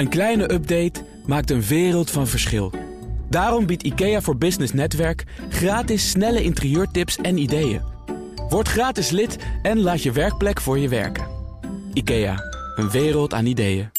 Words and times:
Een 0.00 0.08
kleine 0.08 0.52
update 0.52 1.04
maakt 1.26 1.50
een 1.50 1.62
wereld 1.62 2.10
van 2.10 2.26
verschil. 2.26 2.72
Daarom 3.28 3.66
biedt 3.66 3.82
IKEA 3.82 4.20
voor 4.20 4.36
Business 4.36 4.72
Netwerk 4.72 5.24
gratis 5.48 6.10
snelle 6.10 6.42
interieurtips 6.42 7.16
en 7.16 7.38
ideeën. 7.38 7.82
Word 8.48 8.68
gratis 8.68 9.10
lid 9.10 9.36
en 9.62 9.80
laat 9.80 10.02
je 10.02 10.12
werkplek 10.12 10.60
voor 10.60 10.78
je 10.78 10.88
werken. 10.88 11.26
IKEA, 11.92 12.44
een 12.76 12.90
wereld 12.90 13.34
aan 13.34 13.46
ideeën. 13.46 13.90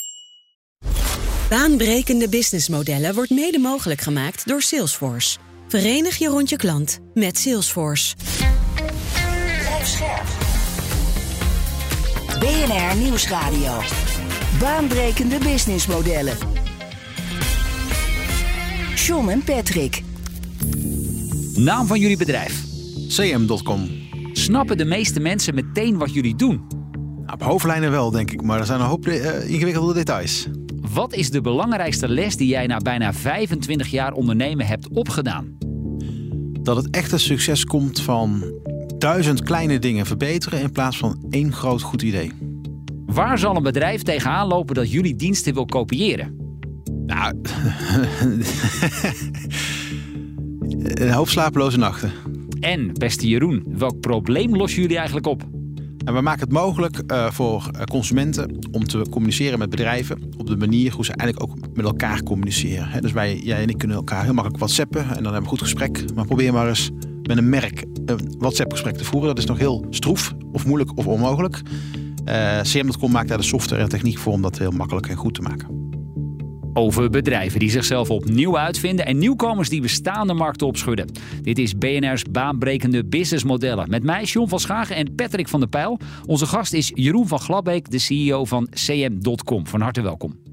Baanbrekende 1.50 2.30
businessmodellen 2.30 3.16
wordt 3.16 3.30
mede 3.30 3.60
mogelijk 3.60 4.02
gemaakt 4.02 4.48
door 4.48 4.62
Salesforce. 4.62 5.38
Verenig 5.68 6.18
je 6.18 6.28
rond 6.28 6.50
je 6.50 6.56
klant 6.56 7.00
met 7.14 7.38
Salesforce. 7.38 8.16
Blijf 9.60 9.88
scherp. 9.88 10.28
BNR 12.40 12.96
Nieuwsradio. 12.98 13.80
Baanbrekende 14.62 15.38
businessmodellen. 15.38 16.38
John 18.96 19.30
en 19.30 19.44
Patrick. 19.44 20.04
Naam 21.56 21.88
van 21.88 22.00
jullie 22.00 22.18
bedrijf. 22.18 22.64
cm.com. 23.08 23.90
Snappen 24.34 24.78
de 24.78 24.86
meeste 24.86 25.20
mensen 25.20 25.56
meteen 25.56 25.98
wat 25.98 26.14
jullie 26.14 26.36
doen? 26.36 26.68
Nou, 27.16 27.34
op 27.34 27.44
hoofdlijnen 27.44 27.92
wel, 27.92 28.12
denk 28.12 28.32
ik, 28.32 28.42
maar 28.42 28.60
er 28.60 28.66
zijn 28.66 28.80
een 28.80 28.86
hoop 28.86 29.08
eh, 29.08 29.50
ingewikkelde 29.50 29.94
details. 29.94 30.48
Wat 30.94 31.14
is 31.14 31.30
de 31.30 31.42
belangrijkste 31.42 32.10
les 32.10 32.36
die 32.36 32.48
jij 32.48 32.68
na 32.68 32.78
bijna 32.78 33.14
25 33.14 33.88
jaar 33.88 34.14
ondernemen 34.14 34.66
hebt 34.66 34.90
opgedaan? 34.90 35.58
Dat 36.62 36.76
het 36.76 36.90
echte 36.90 37.18
succes 37.18 37.66
komt 37.66 38.02
van 38.02 38.44
duizend 38.98 39.44
kleine 39.44 39.80
dingen 39.80 40.06
verbeteren 40.06 40.62
in 40.62 40.72
plaats 40.72 40.98
van 40.98 41.26
één 41.30 41.54
groot 41.54 41.82
goed 41.82 42.02
idee. 42.02 42.51
Waar 43.14 43.40
zal 43.40 43.56
een 43.56 43.64
bedrijf 43.64 44.02
tegenaan 44.02 44.48
lopen 44.48 44.76
dat 44.76 44.92
jullie 44.92 45.16
diensten 45.16 45.54
wil 45.54 45.66
kopiëren? 45.66 46.36
Nou, 47.06 47.36
een 51.04 51.12
hoop 51.12 51.30
slapeloze 51.30 51.78
nachten. 51.78 52.12
En, 52.60 52.94
beste 52.94 53.28
Jeroen, 53.28 53.64
welk 53.68 54.00
probleem 54.00 54.56
lossen 54.56 54.82
jullie 54.82 54.98
eigenlijk 54.98 55.28
op? 55.28 55.44
En 56.06 56.14
we 56.14 56.22
maken 56.22 56.42
het 56.42 56.52
mogelijk 56.52 57.02
uh, 57.08 57.32
voor 57.32 57.70
eh, 57.72 57.84
consumenten 57.84 58.58
om 58.72 58.88
te 58.88 59.06
communiceren 59.10 59.60
met 59.60 59.70
bedrijven 59.70 60.34
op 60.38 60.48
de 60.48 60.58
manier 60.58 60.94
hoe 60.94 61.06
ze 61.06 61.14
eigenlijk 61.14 61.52
ook 61.52 61.76
met 61.76 61.86
elkaar 61.86 62.24
communiceren. 62.24 62.88
He, 62.88 63.02
dus 63.02 63.12
wij, 63.12 63.40
jij 63.44 63.62
en 63.62 63.70
ik 63.70 63.78
kunnen 63.78 63.98
elkaar 63.98 64.24
heel 64.24 64.34
makkelijk 64.34 64.64
whatsappen 64.64 65.02
en 65.02 65.08
dan 65.08 65.16
hebben 65.16 65.32
we 65.34 65.38
een 65.38 65.46
goed 65.48 65.62
gesprek. 65.62 66.14
Maar 66.16 66.26
probeer 66.26 66.54
maar 66.54 66.68
eens 66.68 66.92
met 67.24 67.38
een 67.38 67.50
merk 67.50 67.86
een 68.06 68.36
WhatsApp-gesprek 68.38 68.98
te 68.98 69.06
voeren. 69.06 69.30
Dat 69.30 69.38
is 69.38 69.46
nog 69.46 69.58
heel 69.58 69.86
stroef 69.90 70.34
of 70.52 70.66
moeilijk 70.66 70.98
of 70.98 71.08
onmogelijk. 71.08 71.62
Uh, 72.26 72.62
CM.com 72.62 73.12
maakt 73.12 73.28
daar 73.28 73.38
de 73.38 73.44
software 73.44 73.82
en 73.82 73.90
techniek 73.90 74.18
voor 74.18 74.34
om 74.34 74.42
dat 74.42 74.58
heel 74.58 74.72
makkelijk 74.72 75.08
en 75.08 75.16
goed 75.16 75.34
te 75.34 75.42
maken. 75.42 75.82
Over 76.74 77.10
bedrijven 77.10 77.60
die 77.60 77.70
zichzelf 77.70 78.10
opnieuw 78.10 78.58
uitvinden 78.58 79.06
en 79.06 79.18
nieuwkomers 79.18 79.70
die 79.70 79.82
bestaande 79.82 80.34
markten 80.34 80.68
opschudden. 80.68 81.12
Dit 81.42 81.58
is 81.58 81.78
BNR's 81.78 82.24
baanbrekende 82.32 83.06
businessmodellen. 83.06 83.90
Met 83.90 84.04
mij, 84.04 84.24
John 84.24 84.50
van 84.50 84.60
Schagen 84.60 84.96
en 84.96 85.16
Patrick 85.16 85.48
van 85.48 85.60
der 85.60 85.70
Pijl. 85.70 86.00
Onze 86.26 86.46
gast 86.46 86.74
is 86.74 86.92
Jeroen 86.94 87.28
van 87.28 87.40
Glabbeek, 87.40 87.90
de 87.90 88.00
CEO 88.00 88.46
van 88.46 88.68
CM.com. 88.70 89.68
Van 89.68 89.82
harte 89.82 90.02
welkom. 90.02 90.51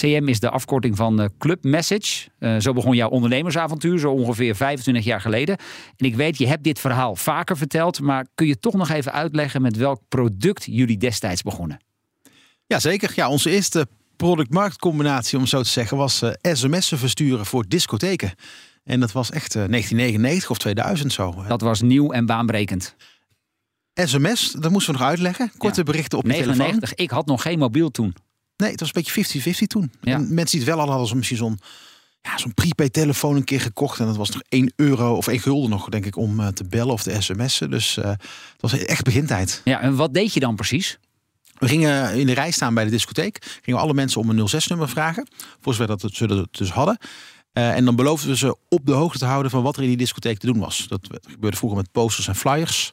CM 0.00 0.28
is 0.28 0.40
de 0.40 0.50
afkorting 0.50 0.96
van 0.96 1.20
eh, 1.20 1.28
Club 1.38 1.64
Message. 1.64 2.28
Uh, 2.38 2.56
zo 2.58 2.72
begon 2.72 2.96
jouw 2.96 3.08
ondernemersavontuur, 3.08 3.98
zo 3.98 4.12
ongeveer 4.12 4.56
25 4.56 5.04
jaar 5.04 5.20
geleden. 5.20 5.56
En 5.96 6.06
ik 6.06 6.16
weet, 6.16 6.38
je 6.38 6.46
hebt 6.46 6.64
dit 6.64 6.78
verhaal 6.78 7.16
vaker 7.16 7.56
verteld, 7.56 8.00
maar 8.00 8.26
kun 8.34 8.46
je 8.46 8.58
toch 8.58 8.74
nog 8.74 8.88
even 8.88 9.12
uitleggen 9.12 9.62
met 9.62 9.76
welk 9.76 10.00
product 10.08 10.64
jullie 10.64 10.96
destijds 10.96 11.42
begonnen? 11.42 11.80
Jazeker. 12.66 13.12
Ja, 13.14 13.28
onze 13.28 13.50
eerste 13.50 13.86
product-markt 14.16 14.78
combinatie, 14.78 15.38
om 15.38 15.46
zo 15.46 15.62
te 15.62 15.68
zeggen, 15.68 15.96
was 15.96 16.22
uh, 16.22 16.30
sms'en 16.42 16.98
versturen 16.98 17.46
voor 17.46 17.64
discotheken. 17.68 18.32
En 18.84 19.00
dat 19.00 19.12
was 19.12 19.30
echt 19.30 19.52
1999 19.52 20.50
of 20.50 20.58
2000 20.58 21.12
zo. 21.12 21.44
Dat 21.48 21.60
was 21.60 21.80
nieuw 21.80 22.10
en 22.12 22.26
baanbrekend. 22.26 22.96
SMS, 23.94 24.52
dat 24.52 24.70
moesten 24.70 24.92
we 24.92 24.98
nog 24.98 25.08
uitleggen. 25.08 25.50
Korte 25.56 25.82
berichten 25.82 26.18
op 26.18 26.24
99, 26.24 26.72
telefoon. 26.72 27.04
ik 27.04 27.10
had 27.10 27.26
nog 27.26 27.42
geen 27.42 27.58
mobiel 27.58 27.90
toen. 27.90 28.14
Nee, 28.58 28.70
het 28.70 28.80
was 28.80 28.90
een 28.94 29.02
beetje 29.02 29.54
50-50 29.64 29.66
toen. 29.66 29.92
Ja. 30.00 30.14
En 30.14 30.34
mensen 30.34 30.58
die 30.58 30.66
het 30.66 30.68
wel 30.68 30.78
hadden, 30.78 30.96
hadden 30.96 31.16
misschien 31.16 31.38
zo'n 31.38 31.58
ja, 32.22 32.38
zo'n 32.38 32.54
prepaid 32.54 32.92
telefoon 32.92 33.36
een 33.36 33.44
keer 33.44 33.60
gekocht. 33.60 34.00
En 34.00 34.06
dat 34.06 34.16
was 34.16 34.30
nog 34.30 34.42
1 34.48 34.72
euro 34.76 35.14
of 35.14 35.26
1 35.26 35.40
gulden 35.40 35.70
nog, 35.70 35.88
denk 35.88 36.06
ik, 36.06 36.16
om 36.16 36.40
uh, 36.40 36.46
te 36.46 36.64
bellen 36.64 36.92
of 36.92 37.02
te 37.02 37.16
sms'en. 37.18 37.70
Dus 37.70 37.96
uh, 37.96 38.04
het 38.04 38.60
was 38.60 38.84
echt 38.84 39.04
begintijd. 39.04 39.60
Ja, 39.64 39.80
en 39.80 39.96
wat 39.96 40.14
deed 40.14 40.34
je 40.34 40.40
dan 40.40 40.56
precies? 40.56 40.98
We 41.58 41.68
gingen 41.68 42.14
in 42.14 42.26
de 42.26 42.32
rij 42.32 42.50
staan 42.50 42.74
bij 42.74 42.84
de 42.84 42.90
discotheek. 42.90 43.58
Gingen 43.62 43.80
alle 43.80 43.94
mensen 43.94 44.20
om 44.20 44.30
een 44.30 44.48
06-nummer 44.48 44.88
vragen. 44.88 45.28
Voor 45.60 45.74
zover 45.74 45.98
dat 45.98 46.10
ze 46.14 46.26
dat 46.26 46.48
dus 46.50 46.70
hadden. 46.70 46.98
Uh, 47.52 47.76
en 47.76 47.84
dan 47.84 47.96
beloofden 47.96 48.30
we 48.30 48.36
ze 48.36 48.56
op 48.68 48.86
de 48.86 48.92
hoogte 48.92 49.18
te 49.18 49.24
houden 49.24 49.50
van 49.50 49.62
wat 49.62 49.76
er 49.76 49.82
in 49.82 49.88
die 49.88 49.96
discotheek 49.96 50.38
te 50.38 50.46
doen 50.46 50.58
was. 50.58 50.86
Dat 50.88 51.08
gebeurde 51.30 51.56
vroeger 51.56 51.78
met 51.78 51.92
posters 51.92 52.28
en 52.28 52.36
flyers. 52.36 52.92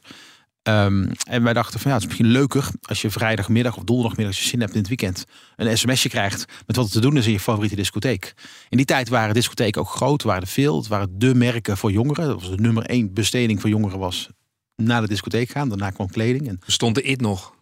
Um, 0.68 1.10
en 1.28 1.42
wij 1.42 1.52
dachten 1.52 1.80
van 1.80 1.90
ja, 1.90 1.96
het 1.96 2.06
is 2.06 2.12
misschien 2.12 2.32
leuker 2.32 2.68
als 2.82 3.02
je 3.02 3.10
vrijdagmiddag 3.10 3.76
of 3.76 3.84
donderdagmiddag 3.84 4.34
als 4.34 4.42
je 4.42 4.48
zin 4.48 4.60
hebt 4.60 4.72
in 4.72 4.78
het 4.78 4.88
weekend 4.88 5.24
een 5.56 5.78
sms'je 5.78 6.08
krijgt 6.08 6.44
met 6.66 6.76
wat 6.76 6.86
er 6.86 6.92
te 6.92 7.00
doen 7.00 7.16
is 7.16 7.26
in 7.26 7.32
je 7.32 7.40
favoriete 7.40 7.76
discotheek. 7.76 8.34
In 8.68 8.76
die 8.76 8.86
tijd 8.86 9.08
waren 9.08 9.34
discotheken 9.34 9.80
ook 9.80 9.88
groot, 9.88 10.22
waren 10.22 10.42
er 10.42 10.48
veel. 10.48 10.76
Het 10.76 10.86
waren 10.86 11.18
de 11.18 11.34
merken 11.34 11.76
voor 11.76 11.92
jongeren. 11.92 12.26
Dat 12.26 12.40
was 12.40 12.50
de 12.50 12.60
nummer 12.60 12.82
één 12.82 13.12
besteding 13.12 13.60
voor 13.60 13.70
jongeren 13.70 13.98
was 13.98 14.28
naar 14.76 15.00
de 15.00 15.08
discotheek 15.08 15.50
gaan. 15.50 15.68
Daarna 15.68 15.90
kwam 15.90 16.10
kleding. 16.10 16.48
En 16.48 16.60
Stond 16.66 16.94
de 16.94 17.02
IT 17.02 17.20
nog? 17.20 17.54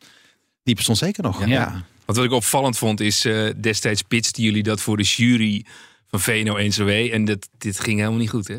Die 0.62 0.74
bestond 0.74 0.98
zeker 0.98 1.22
nog. 1.22 1.40
Ja. 1.40 1.46
ja. 1.46 1.84
Want 2.04 2.18
wat 2.18 2.26
ik 2.26 2.32
opvallend 2.32 2.78
vond 2.78 3.00
is 3.00 3.24
uh, 3.24 3.50
destijds 3.60 4.02
pitsten 4.02 4.42
jullie 4.42 4.62
dat 4.62 4.80
voor 4.80 4.96
de 4.96 5.02
jury 5.02 5.64
van 6.06 6.20
VNO-NCW 6.20 6.88
en 6.88 7.24
dat, 7.24 7.48
dit 7.58 7.80
ging 7.80 7.98
helemaal 7.98 8.18
niet 8.18 8.30
goed 8.30 8.48
hè? 8.48 8.58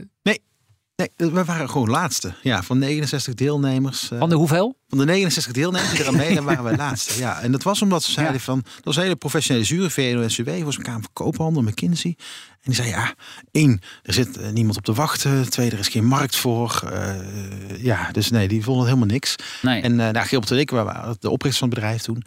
Nee, 0.95 1.11
Nee, 1.17 1.29
we 1.31 1.43
waren 1.43 1.69
gewoon 1.69 1.89
laatste. 1.89 2.33
Ja, 2.41 2.63
van 2.63 2.77
69 2.79 3.33
deelnemers. 3.33 4.11
Van 4.17 4.29
de 4.29 4.35
hoeveel? 4.35 4.77
Van 4.87 4.97
de 4.97 5.05
69 5.05 5.53
deelnemers 5.53 5.91
die 5.91 6.01
eraan 6.01 6.15
meeden, 6.15 6.43
waren 6.43 6.63
we 6.63 6.75
laatste. 6.85 7.19
Ja, 7.19 7.41
en 7.41 7.51
dat 7.51 7.63
was 7.63 7.81
omdat 7.81 8.03
ze 8.03 8.11
zeiden 8.11 8.35
ja. 8.35 8.41
van... 8.41 8.61
Dat 8.75 8.83
was 8.83 8.95
een 8.95 9.01
hele 9.01 9.15
professionele 9.15 9.65
jury, 9.65 9.89
VNO-NCW, 9.89 10.63
was 10.63 10.77
een 10.77 10.83
Kamer 10.83 11.01
van 11.01 11.09
Koophandel, 11.13 11.61
McKinsey. 11.61 12.15
En 12.49 12.71
die 12.71 12.75
zei, 12.75 12.87
ja, 12.87 13.13
één, 13.51 13.81
er 14.03 14.13
zit 14.13 14.37
uh, 14.37 14.49
niemand 14.49 14.77
op 14.77 14.83
te 14.83 14.93
wachten. 14.93 15.49
Twee, 15.49 15.71
er 15.71 15.79
is 15.79 15.87
geen 15.87 16.05
markt 16.05 16.35
voor. 16.35 16.81
Uh, 16.93 17.83
ja, 17.83 18.11
dus 18.11 18.29
nee, 18.29 18.47
die 18.47 18.63
vonden 18.63 18.85
helemaal 18.85 19.07
niks. 19.07 19.35
Nee. 19.61 19.81
En 19.81 19.91
uh, 19.91 20.09
nou, 20.09 20.25
Gilbert 20.25 20.51
en 20.51 20.57
ik, 20.57 20.69
we 20.69 20.83
waren 20.83 21.15
de 21.19 21.29
oprichters 21.29 21.57
van 21.57 21.69
het 21.69 21.79
bedrijf 21.79 22.01
toen... 22.01 22.23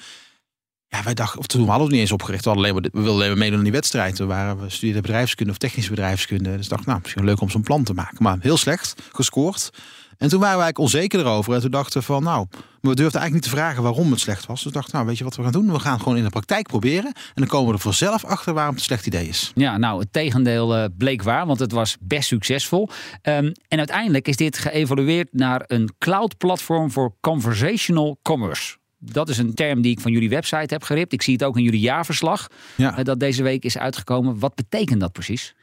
Ja, 0.88 1.02
wij 1.02 1.14
dachten, 1.14 1.38
of 1.38 1.46
toen 1.46 1.60
hadden 1.60 1.76
we 1.76 1.82
het 1.82 1.92
niet 1.92 2.00
eens 2.00 2.12
opgericht. 2.12 2.44
We, 2.44 2.50
alleen 2.50 2.74
maar, 2.74 2.82
we 2.82 2.90
wilden 2.92 3.12
alleen 3.12 3.28
maar 3.28 3.38
meedoen 3.38 3.58
aan 3.58 3.64
die 3.64 3.72
wedstrijd. 3.72 4.18
We, 4.18 4.24
waren, 4.24 4.60
we 4.60 4.70
studeerden 4.70 5.02
bedrijfskunde 5.02 5.52
of 5.52 5.58
technische 5.58 5.90
bedrijfskunde. 5.90 6.56
Dus 6.56 6.68
dacht, 6.68 6.86
nou, 6.86 6.98
misschien 7.02 7.24
leuk 7.24 7.40
om 7.40 7.50
zo'n 7.50 7.62
plan 7.62 7.84
te 7.84 7.94
maken. 7.94 8.22
Maar 8.22 8.36
heel 8.40 8.56
slecht 8.56 9.02
gescoord. 9.12 9.70
En 10.18 10.28
toen 10.28 10.40
waren 10.40 10.56
we 10.56 10.62
eigenlijk 10.62 10.78
onzeker 10.78 11.20
erover. 11.20 11.54
En 11.54 11.60
toen 11.60 11.70
dachten 11.70 12.00
we 12.00 12.06
van, 12.06 12.22
nou, 12.22 12.46
we 12.80 12.94
durfden 12.94 13.20
eigenlijk 13.20 13.32
niet 13.32 13.42
te 13.42 13.50
vragen 13.50 13.82
waarom 13.82 14.10
het 14.10 14.20
slecht 14.20 14.46
was. 14.46 14.62
Dus 14.62 14.72
dachten, 14.72 14.94
nou, 14.94 15.06
weet 15.06 15.18
je 15.18 15.24
wat 15.24 15.36
we 15.36 15.42
gaan 15.42 15.52
doen? 15.52 15.72
We 15.72 15.78
gaan 15.78 15.98
gewoon 15.98 16.16
in 16.16 16.24
de 16.24 16.30
praktijk 16.30 16.66
proberen. 16.66 17.12
En 17.12 17.32
dan 17.34 17.46
komen 17.46 17.68
we 17.68 17.74
er 17.74 17.80
vanzelf 17.80 18.24
achter 18.24 18.54
waarom 18.54 18.74
het 18.74 18.80
een 18.80 18.86
slecht 18.86 19.06
idee 19.06 19.28
is. 19.28 19.52
Ja, 19.54 19.76
nou, 19.76 20.00
het 20.00 20.12
tegendeel 20.12 20.76
uh, 20.76 20.84
bleek 20.98 21.22
waar, 21.22 21.46
want 21.46 21.58
het 21.58 21.72
was 21.72 21.96
best 22.00 22.28
succesvol. 22.28 22.88
Um, 23.22 23.52
en 23.68 23.78
uiteindelijk 23.78 24.28
is 24.28 24.36
dit 24.36 24.58
geëvolueerd 24.58 25.28
naar 25.32 25.64
een 25.66 25.94
cloud-platform 25.98 26.90
voor 26.90 27.14
conversational 27.20 28.18
commerce. 28.22 28.76
Dat 28.98 29.28
is 29.28 29.38
een 29.38 29.54
term 29.54 29.82
die 29.82 29.92
ik 29.92 30.00
van 30.00 30.12
jullie 30.12 30.28
website 30.28 30.74
heb 30.74 30.82
geript. 30.82 31.12
Ik 31.12 31.22
zie 31.22 31.32
het 31.32 31.42
ook 31.42 31.56
in 31.56 31.62
jullie 31.62 31.80
jaarverslag 31.80 32.48
ja. 32.76 32.98
uh, 32.98 33.04
dat 33.04 33.20
deze 33.20 33.42
week 33.42 33.64
is 33.64 33.78
uitgekomen. 33.78 34.38
Wat 34.38 34.54
betekent 34.54 35.00
dat 35.00 35.12
precies? 35.12 35.54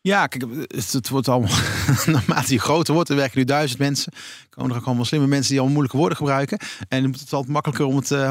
Ja, 0.00 0.26
kijk, 0.26 0.44
het, 0.66 0.92
het 0.92 1.08
wordt 1.08 1.28
allemaal 1.28 1.56
naarmate 2.06 2.52
je 2.52 2.58
groter 2.58 2.94
wordt. 2.94 3.08
Er 3.08 3.16
werken 3.16 3.38
nu 3.38 3.44
duizend 3.44 3.78
mensen. 3.78 4.12
Er 4.12 4.48
komen 4.50 4.70
er 4.70 4.76
ook 4.76 4.86
allemaal 4.86 5.04
slimme 5.04 5.26
mensen 5.26 5.48
die 5.48 5.58
allemaal 5.58 5.74
moeilijke 5.74 5.96
woorden 5.96 6.16
gebruiken. 6.16 6.58
En 6.88 7.00
dan 7.00 7.10
moet 7.10 7.20
het 7.20 7.32
altijd 7.32 7.52
makkelijker 7.52 7.86
om 7.86 7.96
het, 7.96 8.10
uh, 8.10 8.30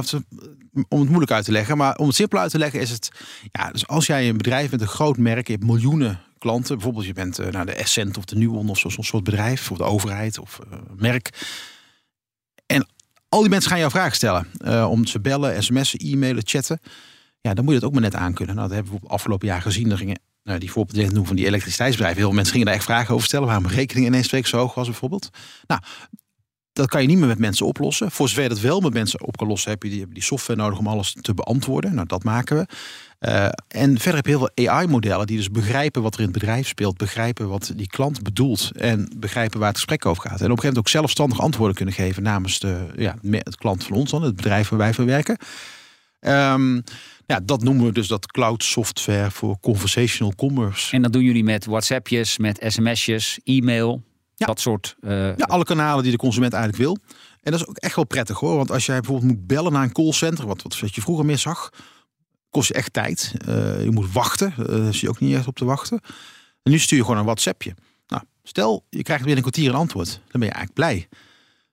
om 0.87 0.99
het 0.99 1.09
moeilijk 1.09 1.31
uit 1.31 1.45
te 1.45 1.51
leggen. 1.51 1.77
Maar 1.77 1.95
om 1.95 2.07
het 2.07 2.15
simpel 2.15 2.39
uit 2.39 2.51
te 2.51 2.57
leggen 2.57 2.79
is 2.79 2.89
het... 2.89 3.11
Ja, 3.51 3.71
dus 3.71 3.87
als 3.87 4.05
jij 4.05 4.29
een 4.29 4.37
bedrijf 4.37 4.69
bent, 4.69 4.81
een 4.81 4.87
groot 4.87 5.17
merk, 5.17 5.47
je 5.47 5.53
hebt 5.53 5.65
miljoenen 5.65 6.19
klanten. 6.37 6.75
Bijvoorbeeld 6.75 7.05
je 7.05 7.13
bent 7.13 7.39
uh, 7.39 7.47
naar 7.47 7.65
de 7.65 7.73
Essent 7.73 8.17
of 8.17 8.25
de 8.25 8.35
Nuon 8.35 8.69
of 8.69 8.79
zo'n 8.79 9.03
soort 9.03 9.23
bedrijf. 9.23 9.71
Of 9.71 9.77
de 9.77 9.83
overheid 9.83 10.39
of 10.39 10.59
uh, 10.71 10.79
merk. 10.95 11.29
Al 13.33 13.41
die 13.41 13.49
mensen 13.49 13.69
gaan 13.69 13.79
jou 13.79 13.91
vragen 13.91 14.15
stellen. 14.15 14.47
Uh, 14.65 14.89
om 14.89 15.05
te 15.05 15.19
bellen, 15.19 15.63
sms'en, 15.63 15.99
e-mailen, 15.99 16.43
chatten. 16.45 16.79
Ja, 17.41 17.53
dan 17.53 17.63
moet 17.63 17.73
je 17.73 17.79
het 17.79 17.87
ook 17.87 17.93
maar 17.93 18.01
net 18.01 18.15
aankunnen. 18.15 18.55
Nou, 18.55 18.67
dat 18.67 18.77
hebben 18.77 18.93
we 19.01 19.07
afgelopen 19.07 19.47
jaar 19.47 19.61
gezien. 19.61 19.91
Er 19.91 19.97
gingen, 19.97 20.19
nou, 20.43 20.59
die 20.59 20.71
voorbeeld 20.71 20.97
die 20.97 21.05
ik 21.05 21.11
noem 21.11 21.25
van 21.25 21.35
die 21.35 21.45
elektriciteitsbedrijven. 21.45 22.19
Heel 22.19 22.27
veel 22.27 22.35
mensen 22.35 22.53
gingen 22.53 22.67
daar 22.67 22.75
echt 22.77 22.85
vragen 22.85 23.13
over 23.13 23.25
stellen. 23.25 23.47
Waarom 23.47 23.67
rekening 23.67 24.07
ineens 24.07 24.27
twee 24.27 24.41
keer 24.41 24.49
zo 24.49 24.57
hoog 24.57 24.73
was 24.73 24.87
bijvoorbeeld. 24.87 25.29
Nou, 25.67 25.81
dat 26.73 26.87
kan 26.87 27.01
je 27.01 27.07
niet 27.07 27.17
meer 27.17 27.27
met 27.27 27.39
mensen 27.39 27.65
oplossen. 27.65 28.11
Voor 28.11 28.29
zover 28.29 28.49
dat 28.49 28.59
wel 28.59 28.79
met 28.79 28.93
mensen 28.93 29.25
op 29.25 29.37
kan 29.37 29.47
lossen, 29.47 29.71
heb 29.71 29.83
je 29.83 30.07
die 30.07 30.23
software 30.23 30.59
nodig 30.59 30.79
om 30.79 30.87
alles 30.87 31.15
te 31.21 31.33
beantwoorden. 31.33 31.95
Nou, 31.95 32.07
dat 32.07 32.23
maken 32.23 32.57
we. 32.57 32.65
Uh, 33.27 33.45
en 33.67 33.97
verder 33.99 34.15
heb 34.15 34.25
je 34.25 34.31
heel 34.37 34.49
veel 34.55 34.67
AI-modellen 34.69 35.27
die 35.27 35.37
dus 35.37 35.49
begrijpen 35.51 36.01
wat 36.01 36.13
er 36.13 36.19
in 36.19 36.25
het 36.25 36.33
bedrijf 36.39 36.67
speelt, 36.67 36.97
begrijpen 36.97 37.47
wat 37.49 37.71
die 37.75 37.87
klant 37.87 38.23
bedoelt 38.23 38.71
en 38.75 39.09
begrijpen 39.17 39.59
waar 39.59 39.67
het 39.67 39.77
gesprek 39.77 40.05
over 40.05 40.21
gaat. 40.21 40.31
En 40.31 40.35
op 40.37 40.41
een 40.41 40.47
gegeven 40.47 40.67
moment 40.67 40.85
ook 40.85 40.89
zelfstandig 41.01 41.39
antwoorden 41.39 41.75
kunnen 41.75 41.93
geven 41.93 42.23
namens 42.23 42.59
de, 42.59 42.85
ja, 42.97 43.15
het 43.31 43.55
klant 43.57 43.83
van 43.83 43.95
ons 43.95 44.11
dan, 44.11 44.21
het 44.21 44.35
bedrijf 44.35 44.69
waar 44.69 44.79
wij 44.79 44.93
voor 44.93 45.05
werken. 45.05 45.37
Um, 46.19 46.83
Ja, 47.25 47.39
dat 47.43 47.63
noemen 47.63 47.85
we 47.85 47.91
dus 47.91 48.07
dat 48.07 48.31
cloud 48.31 48.63
software 48.63 49.31
voor 49.31 49.59
conversational 49.59 50.33
commerce. 50.35 50.95
En 50.95 51.01
dat 51.01 51.13
doen 51.13 51.23
jullie 51.23 51.43
met 51.43 51.65
WhatsAppjes, 51.65 52.37
met 52.37 52.63
sms'jes, 52.67 53.39
e-mail, 53.43 54.03
Ja. 54.35 54.45
dat 54.45 54.59
soort. 54.59 54.95
eh, 55.01 55.37
Ja, 55.37 55.45
alle 55.45 55.63
kanalen 55.63 56.03
die 56.03 56.11
de 56.11 56.17
consument 56.17 56.53
eigenlijk 56.53 56.83
wil. 56.83 56.97
En 57.43 57.51
dat 57.51 57.61
is 57.61 57.67
ook 57.67 57.77
echt 57.77 57.95
wel 57.95 58.05
prettig 58.05 58.39
hoor. 58.39 58.55
Want 58.57 58.71
als 58.71 58.85
jij 58.85 58.99
bijvoorbeeld 58.99 59.31
moet 59.31 59.47
bellen 59.47 59.71
naar 59.71 59.83
een 59.83 59.91
callcenter, 59.91 60.47
wat, 60.47 60.63
wat 60.79 60.95
je 60.95 61.01
vroeger 61.01 61.25
meer 61.25 61.37
zag, 61.37 61.69
kost 62.53 62.67
je 62.67 62.73
echt 62.73 62.93
tijd. 62.93 63.33
Eh, 63.47 63.83
je 63.83 63.91
moet 63.91 64.11
wachten. 64.11 64.53
Eh, 64.57 64.65
daar 64.65 64.93
zie 64.93 65.01
je 65.01 65.09
ook 65.09 65.19
niet 65.19 65.35
echt 65.35 65.47
op 65.47 65.55
te 65.55 65.65
wachten. 65.65 65.99
En 66.63 66.71
nu 66.71 66.79
stuur 66.79 66.97
je 66.97 67.03
gewoon 67.03 67.19
een 67.19 67.25
WhatsAppje. 67.25 67.75
Nou, 68.07 68.23
stel, 68.43 68.85
je 68.89 69.03
krijgt 69.03 69.23
binnen 69.23 69.43
een 69.43 69.51
kwartier 69.51 69.69
een 69.69 69.79
antwoord. 69.79 70.09
Dan 70.09 70.39
ben 70.39 70.49
je 70.49 70.53
eigenlijk 70.53 70.73
blij. 70.73 71.07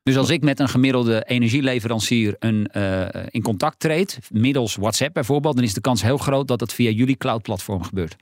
Dus 0.02 0.16
als 0.16 0.30
ik 0.30 0.42
met 0.42 0.60
een 0.60 0.68
gemiddelde 0.68 1.24
energieleverancier 1.26 2.36
een, 2.38 2.66
eh, 2.66 3.22
in 3.30 3.42
contact 3.42 3.78
treed, 3.78 4.18
middels 4.30 4.76
WhatsApp 4.76 5.14
bijvoorbeeld, 5.14 5.54
dan 5.54 5.64
is 5.64 5.74
de 5.74 5.80
kans 5.80 6.02
heel 6.02 6.18
groot 6.18 6.48
dat 6.48 6.60
het 6.60 6.72
via 6.72 6.90
jullie 6.90 7.16
cloud-platform 7.16 7.82
gebeurt. 7.82 8.16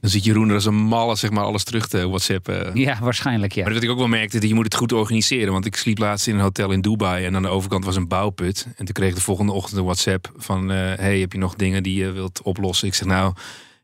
Dan 0.00 0.10
zit 0.10 0.24
Jeroen 0.24 0.48
er 0.48 0.54
als 0.54 0.64
een 0.64 0.74
malle 0.74 1.16
zeg 1.16 1.30
maar, 1.30 1.44
alles 1.44 1.64
terug 1.64 1.88
te 1.88 2.08
WhatsAppen. 2.08 2.76
Ja, 2.78 2.98
waarschijnlijk 3.00 3.52
ja. 3.52 3.64
Maar 3.64 3.72
wat 3.74 3.82
ik 3.82 3.90
ook 3.90 3.98
wel 3.98 4.08
merkte, 4.08 4.38
dat 4.38 4.48
je 4.48 4.54
moet 4.54 4.64
het 4.64 4.74
goed 4.74 4.92
organiseren. 4.92 5.52
Want 5.52 5.66
ik 5.66 5.76
sliep 5.76 5.98
laatst 5.98 6.26
in 6.26 6.34
een 6.34 6.40
hotel 6.40 6.70
in 6.70 6.80
Dubai 6.80 7.24
en 7.24 7.36
aan 7.36 7.42
de 7.42 7.48
overkant 7.48 7.84
was 7.84 7.96
een 7.96 8.08
bouwput. 8.08 8.66
En 8.76 8.84
toen 8.84 8.94
kreeg 8.94 9.08
ik 9.08 9.14
de 9.14 9.20
volgende 9.20 9.52
ochtend 9.52 9.78
een 9.78 9.84
WhatsApp 9.84 10.32
van... 10.36 10.70
eh, 10.70 10.76
hey, 10.76 11.18
heb 11.20 11.32
je 11.32 11.38
nog 11.38 11.54
dingen 11.54 11.82
die 11.82 11.94
je 11.94 12.10
wilt 12.10 12.42
oplossen? 12.42 12.88
Ik 12.88 12.94
zeg 12.94 13.08
nou, 13.08 13.34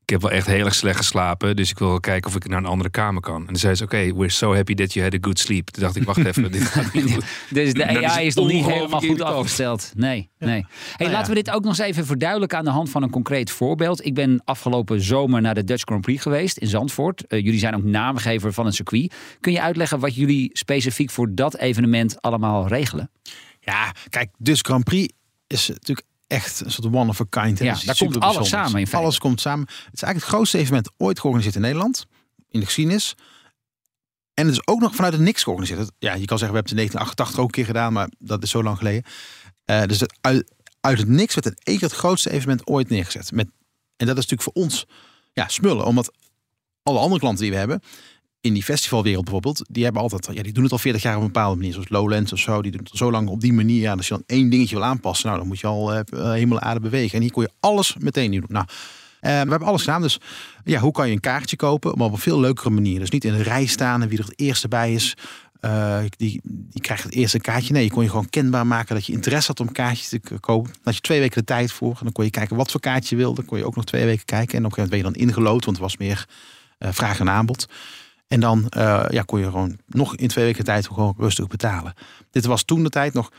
ik 0.06 0.12
heb 0.12 0.22
wel 0.22 0.30
echt 0.30 0.46
heel 0.46 0.64
erg 0.64 0.74
slecht 0.74 0.96
geslapen. 0.96 1.56
Dus 1.56 1.70
ik 1.70 1.78
wil 1.78 1.88
wel 1.88 2.00
kijken 2.00 2.30
of 2.30 2.36
ik 2.36 2.48
naar 2.48 2.58
een 2.58 2.66
andere 2.66 2.90
kamer 2.90 3.22
kan. 3.22 3.40
En 3.40 3.46
dan 3.46 3.56
zei 3.56 3.74
ze, 3.74 3.84
oké, 3.84 4.14
we're 4.14 4.28
so 4.28 4.54
happy 4.54 4.74
that 4.74 4.92
you 4.92 5.04
had 5.04 5.14
a 5.14 5.18
good 5.20 5.38
sleep. 5.38 5.70
Toen 5.70 5.82
dacht 5.82 5.96
ik, 5.96 6.02
wacht 6.02 6.24
even, 6.24 6.52
dit 6.52 6.62
gaat 6.62 6.92
niet 6.92 7.12
goed. 7.12 7.24
Dus 7.50 7.72
de 7.72 7.82
is 7.82 8.04
AI 8.04 8.26
is 8.26 8.34
nog 8.34 8.46
niet 8.46 8.66
helemaal 8.66 9.00
goed 9.00 9.20
afgesteld. 9.20 9.92
Nee, 9.94 10.30
nee. 10.38 10.48
Hey, 10.48 10.64
Nou 10.96 11.10
ja. 11.10 11.16
Laten 11.16 11.34
we 11.34 11.42
dit 11.42 11.54
ook 11.54 11.62
nog 11.62 11.78
eens 11.78 11.88
even 11.88 12.06
verduidelijken 12.06 12.58
aan 12.58 12.64
de 12.64 12.70
hand 12.70 12.90
van 12.90 13.02
een 13.02 13.10
concreet 13.10 13.50
voorbeeld. 13.50 14.04
Ik 14.04 14.14
ben 14.14 14.40
afgelopen 14.44 15.00
zomer 15.00 15.40
naar 15.40 15.54
de 15.54 15.64
Dutch 15.64 15.82
Grand 15.84 16.00
Prix 16.00 16.22
geweest 16.22 16.56
in 16.56 16.68
Zandvoort. 16.68 17.26
Eh, 17.26 17.44
jullie 17.44 17.58
zijn 17.58 17.74
ook 17.74 17.84
naamgever 17.84 18.52
van 18.52 18.66
het 18.66 18.74
circuit. 18.74 19.14
Kun 19.40 19.52
je 19.52 19.60
uitleggen 19.60 19.98
wat 19.98 20.14
jullie 20.14 20.50
specifiek 20.52 21.10
voor 21.10 21.34
dat 21.34 21.56
evenement 21.56 22.22
allemaal 22.22 22.68
regelen? 22.68 23.10
Ja, 23.60 23.92
kijk, 24.08 24.30
dus 24.38 24.60
Grand 24.60 24.84
Prix 24.84 25.12
is 25.46 25.68
natuurlijk 25.68 26.06
echt 26.26 26.61
een 26.61 26.70
soort 26.70 26.94
one 26.94 27.08
of 27.08 27.20
a 27.20 27.25
kind. 27.31 27.58
Ja, 27.58 27.64
daar 27.84 27.96
komt 27.96 28.20
alles 28.20 28.49
samen 28.49 28.81
in. 28.81 28.87
Alles 28.93 29.19
komt 29.19 29.40
samen. 29.40 29.67
Het 29.67 29.75
is 29.94 30.02
eigenlijk 30.02 30.14
het 30.17 30.25
grootste 30.34 30.58
evenement 30.58 30.90
ooit 30.96 31.19
georganiseerd 31.20 31.56
in 31.56 31.62
Nederland. 31.62 32.06
In 32.50 32.61
de 32.61 32.67
geschiedenis. 32.67 33.14
En 34.34 34.46
het 34.46 34.55
is 34.55 34.67
ook 34.67 34.81
nog 34.81 34.94
vanuit 34.94 35.12
het 35.12 35.23
niks 35.23 35.43
georganiseerd. 35.43 35.81
Het- 35.81 35.93
Ja, 35.99 36.14
je 36.14 36.25
kan 36.25 36.38
zeggen, 36.38 36.56
we 36.56 36.62
hebben 36.62 36.62
het 36.62 36.70
in 36.70 36.76
1988 36.76 37.38
ook 37.38 37.46
een 37.46 37.50
keer 37.55 37.64
gedaan, 37.64 37.93
maar 37.93 38.08
dat 38.19 38.43
is 38.43 38.50
zo 38.50 38.62
lang 38.62 38.76
geleden. 38.78 39.02
Eh, 39.64 39.82
dus 39.82 40.00
het, 40.00 40.19
uit, 40.20 40.52
uit 40.81 40.99
het 40.99 41.08
niks 41.08 41.34
werd 41.34 41.46
in 41.46 41.56
één 41.62 41.78
keer 41.78 41.88
het 41.88 41.96
grootste 41.99 42.31
evenement 42.31 42.67
ooit 42.67 42.88
neergezet. 42.88 43.32
Met, 43.32 43.46
en 43.96 44.06
dat 44.06 44.19
is 44.19 44.26
natuurlijk 44.26 44.43
voor 44.43 44.62
ons 44.62 44.84
ja, 45.32 45.49
smullen, 45.49 45.84
omdat 45.84 46.12
alle 46.82 46.99
andere 46.99 47.20
klanten 47.20 47.43
die 47.43 47.52
we 47.52 47.58
hebben, 47.58 47.81
in 48.46 48.52
die 48.52 48.62
festivalwereld 48.62 49.25
bijvoorbeeld, 49.25 49.64
die 49.69 49.84
hebben 49.84 50.02
altijd, 50.02 50.28
ja, 50.37 50.43
die 50.43 50.52
doen 50.52 50.62
het 50.62 50.72
al 50.72 50.78
40 50.78 51.02
jaar 51.02 51.14
op 51.14 51.20
een 51.20 51.26
bepaalde 51.26 51.56
manier, 51.56 51.72
zoals 51.72 51.88
Lowlands 51.88 52.32
of 52.32 52.38
zo, 52.38 52.62
die 52.62 52.70
doen 52.70 52.81
het 52.84 52.96
zo 52.96 53.10
lang 53.10 53.28
op 53.28 53.40
die 53.40 53.52
manier. 53.52 53.81
Ja, 53.81 53.93
als 53.93 54.08
je 54.08 54.14
dan 54.14 54.22
één 54.26 54.50
dingetje 54.50 54.76
wil 54.76 54.84
aanpassen, 54.84 55.26
nou, 55.26 55.38
dan 55.38 55.48
moet 55.48 55.60
je 55.60 55.66
al 55.66 55.94
eh, 55.94 56.00
helemaal 56.32 56.60
aarde 56.60 56.81
bewegen. 56.81 57.14
En 57.14 57.20
hier 57.20 57.32
kon 57.32 57.43
je 57.43 57.50
alles 57.60 57.96
meteen 57.98 58.31
doen. 58.31 58.44
Nou, 58.48 58.66
eh, 59.20 59.31
we 59.31 59.50
hebben 59.50 59.69
alles 59.69 59.82
gedaan. 59.82 60.02
Dus 60.02 60.20
ja, 60.64 60.81
hoe 60.81 60.93
kan 60.93 61.06
je 61.06 61.12
een 61.12 61.20
kaartje 61.20 61.56
kopen? 61.56 61.98
Maar 61.98 62.06
op 62.06 62.12
een 62.12 62.19
veel 62.19 62.40
leukere 62.40 62.70
manier. 62.70 62.98
Dus 62.98 63.10
niet 63.10 63.25
in 63.25 63.34
een 63.34 63.43
rij 63.43 63.66
staan 63.66 64.02
en 64.02 64.08
wie 64.08 64.19
er 64.19 64.25
het 64.25 64.40
eerste 64.40 64.69
bij 64.69 64.92
is. 64.92 65.14
die, 66.16 66.40
die 66.44 66.81
krijgt 66.81 67.02
het 67.02 67.12
eerste 67.12 67.40
kaartje. 67.40 67.72
Nee, 67.72 67.84
je 67.84 67.90
kon 67.90 68.02
je 68.02 68.10
gewoon 68.10 68.31
kenbaar 68.31 68.66
maken 68.66 68.94
dat 68.94 69.06
je 69.06 69.12
interesse 69.12 69.49
had 69.49 69.60
om 69.60 69.66
een 69.66 69.72
kaartje 69.72 70.20
te 70.20 70.38
kopen. 70.38 70.72
Had 70.82 70.94
je 70.94 71.00
twee 71.00 71.20
weken 71.20 71.38
de 71.38 71.44
tijd 71.44 71.72
voor. 71.72 71.90
En 71.90 72.02
dan 72.02 72.12
kon 72.12 72.25
je 72.25 72.31
kijken 72.31 72.56
wat 72.56 72.70
voor 72.70 72.81
kaartje 72.81 73.16
je 73.16 73.20
wilde. 73.22 73.37
Dan 73.37 73.44
kon 73.44 73.58
je 73.58 73.64
ook 73.64 73.76
nog 73.76 73.84
twee 73.84 74.04
weken 74.04 74.25
kijken. 74.25 74.58
En 74.58 74.64
op 74.64 74.70
een 74.70 74.76
gegeven 74.76 74.99
moment 74.99 75.12
ben 75.14 75.22
je 75.22 75.28
dan 75.28 75.34
ingelood, 75.34 75.64
want 75.64 75.76
het 75.76 75.87
was 75.87 75.96
meer 75.96 76.26
vraag 76.78 77.20
en 77.20 77.31
aanbod. 77.31 77.66
En 78.28 78.40
dan 78.40 78.69
eh, 78.69 79.05
ja, 79.08 79.23
kon 79.23 79.38
je 79.38 79.44
gewoon 79.44 79.78
nog 79.87 80.17
in 80.17 80.28
twee 80.28 80.44
weken 80.44 80.64
tijd 80.64 80.87
gewoon 80.87 81.14
rustig 81.19 81.46
betalen. 81.46 81.94
Dit 82.31 82.44
was 82.44 82.62
toen 82.62 82.82
de 82.82 82.88
tijd 82.88 83.12
nog 83.12 83.31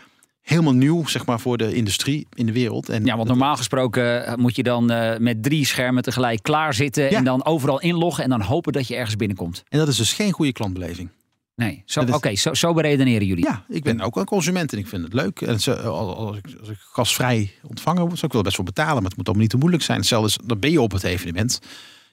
helemaal 0.41 0.73
nieuw, 0.73 1.05
zeg 1.07 1.25
maar, 1.25 1.39
voor 1.39 1.57
de 1.57 1.73
industrie 1.73 2.27
in 2.33 2.45
de 2.45 2.51
wereld. 2.51 2.89
En 2.89 3.05
Ja, 3.05 3.15
want 3.15 3.27
normaal 3.27 3.55
gesproken 3.57 4.25
eh, 4.25 4.35
moet 4.35 4.55
je 4.55 4.63
dan 4.63 4.89
eh, 4.91 5.17
met 5.19 5.43
drie 5.43 5.65
schermen 5.65 6.03
tegelijk 6.03 6.43
klaar 6.43 6.73
zitten 6.73 7.03
Ja. 7.03 7.17
en 7.17 7.23
dan 7.23 7.45
overal 7.45 7.79
inloggen 7.81 8.23
en 8.23 8.29
dan 8.29 8.41
hopen 8.41 8.73
dat 8.73 8.87
je 8.87 8.95
ergens 8.95 9.15
binnenkomt. 9.15 9.63
En 9.69 9.77
dat 9.79 9.87
is 9.87 9.95
dus 9.97 10.13
geen 10.13 10.31
goede 10.31 10.51
klantbeleving. 10.51 11.09
Nee, 11.55 11.83
zo- 11.85 12.01
oké, 12.11 12.35
zo, 12.35 12.53
zo 12.53 12.73
beredeneren 12.73 13.27
jullie. 13.27 13.45
Ja, 13.45 13.63
ik 13.69 13.83
ben 13.83 14.01
ook 14.01 14.15
een 14.15 14.25
consument 14.25 14.73
en 14.73 14.79
ik 14.79 14.87
vind 14.87 15.03
het 15.03 15.13
leuk. 15.13 15.41
En 15.41 15.53
als, 15.53 15.69
als, 15.69 16.37
ik, 16.37 16.45
als 16.59 16.69
ik 16.69 16.77
gasvrij 16.79 17.51
ontvangen 17.63 18.01
word, 18.01 18.13
zou 18.13 18.25
ik 18.25 18.33
wel 18.33 18.41
best 18.41 18.57
wel 18.57 18.65
betalen. 18.65 18.93
Maar 18.95 19.03
het 19.03 19.17
moet 19.17 19.25
allemaal 19.25 19.41
niet 19.43 19.51
te 19.51 19.57
moeilijk 19.57 19.83
zijn. 19.83 19.97
Hetzelfde 19.97 20.27
is, 20.27 20.37
dan 20.45 20.59
ben 20.59 20.71
je 20.71 20.81
op 20.81 20.91
het 20.91 21.03
evenement. 21.03 21.59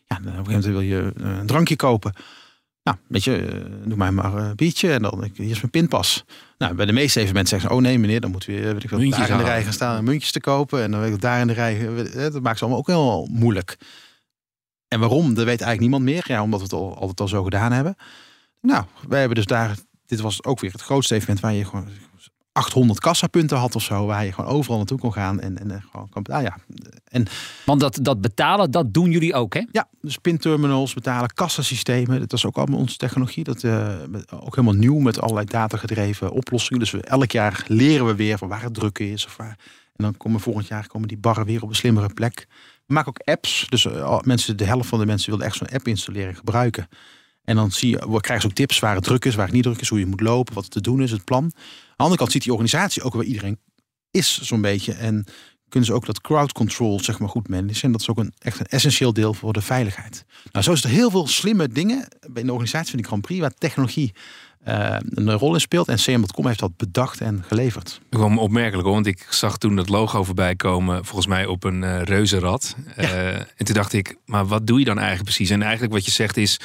Ja, 0.06 0.18
dan 0.22 0.38
op 0.38 0.38
een 0.48 0.54
gegeven 0.54 0.72
moment 0.72 0.90
wil 0.90 0.98
je 0.98 1.12
een 1.40 1.46
drankje 1.46 1.76
kopen. 1.76 2.12
Nou, 2.84 2.96
weet 3.06 3.24
je, 3.24 3.36
eh, 3.36 3.88
doe 3.88 3.96
mij 3.96 4.10
maar 4.10 4.34
een 4.34 4.56
biertje 4.56 4.92
en 4.92 5.02
dan 5.02 5.30
hier 5.34 5.50
is 5.50 5.60
mijn 5.60 5.70
pinpas. 5.70 6.24
Nou, 6.58 6.74
bij 6.74 6.86
de 6.86 6.92
meeste 6.92 7.18
evenementen 7.20 7.50
zeggen 7.50 7.68
ze, 7.68 7.74
oh 7.76 7.82
nee 7.82 7.98
meneer, 7.98 8.20
dan 8.20 8.30
moeten 8.30 8.54
we 8.54 8.72
weet 8.72 8.84
ik 8.84 8.90
Muntjes 8.90 9.16
daar 9.16 9.30
in 9.30 9.44
de 9.44 9.50
rij 9.50 9.62
gaan 9.62 9.72
staan 9.72 9.96
en 9.96 10.04
muntjes 10.04 10.32
te 10.32 10.40
kopen. 10.40 10.82
En 10.82 10.90
dan 10.90 11.00
weet 11.00 11.14
ik, 11.14 11.20
daar 11.20 11.40
in 11.40 11.46
de 11.46 11.52
rij, 11.52 11.88
eh, 11.88 12.32
dat 12.32 12.42
maakt 12.42 12.58
ze 12.58 12.64
allemaal 12.64 12.80
ook 12.80 12.86
heel 12.86 13.28
moeilijk. 13.30 13.76
En 14.88 15.00
waarom, 15.00 15.26
dat 15.26 15.44
weet 15.44 15.46
eigenlijk 15.46 15.80
niemand 15.80 16.02
meer. 16.02 16.24
Ja, 16.26 16.42
omdat 16.42 16.58
we 16.58 16.64
het 16.64 16.74
al, 16.74 16.98
altijd 16.98 17.20
al 17.20 17.28
zo 17.28 17.42
gedaan 17.42 17.72
hebben. 17.72 17.96
Nou, 18.60 18.84
wij 19.08 19.18
hebben 19.18 19.36
dus 19.36 19.46
daar, 19.46 19.76
dit 20.06 20.20
was 20.20 20.44
ook 20.44 20.60
weer 20.60 20.72
het 20.72 20.82
grootste 20.82 21.14
evenement 21.14 21.40
waar 21.40 21.52
je 21.52 21.64
gewoon 21.64 21.88
800 22.54 23.00
kassapunten 23.00 23.56
had 23.56 23.76
of 23.76 23.82
zo, 23.82 24.06
waar 24.06 24.24
je 24.24 24.32
gewoon 24.32 24.50
overal 24.50 24.76
naartoe 24.76 24.98
kon 24.98 25.12
gaan 25.12 25.40
en, 25.40 25.58
en 25.58 25.70
eh, 25.70 25.76
gewoon 25.90 26.08
kan 26.08 26.22
betalen. 26.22 26.44
Ja, 26.44 26.56
en 27.04 27.26
Want 27.64 27.80
dat, 27.80 27.98
dat 28.02 28.20
betalen, 28.20 28.70
dat 28.70 28.94
doen 28.94 29.10
jullie 29.10 29.34
ook, 29.34 29.54
hè? 29.54 29.62
ja, 29.72 29.88
dus 30.00 30.18
pinterminals 30.18 30.94
betalen, 30.94 31.34
kassasystemen, 31.34 32.20
dat 32.20 32.30
was 32.30 32.46
ook 32.46 32.56
allemaal 32.56 32.78
onze 32.78 32.96
technologie. 32.96 33.44
Dat 33.44 33.62
eh, 33.62 33.88
ook 34.30 34.56
helemaal 34.56 34.78
nieuw 34.78 34.98
met 34.98 35.20
allerlei 35.20 35.46
datagedreven 35.46 36.30
oplossingen. 36.30 36.80
Dus 36.80 36.90
we, 36.90 37.00
elk 37.00 37.30
jaar 37.30 37.64
leren 37.68 38.06
we 38.06 38.14
weer 38.14 38.38
van 38.38 38.48
waar 38.48 38.62
het 38.62 38.74
druk 38.74 38.98
is 38.98 39.26
of 39.26 39.36
waar. 39.36 39.58
En 39.96 40.04
dan 40.04 40.16
komen 40.16 40.40
volgend 40.40 40.66
jaar 40.66 40.86
komen 40.86 41.08
die 41.08 41.18
barren 41.18 41.46
weer 41.46 41.62
op 41.62 41.68
een 41.68 41.74
slimmere 41.74 42.14
plek. 42.14 42.46
We 42.86 42.94
maken 42.94 43.08
ook 43.08 43.28
apps. 43.28 43.66
Dus 43.68 43.86
eh, 43.86 44.20
mensen, 44.20 44.56
de 44.56 44.64
helft 44.64 44.88
van 44.88 44.98
de 44.98 45.06
mensen 45.06 45.28
wilden 45.28 45.46
echt 45.46 45.56
zo'n 45.56 45.68
app 45.68 45.88
installeren 45.88 46.28
en 46.28 46.36
gebruiken. 46.36 46.88
En 47.44 47.56
dan 47.56 47.70
zie 47.70 47.90
je, 47.90 47.96
we 47.96 48.20
krijgen 48.20 48.40
ze 48.40 48.46
ook 48.46 48.54
tips 48.54 48.78
waar 48.78 48.94
het 48.94 49.04
druk 49.04 49.24
is, 49.24 49.34
waar 49.34 49.44
het 49.44 49.54
niet 49.54 49.62
druk 49.62 49.80
is, 49.80 49.88
hoe 49.88 49.98
je 49.98 50.06
moet 50.06 50.20
lopen, 50.20 50.54
wat 50.54 50.70
te 50.70 50.80
doen 50.80 51.02
is, 51.02 51.10
het 51.10 51.24
plan. 51.24 51.52
Aan 51.96 51.96
de 51.96 52.02
andere 52.02 52.20
kant 52.20 52.32
ziet 52.32 52.42
die 52.42 52.52
organisatie 52.52 53.02
ook 53.02 53.14
waar 53.14 53.24
iedereen 53.24 53.58
is, 54.10 54.40
zo'n 54.40 54.60
beetje. 54.60 54.92
En 54.92 55.26
kunnen 55.68 55.92
ze 55.92 55.94
ook 55.94 56.06
dat 56.06 56.20
crowd 56.20 56.52
control 56.52 57.00
zeg 57.00 57.18
maar 57.18 57.28
goed 57.28 57.48
managen. 57.48 57.82
En 57.82 57.92
dat 57.92 58.00
is 58.00 58.08
ook 58.08 58.18
een, 58.18 58.32
echt 58.38 58.60
een 58.60 58.66
essentieel 58.66 59.12
deel 59.12 59.34
voor 59.34 59.52
de 59.52 59.60
veiligheid. 59.60 60.24
Nou, 60.52 60.64
zo 60.64 60.72
is 60.72 60.84
er 60.84 60.90
heel 60.90 61.10
veel 61.10 61.26
slimme 61.26 61.68
dingen 61.68 62.08
in 62.34 62.46
de 62.46 62.52
organisatie 62.52 62.90
van 62.90 62.98
die 62.98 63.06
Grand 63.06 63.22
Prix, 63.22 63.40
waar 63.40 63.54
technologie 63.54 64.12
eh, 64.64 64.96
een 65.00 65.32
rol 65.32 65.54
in 65.54 65.60
speelt. 65.60 65.88
En 65.88 65.96
CM.com 65.96 66.46
heeft 66.46 66.58
dat 66.58 66.76
bedacht 66.76 67.20
en 67.20 67.44
geleverd. 67.46 68.00
Gewoon 68.10 68.38
opmerkelijk 68.38 68.84
hoor, 68.84 68.94
want 68.94 69.06
ik 69.06 69.26
zag 69.30 69.58
toen 69.58 69.76
dat 69.76 69.88
logo 69.88 70.24
voorbij 70.24 70.56
komen, 70.56 71.04
volgens 71.04 71.26
mij 71.26 71.46
op 71.46 71.64
een 71.64 71.84
eh 71.84 72.02
reuzenrad. 72.02 72.76
Eh, 72.96 73.38
en 73.38 73.64
toen 73.64 73.74
dacht 73.74 73.92
ik, 73.92 74.16
maar 74.24 74.46
wat 74.46 74.66
doe 74.66 74.78
je 74.78 74.84
dan 74.84 74.98
eigenlijk 74.98 75.24
precies? 75.24 75.50
En 75.50 75.62
eigenlijk 75.62 75.92
wat 75.92 76.04
je 76.04 76.10
zegt 76.10 76.36
is, 76.36 76.60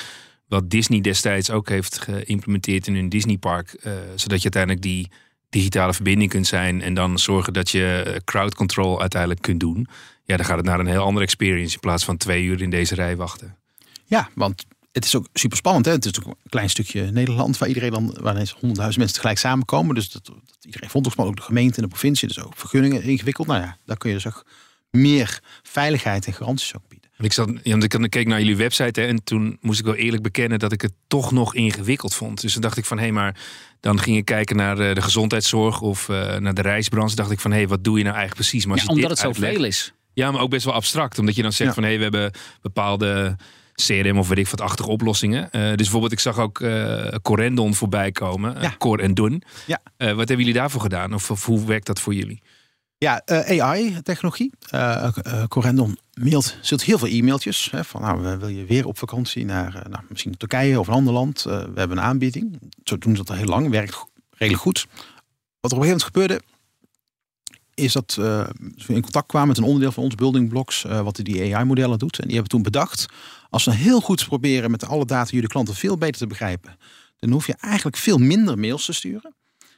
wat 0.48 0.70
Disney 0.70 1.02
destijds 1.02 1.52
ook 1.52 1.70
heeft 1.70 2.00
geïmplementeerd 2.00 2.88
in 2.88 2.96
hun 2.96 3.10
Disneypark, 3.10 3.74
eh 3.74 3.92
zodat 4.16 4.42
je 4.42 4.52
uiteindelijk 4.52 4.82
die 4.82 5.10
digitale 5.50 5.94
verbinding 5.94 6.30
kunt 6.30 6.48
zijn 6.48 6.82
en 6.82 6.94
dan 6.94 7.20
zorgen 7.20 7.54
dat 7.54 7.70
je 7.70 8.04
eh, 8.06 8.16
crowd 8.24 8.56
control 8.56 9.00
uiteindelijk 9.00 9.42
kunt 9.42 9.60
doen. 9.60 9.88
Ja, 10.24 10.38
dan 10.38 10.46
gaat 10.46 10.58
het 10.58 10.66
naar 10.66 10.80
een 10.80 10.88
heel 10.88 11.04
andere 11.04 11.26
experience 11.26 11.74
in 11.74 11.80
plaats 11.80 12.04
van 12.04 12.18
twee 12.18 12.44
uur 12.44 12.62
in 12.62 12.70
deze 12.70 12.96
rij 12.96 13.16
wachten. 13.16 13.56
Ja, 14.06 14.30
want 14.36 14.66
het 14.92 15.06
is 15.06 15.16
ook 15.16 15.28
super 15.34 15.58
spannend. 15.58 15.86
Hè? 15.86 15.92
Het 15.92 16.06
is 16.06 16.20
ook 16.20 16.26
een 16.26 16.50
klein 16.50 16.70
stukje 16.70 17.12
Nederland 17.12 17.58
waar 17.58 17.68
iedereen 17.68 17.92
dan, 17.92 18.18
waar 18.22 18.34
ineens 18.34 18.52
honderdduizend 18.52 18.98
mensen 18.98 19.16
tegelijk 19.16 19.40
samenkomen. 19.40 19.96
Dus 19.96 20.12
dat, 20.12 20.26
dat 20.26 20.36
iedereen 20.62 20.90
vond 20.90 21.08
ook 21.08 21.26
ook 21.26 21.36
de 21.36 21.42
gemeente 21.42 21.76
en 21.76 21.82
de 21.82 21.88
provincie, 21.90 22.28
dus 22.28 22.40
ook 22.40 22.54
vergunningen 22.56 23.04
ingewikkeld. 23.04 23.48
Nou 23.48 23.62
ja, 23.62 23.78
daar 23.86 23.98
kun 23.98 24.10
je 24.10 24.16
dus 24.16 24.28
ook 24.28 24.46
meer 24.90 25.42
veiligheid 25.64 26.26
en 26.26 26.34
garanties 26.34 26.76
ook 26.76 26.88
bieden. 26.88 27.10
Ik, 27.18 27.34
zat, 27.34 27.52
ja, 27.64 27.76
ik 27.76 28.10
keek 28.10 28.28
naar 28.28 28.40
jullie 28.40 28.56
website 28.56 29.02
hè, 29.02 29.08
en 29.08 29.24
toen 29.24 29.58
moest 29.62 29.80
ik 29.80 29.86
wel 29.86 29.96
eerlijk 29.96 30.24
bekennen 30.24 30.60
dat 30.60 30.72
ik 30.72 30.82
het 30.82 30.94
toch 31.08 31.32
nog 31.32 31.56
ingewikkeld 31.56 32.16
vond. 32.16 32.42
Dus 32.42 32.54
dan 32.54 32.62
dacht 32.62 32.78
ik 32.78 32.86
van 32.86 32.98
hé, 32.98 33.04
hey, 33.04 33.12
maar 33.12 33.36
dan 33.80 34.00
ging 34.00 34.18
ik 34.18 34.26
kijken 34.26 34.56
naar 34.56 34.80
eh, 34.80 34.96
de 34.96 35.02
gezondheidszorg 35.02 35.82
of 35.82 36.10
eh, 36.10 36.36
naar 36.38 36.54
de 36.54 36.62
reisbranche. 36.62 37.16
Dacht 37.16 37.32
ik 37.32 37.40
van 37.40 37.52
hé, 37.52 37.58
hey, 37.58 37.68
wat 37.68 37.84
doe 37.84 37.98
je 37.98 38.04
nou 38.04 38.16
eigenlijk 38.16 38.48
precies? 38.48 38.66
Maar 38.66 38.74
als 38.74 38.82
Ja, 38.84 38.88
je 38.88 38.96
omdat 38.96 39.10
dit 39.18 39.26
het 39.26 39.36
zoveel 39.36 39.64
is. 39.64 39.94
Ja, 40.14 40.32
maar 40.32 40.42
ook 40.42 40.50
best 40.50 40.66
wel 40.66 40.74
abstract. 40.74 41.20
Omdat 41.20 41.36
je 41.36 41.42
dan 41.42 41.54
zegt 41.54 41.70
Ja. 41.70 41.76
van 41.76 41.84
hé, 41.84 41.90
hey, 41.90 41.98
we 41.98 42.04
hebben 42.04 42.32
bepaalde 42.62 43.36
CRM 43.86 44.18
of 44.18 44.28
weet 44.28 44.38
ik 44.38 44.48
wat 44.48 44.62
achtige 44.62 44.90
oplossingen. 44.90 45.52
Eh, 45.52 45.62
dus 45.62 45.76
bijvoorbeeld, 45.76 46.12
ik 46.12 46.20
zag 46.20 46.40
ook 46.40 46.62
eh 46.62 47.08
Corendon 47.22 47.76
voorbij 47.76 48.12
komen. 48.12 48.62
Ja. 48.62 48.76
Cor 48.78 49.00
en. 49.00 49.44
Ja. 49.66 49.82
Eh, 49.98 50.08
wat 50.08 50.18
hebben 50.18 50.38
jullie 50.38 50.54
daarvoor 50.54 50.82
gedaan? 50.82 51.14
Of, 51.14 51.32
of 51.32 51.46
hoe 51.46 51.66
werkt 51.66 51.86
dat 51.86 52.00
voor 52.00 52.14
jullie? 52.14 52.42
Ja, 53.00 53.22
eh, 53.26 53.62
AI-technologie. 53.62 54.52
Eh 54.70 55.10
eh, 55.24 55.44
Corendon 55.48 55.98
mailt, 56.14 56.58
zult 56.62 56.84
heel 56.84 56.98
veel 56.98 57.08
e-mailtjes. 57.08 57.72
Hè, 57.72 57.84
van, 57.84 58.02
nou, 58.02 58.38
wil 58.38 58.48
je 58.48 58.66
weer 58.66 58.86
op 58.86 58.98
vakantie 58.98 59.46
naar 59.46 59.86
nou, 59.90 60.04
misschien 60.10 60.38
Turkije 60.38 60.80
of 60.80 60.88
een 60.88 60.94
ander 60.94 61.14
land? 61.14 61.44
We 61.44 61.72
hebben 61.76 61.98
een 61.98 62.04
aanbieding. 62.04 62.60
Zo 62.84 62.98
doen 62.98 63.12
ze 63.16 63.18
dat 63.18 63.30
al 63.30 63.36
heel 63.36 63.46
lang. 63.46 63.70
Werkt 63.70 64.06
redelijk 64.30 64.64
goed. 64.64 64.88
Wat 65.60 65.72
er 65.72 65.78
op 65.78 65.84
een 65.84 65.88
gegeven 65.88 65.88
moment 65.88 66.04
gebeurde, 66.04 66.42
is 67.74 67.94
dat 67.94 68.14
we 68.16 68.94
in 68.94 69.02
contact 69.02 69.28
kwamen 69.28 69.48
met 69.48 69.58
een 69.58 69.64
onderdeel 69.64 69.92
van 69.92 70.04
ons 70.04 70.16
Building 70.16 70.50
Blocks, 70.50 70.82
wat 70.82 71.16
die 71.16 71.56
AI-modellen 71.56 72.00
doet. 72.00 72.20
En 72.20 72.24
die 72.24 72.34
hebben 72.34 72.52
toen 72.52 72.64
bedacht, 72.64 73.06
als 73.50 73.66
we 73.66 73.74
heel 73.74 74.02
goed 74.02 74.26
proberen 74.26 74.72
met 74.72 74.88
alle 74.88 75.06
data 75.06 75.30
jullie 75.32 75.50
klanten 75.50 75.76
veel 75.76 75.98
beter 75.98 76.18
te 76.18 76.28
begrijpen, 76.28 76.78
dan 77.20 77.32
hoef 77.32 77.48
je 77.48 77.56
eigenlijk 77.60 77.98
veel 77.98 78.18
minder 78.18 78.60
mails 78.60 78.86
te 78.86 78.94
sturen. 78.94 79.36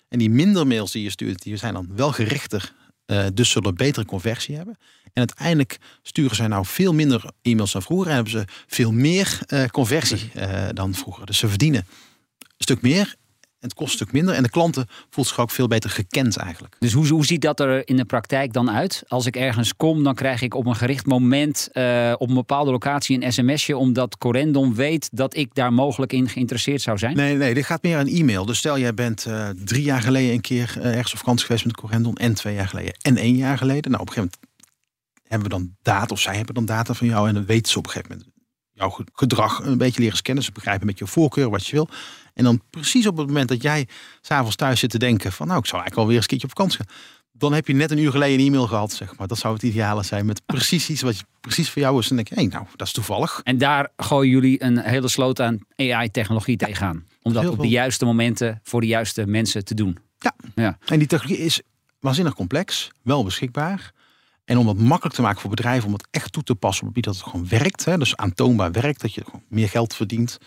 En 0.08 0.20
die 0.20 0.30
minder 0.30 0.68
mails 0.68 0.92
die 0.92 1.04
je 1.04 1.10
stuurt, 1.10 1.42
die 1.42 1.58
zijn 1.58 1.74
dan 1.74 1.90
wel 1.96 2.12
gerichter, 2.12 2.74
eh, 3.12 3.26
dus 3.34 3.50
zullen 3.50 3.76
betere 3.76 4.06
conversie 4.06 4.56
hebben. 4.56 4.78
En 5.04 5.12
uiteindelijk 5.14 5.78
sturen 6.02 6.36
zij 6.36 6.48
nou 6.48 6.66
veel 6.66 6.94
minder 6.94 7.32
e-mails 7.42 7.72
dan 7.72 7.82
vroeger 7.82 8.08
en 8.08 8.14
hebben 8.14 8.32
ze 8.32 8.46
veel 8.68 8.92
meer 8.92 9.40
eh, 9.48 9.66
conversie 9.66 10.32
eh, 10.34 10.68
dan 10.74 10.94
vroeger. 10.94 11.26
Dus 11.26 11.38
ze 11.38 11.48
verdienen 11.48 11.86
een 12.40 12.48
stuk 12.58 12.82
meer 12.82 13.16
en 13.62 13.68
het 13.68 13.74
kost 13.74 13.92
een 13.92 13.98
stuk 13.98 14.12
minder. 14.12 14.36
En 14.36 14.44
de 14.44 14.50
klanten 14.50 14.88
voelt 15.10 15.28
zich 15.28 15.40
ook 15.40 15.52
veel 15.52 15.68
beter 15.68 15.90
gekend 15.90 16.38
eigenlijk. 16.38 16.76
Dus 16.80 16.94
hoe, 16.94 17.08
hoe 17.08 17.26
ziet 17.26 17.42
dat 17.42 17.60
er 17.60 17.88
in 17.88 17.96
de 17.96 18.06
praktijk 18.06 18.54
dan 18.54 18.72
uit? 18.72 19.04
Als 19.08 19.26
ik 19.26 19.36
ergens 19.36 19.76
kom, 19.76 20.04
dan 20.04 20.16
krijg 20.16 20.42
ik 20.42 20.54
op 20.54 20.66
een 20.66 20.76
gericht 20.76 21.06
moment 21.06 21.70
eh, 21.72 22.14
op 22.18 22.30
een 22.30 22.36
bepaalde 22.36 22.72
locatie 22.72 23.22
een 23.22 23.34
sms'je, 23.34 23.78
omdat 23.78 24.18
Corendon 24.18 24.76
weet 24.76 25.10
dat 25.12 25.36
ik 25.36 25.56
daar 25.56 25.74
mogelijk 25.74 26.14
in 26.14 26.30
geïnteresseerd 26.30 26.82
zou 26.82 26.98
zijn. 26.98 27.16
Nee, 27.16 27.36
nee, 27.36 27.54
dit 27.54 27.66
gaat 27.66 27.84
meer 27.84 27.98
aan 27.98 28.08
e-mail. 28.08 28.46
Dus 28.46 28.58
stel 28.58 28.80
jij 28.80 28.94
bent 28.94 29.26
eh, 29.26 29.50
drie 29.66 29.84
jaar 29.84 30.02
geleden 30.02 30.34
een 30.34 30.42
keer 30.42 30.76
eh, 30.78 30.86
ergens 30.96 31.12
op 31.12 31.20
vakantie 31.20 31.46
geweest 31.46 31.66
met 31.66 31.76
Corendon 31.76 32.16
en 32.16 32.34
twee 32.34 32.56
jaar 32.56 32.68
geleden 32.68 32.94
en 33.02 33.18
één 33.18 33.36
jaar 33.36 33.58
geleden. 33.58 33.92
Nou, 33.92 34.02
op 34.04 34.08
een 34.08 34.14
gegeven 34.14 34.32
moment 34.40 34.60
hebben 35.28 35.50
we 35.50 35.56
dan 35.56 35.76
data, 35.82 36.14
of 36.14 36.20
zij 36.20 36.36
hebben 36.36 36.56
dan 36.56 36.66
data 36.66 36.94
van 36.94 37.08
jou 37.08 37.28
en 37.28 37.34
dan 37.34 37.46
weten 37.46 37.72
ze 37.72 37.78
op 37.78 37.86
een 37.86 37.92
gegeven 37.92 38.16
moment 38.18 38.31
jouw 38.82 38.90
ge- 38.90 39.06
gedrag 39.14 39.60
een 39.64 39.78
beetje 39.78 40.02
leren 40.02 40.18
scannen. 40.18 40.44
Ze 40.44 40.52
begrijpen 40.52 40.86
met 40.86 41.00
je 41.00 41.08
voorkeur 41.08 41.50
wat 41.50 41.68
je 41.68 41.72
wil. 41.72 41.90
En 42.34 42.44
dan 42.44 42.62
precies 42.70 43.08
op 43.08 43.18
het 43.18 43.28
moment 43.28 43.50
dat 43.50 43.62
jij 43.62 43.88
s'avonds 44.22 44.56
thuis 44.56 44.80
zit 44.80 44.90
te 44.90 44.98
denken 44.98 45.32
van 45.32 45.48
nou, 45.48 45.60
ik 45.60 45.66
zou 45.66 45.82
eigenlijk 45.82 46.02
alweer 46.02 46.16
eens 46.16 46.24
een 46.24 46.30
keertje 46.30 46.48
op 46.48 46.54
vakantie 46.58 46.78
gaan. 46.86 46.96
Dan 47.32 47.54
heb 47.54 47.68
je 47.68 47.74
net 47.74 47.92
een 47.92 47.98
uur 47.98 48.12
geleden 48.12 48.40
een 48.40 48.46
e-mail 48.46 48.68
gehad, 48.68 48.92
zeg 48.94 49.18
maar. 49.18 49.28
Dat 49.28 49.38
zou 49.38 49.54
het 49.54 49.64
ideale 49.64 50.04
zijn 50.04 50.26
met 50.26 50.42
precies 50.46 50.90
iets 50.90 51.02
wat 51.02 51.18
je, 51.18 51.24
precies 51.42 51.70
voor 51.70 51.82
jou 51.82 52.00
is. 52.00 52.10
En 52.10 52.16
dan 52.16 52.26
denk 52.26 52.40
je, 52.40 52.48
hé, 52.48 52.54
nou, 52.54 52.66
dat 52.76 52.88
is 52.88 52.94
toevallig. 52.94 53.42
En 53.44 53.58
daar 53.58 53.90
gooien 53.98 54.32
jullie 54.32 54.64
een 54.64 54.78
hele 54.80 55.08
sloot 55.08 55.42
aan 55.42 55.60
AI-technologie 55.76 56.58
tegenaan. 56.58 57.06
Om 57.22 57.34
dat 57.34 57.48
op 57.48 57.60
de 57.60 57.68
juiste 57.68 58.06
momenten 58.06 58.60
voor 58.64 58.82
de 58.82 58.88
juiste 58.88 59.26
mensen 59.28 59.66
te 59.66 59.74
doen. 59.74 59.98
Ja. 60.20 60.34
Ja. 60.56 60.78
En 60.86 61.00
die 61.00 61.08
technologie 61.08 61.46
is 61.46 61.62
waanzinnig 62.00 62.34
complex, 62.34 62.92
wel 63.02 63.24
beschikbaar. 63.24 63.92
En 64.52 64.58
om 64.58 64.68
het 64.68 64.80
makkelijk 64.80 65.16
te 65.16 65.22
maken 65.22 65.42
voor 65.42 65.50
bedrijven 65.50 65.88
om 65.88 65.94
het 65.94 66.08
echt 66.12 66.34
toe 66.34 66.44
te 66.44 66.56
passen 66.56 66.88
op 66.88 66.96
het 66.96 66.98
gebied 66.98 67.04
dat 67.04 67.24
het 67.24 67.32
gewoon 67.32 67.60
werkt. 67.60 67.86
Hè, 67.86 67.98
dus 67.98 68.16
aantoonbaar 68.16 68.72
werkt, 68.72 69.02
dat 69.02 69.14
je 69.14 69.24
meer 69.48 69.70
geld 69.70 69.96
verdient 69.96 70.38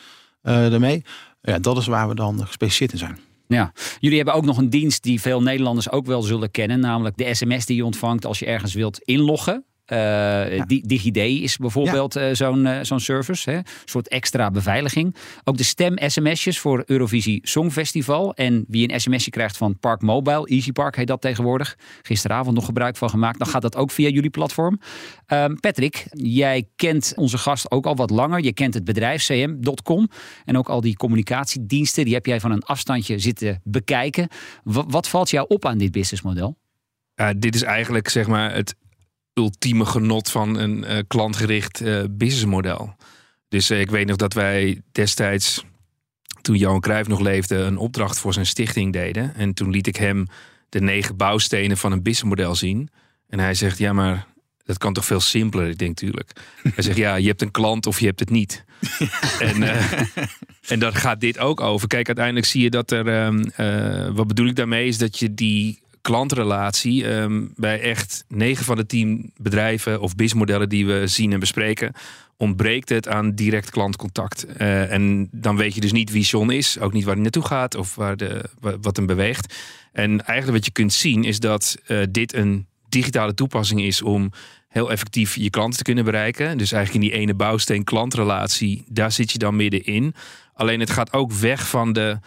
eh, 0.42 0.54
daarmee. 0.54 1.04
Ja, 1.42 1.58
dat 1.58 1.76
is 1.76 1.86
waar 1.86 2.08
we 2.08 2.14
dan 2.14 2.46
gespecialiseerd 2.46 2.92
in 2.92 2.98
zijn. 2.98 3.18
Ja, 3.46 3.72
jullie 4.00 4.16
hebben 4.16 4.34
ook 4.34 4.44
nog 4.44 4.58
een 4.58 4.70
dienst 4.70 5.02
die 5.02 5.20
veel 5.20 5.42
Nederlanders 5.42 5.90
ook 5.90 6.06
wel 6.06 6.22
zullen 6.22 6.50
kennen, 6.50 6.80
namelijk 6.80 7.16
de 7.16 7.34
sms 7.34 7.66
die 7.66 7.76
je 7.76 7.84
ontvangt 7.84 8.26
als 8.26 8.38
je 8.38 8.46
ergens 8.46 8.74
wilt 8.74 8.98
inloggen. 8.98 9.64
Eh, 9.84 10.62
Di- 10.66 10.80
DigiD 10.86 11.16
is 11.16 11.56
bijvoorbeeld 11.56 12.16
eh, 12.16 12.28
zo'n 12.32 12.66
eh, 12.66 12.78
zo'n 12.82 13.00
service, 13.00 13.50
hè? 13.50 13.56
een 13.56 13.64
soort 13.84 14.08
extra 14.08 14.50
beveiliging. 14.50 15.16
Ook 15.44 15.56
de 15.56 15.64
stem-sms'jes 15.64 16.58
voor 16.58 16.82
Eurovisie 16.86 17.40
Songfestival. 17.42 18.34
En 18.34 18.64
wie 18.68 18.92
een 18.92 19.00
sms'je 19.00 19.30
krijgt 19.30 19.56
van 19.56 19.78
Park 19.78 20.02
Mobile, 20.02 20.46
Easy 20.46 20.72
Park 20.72 20.96
heet 20.96 21.06
dat 21.06 21.20
tegenwoordig. 21.20 21.76
Gisteravond 22.02 22.54
nog 22.54 22.64
gebruik 22.64 22.96
van 22.96 23.10
gemaakt. 23.10 23.38
Dan 23.38 23.48
gaat 23.48 23.62
dat 23.62 23.76
ook 23.76 23.90
via 23.90 24.08
jullie 24.08 24.30
platform. 24.30 24.80
Ehm, 25.26 25.54
Patrick, 25.54 26.06
jij 26.10 26.68
kent 26.76 27.12
onze 27.16 27.38
gast 27.38 27.70
ook 27.70 27.86
al 27.86 27.96
wat 27.96 28.10
langer. 28.10 28.42
Je 28.42 28.52
kent 28.52 28.74
het 28.74 28.84
bedrijf 28.84 29.24
cm.com 29.24 30.08
en 30.44 30.58
ook 30.58 30.68
al 30.68 30.80
die 30.80 30.96
communicatiediensten. 30.96 32.04
Die 32.04 32.14
heb 32.14 32.26
jij 32.26 32.40
van 32.40 32.50
een 32.50 32.62
afstandje 32.62 33.18
zitten 33.18 33.60
bekijken. 33.64 34.28
Wa- 34.62 34.84
wat 34.86 35.08
valt 35.08 35.30
jou 35.30 35.46
op 35.48 35.64
aan 35.66 35.78
dit 35.78 35.92
businessmodel? 35.92 36.56
Ja, 37.14 37.32
dit 37.34 37.54
is 37.54 37.62
eigenlijk 37.62 38.08
zeg 38.08 38.26
maar 38.26 38.54
het 38.54 38.74
ultieme 39.34 39.84
genot 39.84 40.30
van 40.30 40.58
een 40.58 40.84
eh, 40.84 40.98
klantgericht 41.06 41.80
eh, 41.80 42.02
businessmodel. 42.10 42.96
Dus 43.48 43.70
eh, 43.70 43.80
ik 43.80 43.90
weet 43.90 44.06
nog 44.06 44.16
dat 44.16 44.32
wij 44.32 44.82
destijds, 44.92 45.64
toen 46.40 46.56
Johan 46.56 46.80
Cruijff 46.80 47.08
nog 47.08 47.20
leefde, 47.20 47.56
een 47.56 47.76
opdracht 47.76 48.18
voor 48.18 48.32
zijn 48.32 48.46
stichting 48.46 48.92
deden. 48.92 49.34
En 49.34 49.54
toen 49.54 49.70
liet 49.70 49.86
ik 49.86 49.96
hem 49.96 50.26
de 50.68 50.80
negen 50.80 51.16
bouwstenen 51.16 51.76
van 51.76 51.92
een 51.92 52.02
businessmodel 52.02 52.54
zien. 52.54 52.88
En 53.28 53.38
hij 53.38 53.54
zegt, 53.54 53.78
ja 53.78 53.92
maar 53.92 54.26
dat 54.64 54.78
kan 54.78 54.92
toch 54.92 55.04
veel 55.04 55.20
simpeler? 55.20 55.68
Ik 55.68 55.78
denk, 55.78 55.96
tuurlijk. 55.96 56.30
Hij 56.62 56.84
zegt, 56.84 56.96
ja, 56.96 57.14
je 57.14 57.28
hebt 57.28 57.42
een 57.42 57.50
klant 57.50 57.86
of 57.86 58.00
je 58.00 58.06
hebt 58.06 58.20
het 58.20 58.30
niet. 58.30 58.64
en, 59.38 59.62
eh, 59.62 60.00
en 60.66 60.78
daar 60.78 60.94
gaat 60.94 61.20
dit 61.20 61.38
ook 61.38 61.60
over. 61.60 61.88
Kijk, 61.88 62.06
uiteindelijk 62.06 62.46
zie 62.46 62.62
je 62.62 62.70
dat 62.70 62.90
er... 62.90 63.08
ehm, 63.08 63.44
eh, 63.56 64.08
wat 64.14 64.26
bedoel 64.26 64.46
ik 64.46 64.56
daarmee 64.56 64.86
is 64.86 64.98
dat 64.98 65.18
je 65.18 65.34
die 65.34 65.82
klantrelatie 66.04 67.08
ehm, 67.08 67.44
bij 67.56 67.80
echt 67.80 68.24
9 68.28 68.64
van 68.64 68.76
de 68.76 68.86
10 68.86 69.32
bedrijven 69.36 70.00
of 70.00 70.14
businessmodellen 70.14 70.68
die 70.68 70.86
we 70.86 71.06
zien 71.06 71.32
en 71.32 71.40
bespreken, 71.40 71.92
ontbreekt 72.36 72.88
het 72.88 73.08
aan 73.08 73.34
direct 73.34 73.70
klantcontact. 73.70 74.46
Eh, 74.46 74.92
en 74.92 75.28
dan 75.32 75.56
weet 75.56 75.74
je 75.74 75.80
dus 75.80 75.92
niet 75.92 76.10
wie 76.10 76.24
John 76.24 76.50
is, 76.50 76.78
ook 76.78 76.92
niet 76.92 77.04
waar 77.04 77.14
hij 77.14 77.22
naartoe 77.22 77.44
gaat 77.46 77.74
of 77.74 77.94
waar 77.94 78.16
de, 78.16 78.44
wa- 78.60 78.78
wat 78.80 78.96
hem 78.96 79.06
beweegt. 79.06 79.54
En 79.92 80.24
eigenlijk 80.24 80.56
wat 80.56 80.64
je 80.66 80.72
kunt 80.72 80.92
zien 80.92 81.24
is 81.24 81.38
dat 81.40 81.76
eh, 81.86 81.98
dit 82.10 82.34
een 82.34 82.66
digitale 82.88 83.34
toepassing 83.34 83.80
is 83.80 84.02
om 84.02 84.30
heel 84.68 84.90
effectief 84.90 85.36
je 85.36 85.50
klanten 85.50 85.78
te 85.78 85.84
kunnen 85.84 86.04
bereiken. 86.04 86.58
Dus 86.58 86.72
eigenlijk 86.72 87.04
in 87.04 87.10
die 87.10 87.20
ene 87.20 87.34
bouwsteen 87.34 87.84
klantrelatie, 87.84 88.84
daar 88.88 89.12
zit 89.12 89.32
je 89.32 89.38
dan 89.38 89.56
middenin. 89.56 90.14
Alleen 90.54 90.80
het 90.80 90.90
gaat 90.90 91.12
ook 91.12 91.32
weg 91.32 91.68
van 91.68 91.92
de 91.92 92.18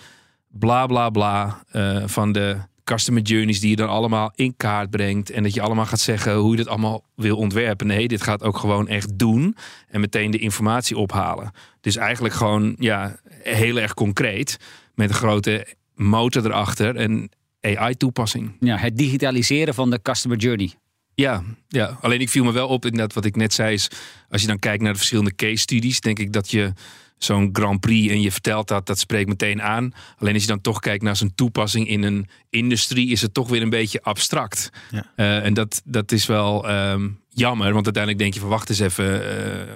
bla 0.48 0.86
bla 0.86 1.10
bla 1.10 1.63
eh, 1.72 2.03
van 2.05 2.31
de 2.31 2.57
customer 2.88 3.22
journeys 3.22 3.60
die 3.60 3.70
je 3.70 3.75
dan 3.75 3.89
allemaal 3.89 4.32
in 4.36 4.53
kaart 4.58 4.89
brengt. 4.89 5.29
En 5.29 5.44
dat 5.44 5.53
je 5.53 5.62
allemaal 5.62 5.86
gaat 5.86 6.00
zeggen 6.00 6.36
hoe 6.36 6.51
je 6.51 6.58
dit 6.58 6.67
allemaal 6.67 7.03
wil 7.15 7.38
ontwerpen. 7.38 7.88
Nee, 7.88 8.08
dit 8.08 8.22
gaat 8.22 8.44
ook 8.44 8.58
gewoon 8.58 8.88
echt 8.88 9.20
doen. 9.20 9.56
En 9.88 10.00
meteen 10.00 10.32
de 10.32 10.38
informatie 10.38 10.98
ophalen. 10.98 11.51
Dus 11.82 11.96
eigenlijk 11.96 12.34
gewoon 12.34 12.75
ja, 12.79 13.20
heel 13.44 13.79
erg 13.79 13.94
concreet. 13.94 14.58
Met 14.96 15.10
een 15.10 15.15
grote 15.15 15.67
motor 15.96 16.46
erachter 16.46 16.96
en 16.96 17.29
AI-toepassing. 17.62 18.56
Ja, 18.60 18.77
het 18.77 18.98
digitaliseren 18.98 19.74
van 19.74 19.89
de 19.89 20.01
customer 20.01 20.38
journey. 20.38 20.74
Ja, 21.15 21.44
ja, 21.67 21.98
alleen 22.01 22.20
ik 22.22 22.29
viel 22.29 22.44
me 22.44 22.51
wel 22.51 22.67
op 22.67 22.86
in 22.86 22.94
dat 22.94 23.13
wat 23.13 23.25
ik 23.25 23.36
net 23.36 23.53
zei 23.53 23.74
is... 23.74 23.89
als 24.29 24.41
je 24.41 24.48
dan 24.48 24.60
kijkt 24.60 24.84
naar 24.84 24.91
de 24.91 24.98
verschillende 24.98 25.36
case 25.36 25.58
studies... 25.58 26.00
denk 26.00 26.20
ik 26.20 26.34
dat 26.34 26.51
je 26.51 26.74
zo'n 27.18 27.50
Grand 27.54 27.80
Prix 27.80 28.12
en 28.14 28.22
je 28.22 28.32
vertelt 28.32 28.68
dat, 28.68 28.86
dat 28.86 29.00
spreekt 29.00 29.30
meteen 29.30 29.62
aan. 29.62 29.94
Alleen 30.20 30.34
als 30.34 30.42
je 30.42 30.50
dan 30.50 30.62
toch 30.62 30.80
kijkt 30.80 31.04
naar 31.04 31.16
zo'n 31.16 31.36
toepassing 31.36 31.88
in 31.88 32.04
een 32.04 32.28
industrie... 32.50 33.12
is 33.12 33.22
het 33.22 33.34
toch 33.34 33.50
weer 33.50 33.62
een 33.62 33.70
beetje 33.70 34.02
abstract. 34.02 34.70
Ja. 34.92 35.06
Eh, 35.16 35.46
en 35.46 35.54
dat, 35.54 35.82
dat 35.86 36.12
is 36.12 36.26
wel 36.26 36.68
ehm, 36.68 37.10
jammer, 37.30 37.74
want 37.74 37.86
uiteindelijk 37.86 38.24
denk 38.24 38.34
je 38.34 38.40
van... 38.40 38.50
wacht 38.50 38.70
eens 38.70 38.80
even, 38.80 39.22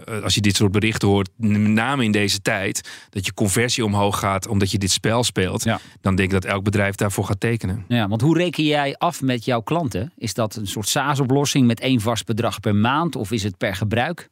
eh, 0.06 0.24
als 0.24 0.36
je 0.36 0.42
dit 0.42 0.56
soort 0.56 0.72
berichten 0.72 1.08
hoort... 1.08 1.30
met 1.38 1.62
name 1.62 2.04
in 2.04 2.12
deze 2.12 2.42
tijd, 2.42 2.90
dat 3.10 3.26
je 3.26 3.34
conversie 3.34 3.86
omhoog 3.86 4.20
gaat... 4.20 4.48
omdat 4.48 4.72
je 4.72 4.78
dit 4.78 4.92
spel 4.92 5.24
speelt... 5.24 5.64
Ja. 5.64 5.80
dan 6.02 6.16
denk 6.16 6.34
ik 6.34 6.42
dat 6.42 6.52
elk 6.52 6.64
bedrijf 6.64 6.96
daarvoor 6.96 7.26
gaat 7.26 7.40
tekenen. 7.40 7.86
Ja, 7.88 8.08
want 8.08 8.22
hoe 8.22 8.38
reken 8.38 8.64
jij 8.64 8.96
af 8.98 9.22
met 9.22 9.46
jouw 9.46 9.62
klanten? 9.62 10.12
Is 10.18 10.34
dat 10.34 10.56
een 10.56 10.68
soort 10.68 10.88
SaaS-oplossing 10.88 11.68
met 11.68 11.80
één 11.80 12.02
vast 12.02 12.26
bedrag 12.26 12.60
per 12.60 12.76
maand 12.76 13.16
of 13.16 13.32
is 13.32 13.44
het 13.44 13.58
per 13.58 13.76
gebruik? 13.76 14.30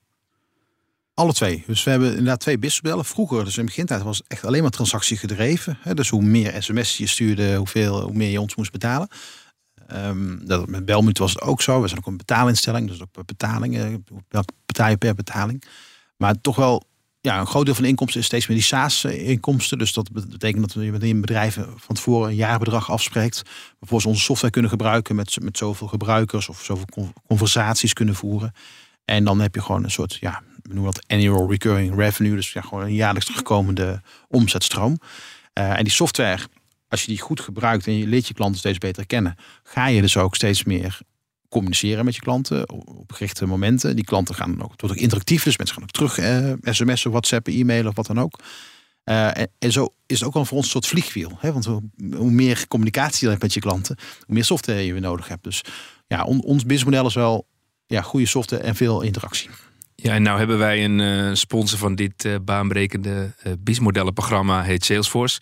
Alle 1.19 1.33
twee. 1.33 1.63
Dus 1.67 1.83
we 1.83 1.89
hebben 1.89 2.09
inderdaad 2.09 2.39
twee 2.39 2.57
businessmodellen. 2.57 3.05
Vroeger, 3.05 3.43
dus 3.43 3.57
in 3.57 3.61
de 3.61 3.67
begintijd, 3.67 4.01
was 4.01 4.17
het 4.17 4.27
echt 4.27 4.45
alleen 4.45 4.61
maar 4.61 4.71
transactie 4.71 5.17
gedreven. 5.17 5.77
Hè? 5.81 5.93
Dus 5.93 6.09
hoe 6.09 6.21
meer 6.21 6.63
sms 6.63 6.97
je 6.97 7.07
stuurde, 7.07 7.55
hoeveel, 7.55 8.01
hoe 8.01 8.13
meer 8.13 8.29
je 8.29 8.41
ons 8.41 8.55
moest 8.55 8.71
betalen. 8.71 9.07
Ehm, 9.88 10.45
dat, 10.45 10.67
met 10.67 10.85
Belmunt 10.85 11.17
was 11.17 11.31
het 11.31 11.41
ook 11.41 11.61
zo. 11.61 11.81
We 11.81 11.88
zijn 11.88 11.99
ook 11.99 12.07
een 12.07 12.17
betaalinstelling, 12.17 12.88
dus 12.88 13.01
ook 13.01 13.11
per 13.11 13.25
betaling. 13.25 13.77
eh, 13.77 14.89
je 14.89 14.97
per 14.97 15.15
betaling. 15.15 15.63
Maar 16.17 16.41
toch 16.41 16.55
wel, 16.55 16.83
ja, 17.21 17.39
een 17.39 17.47
groot 17.47 17.65
deel 17.65 17.73
van 17.73 17.83
de 17.83 17.89
inkomsten 17.89 18.19
is 18.19 18.25
steeds 18.25 18.47
meer 18.47 18.57
die 18.57 18.65
SaaS-inkomsten. 18.65 19.77
Dus 19.77 19.93
dat 19.93 20.11
betekent 20.11 20.61
dat 20.61 20.73
we 20.73 20.85
met 20.85 21.21
bedrijven 21.21 21.73
van 21.77 21.95
tevoren 21.95 22.29
een 22.29 22.35
jaarbedrag 22.35 22.91
afspreekt. 22.91 23.41
Waarvoor 23.79 24.01
ze 24.01 24.07
onze 24.07 24.21
software 24.21 24.51
kunnen 24.53 24.71
gebruiken 24.71 25.15
met, 25.15 25.38
met 25.41 25.57
zoveel 25.57 25.88
gebruikers 25.88 26.49
of 26.49 26.63
zoveel 26.63 26.85
con- 26.85 27.13
conversaties 27.27 27.93
kunnen 27.93 28.15
voeren. 28.15 28.53
En 29.05 29.23
dan 29.23 29.39
heb 29.39 29.55
je 29.55 29.61
gewoon 29.61 29.83
een 29.83 29.91
soort, 29.91 30.15
ja, 30.15 30.41
we 30.69 30.75
noemen 30.75 30.93
dat 30.93 31.07
annual 31.07 31.49
recurring 31.49 31.95
revenue. 31.95 32.35
Dus 32.35 32.51
ja, 32.51 32.61
gewoon 32.61 32.83
een 32.83 32.93
jaarlijks 32.93 33.25
terugkomende 33.25 34.01
omzetstroom. 34.27 34.99
Eh, 35.53 35.77
en 35.77 35.83
die 35.83 35.93
software, 35.93 36.39
als 36.88 37.01
je 37.01 37.07
die 37.07 37.19
goed 37.19 37.39
gebruikt 37.39 37.88
en 37.88 37.97
je 37.97 38.07
leert 38.07 38.27
je 38.27 38.33
klanten 38.33 38.59
steeds 38.59 38.77
beter 38.77 39.05
kennen, 39.05 39.35
ga 39.63 39.88
je 39.88 40.01
dus 40.01 40.17
ook 40.17 40.35
steeds 40.35 40.63
meer 40.63 40.99
communiceren 41.49 42.05
met 42.05 42.15
je 42.15 42.21
klanten 42.21 42.69
op 42.69 43.11
gerichte 43.11 43.45
momenten. 43.45 43.95
Die 43.95 44.05
klanten 44.05 44.35
gaan 44.35 44.51
dan 44.51 44.61
ook, 44.61 44.73
wordt 44.77 44.95
ook 44.95 45.01
interactief, 45.01 45.43
dus 45.43 45.57
mensen 45.57 45.75
gaan 45.75 45.85
ook 45.85 45.91
terug 45.91 46.17
eh, 46.17 46.73
sms'en, 46.73 47.11
whatsappen, 47.11 47.53
e-mailen 47.53 47.88
of 47.89 47.95
wat 47.95 48.07
dan 48.07 48.19
ook. 48.19 48.39
Eh, 49.03 49.38
en, 49.59 49.71
zo 49.71 49.93
is 50.05 50.19
het 50.19 50.27
ook 50.27 50.35
al 50.35 50.45
voor 50.45 50.57
ons 50.57 50.65
een 50.65 50.71
soort 50.71 50.88
vliegwiel. 50.88 51.38
Hè? 51.39 51.51
Want 51.51 51.65
hoe, 51.65 51.81
hoe 52.15 52.31
meer 52.31 52.67
communicatie 52.67 53.23
je 53.23 53.29
hebt 53.29 53.41
met 53.41 53.53
je 53.53 53.59
klanten, 53.59 53.97
hoe 54.25 54.35
meer 54.35 54.45
software 54.45 54.85
je 54.85 54.91
weer 54.91 55.01
nodig 55.01 55.27
hebt. 55.27 55.43
Dus 55.43 55.61
ja, 56.07 56.23
on- 56.23 56.43
ons 56.43 56.63
businessmodel 56.63 57.05
is 57.05 57.13
wel 57.13 57.47
ja, 57.85 58.01
goede 58.01 58.25
software 58.25 58.63
en 58.63 58.75
veel 58.75 59.01
interactie. 59.01 59.49
Ja, 60.01 60.13
en 60.13 60.22
nou 60.22 60.38
hebben 60.38 60.58
wij 60.58 60.86
een 60.86 61.00
eh, 61.00 61.34
sponsor 61.34 61.77
van 61.77 61.96
dit 61.96 62.25
eh, 62.25 62.36
baanbrekende 62.41 63.34
uh, 63.44 63.53
BIS-modellenprogramma, 63.60 64.63
heet 64.63 64.86
Salesforce. 64.86 65.41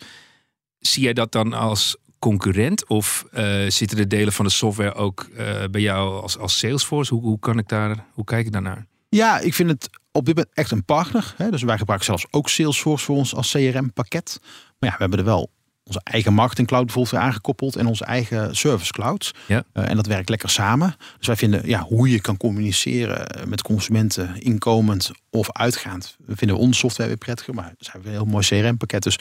Zie 0.78 1.02
jij 1.02 1.12
dat 1.12 1.32
dan 1.32 1.52
als 1.52 1.96
concurrent? 2.18 2.88
Of 2.88 3.24
eh, 3.32 3.66
zitten 3.68 3.96
de 3.96 4.06
delen 4.06 4.32
van 4.32 4.44
de 4.44 4.50
software 4.50 4.94
ook 4.94 5.28
eh, 5.36 5.64
bij 5.70 5.80
jou 5.80 6.22
als, 6.22 6.38
als 6.38 6.58
Salesforce? 6.58 7.14
Hoe, 7.14 7.22
hoe, 7.22 7.38
kan 7.38 7.58
ik 7.58 7.68
daar, 7.68 8.04
hoe 8.12 8.24
kijk 8.24 8.46
ik 8.46 8.52
daarnaar? 8.52 8.86
Ja, 9.08 9.38
ik 9.38 9.54
vind 9.54 9.70
het 9.70 9.88
op 10.12 10.26
dit 10.26 10.36
moment 10.36 10.54
echt 10.56 10.70
een 10.70 10.84
partner. 10.84 11.34
Hè? 11.36 11.50
Dus 11.50 11.62
wij 11.62 11.78
gebruiken 11.78 12.06
zelfs 12.06 12.26
ook 12.30 12.48
Salesforce 12.48 13.04
voor 13.04 13.16
ons 13.16 13.34
als 13.34 13.50
CRM-pakket. 13.50 14.40
Maar 14.78 14.90
ja, 14.90 14.96
we 14.96 15.00
hebben 15.00 15.18
er 15.18 15.24
wel 15.24 15.50
onze 15.88 16.00
eigen 16.04 16.34
marketing 16.34 16.68
cloud 16.68 16.84
bijvoorbeeld 16.84 17.14
weer 17.14 17.24
aangekoppeld 17.24 17.76
en 17.76 17.86
onze 17.86 18.04
eigen 18.04 18.56
service 18.56 18.92
clouds. 18.92 19.34
Ja. 19.46 19.64
Eh, 19.72 19.88
en 19.88 19.96
dat 19.96 20.06
werkt 20.06 20.28
lekker 20.28 20.50
samen. 20.50 20.96
Dus 21.18 21.26
wij 21.26 21.36
vinden 21.36 21.68
ja, 21.68 21.82
hoe 21.82 22.10
je 22.10 22.20
kan 22.20 22.36
communiceren 22.36 23.48
met 23.48 23.62
consumenten, 23.62 24.40
inkomend 24.40 25.10
of 25.30 25.52
uitgaand. 25.52 26.16
We 26.24 26.36
vinden 26.36 26.56
onze 26.56 26.78
software 26.78 27.08
weer 27.08 27.18
prettiger, 27.18 27.54
maar 27.54 27.74
we 27.78 27.88
hebben 27.90 28.10
een 28.10 28.16
heel 28.16 28.26
mooi 28.26 28.46
CRM-pakket. 28.46 29.02
Dus 29.02 29.18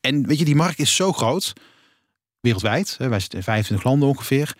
en 0.00 0.26
weet 0.26 0.38
je, 0.38 0.44
die 0.44 0.56
markt 0.56 0.78
is 0.78 0.94
zo 0.94 1.12
groot, 1.12 1.52
wereldwijd. 2.40 2.94
Hè, 2.98 3.08
wij 3.08 3.20
zitten 3.20 3.38
in 3.38 3.44
25 3.44 3.86
landen 3.86 4.08
ongeveer. 4.08 4.56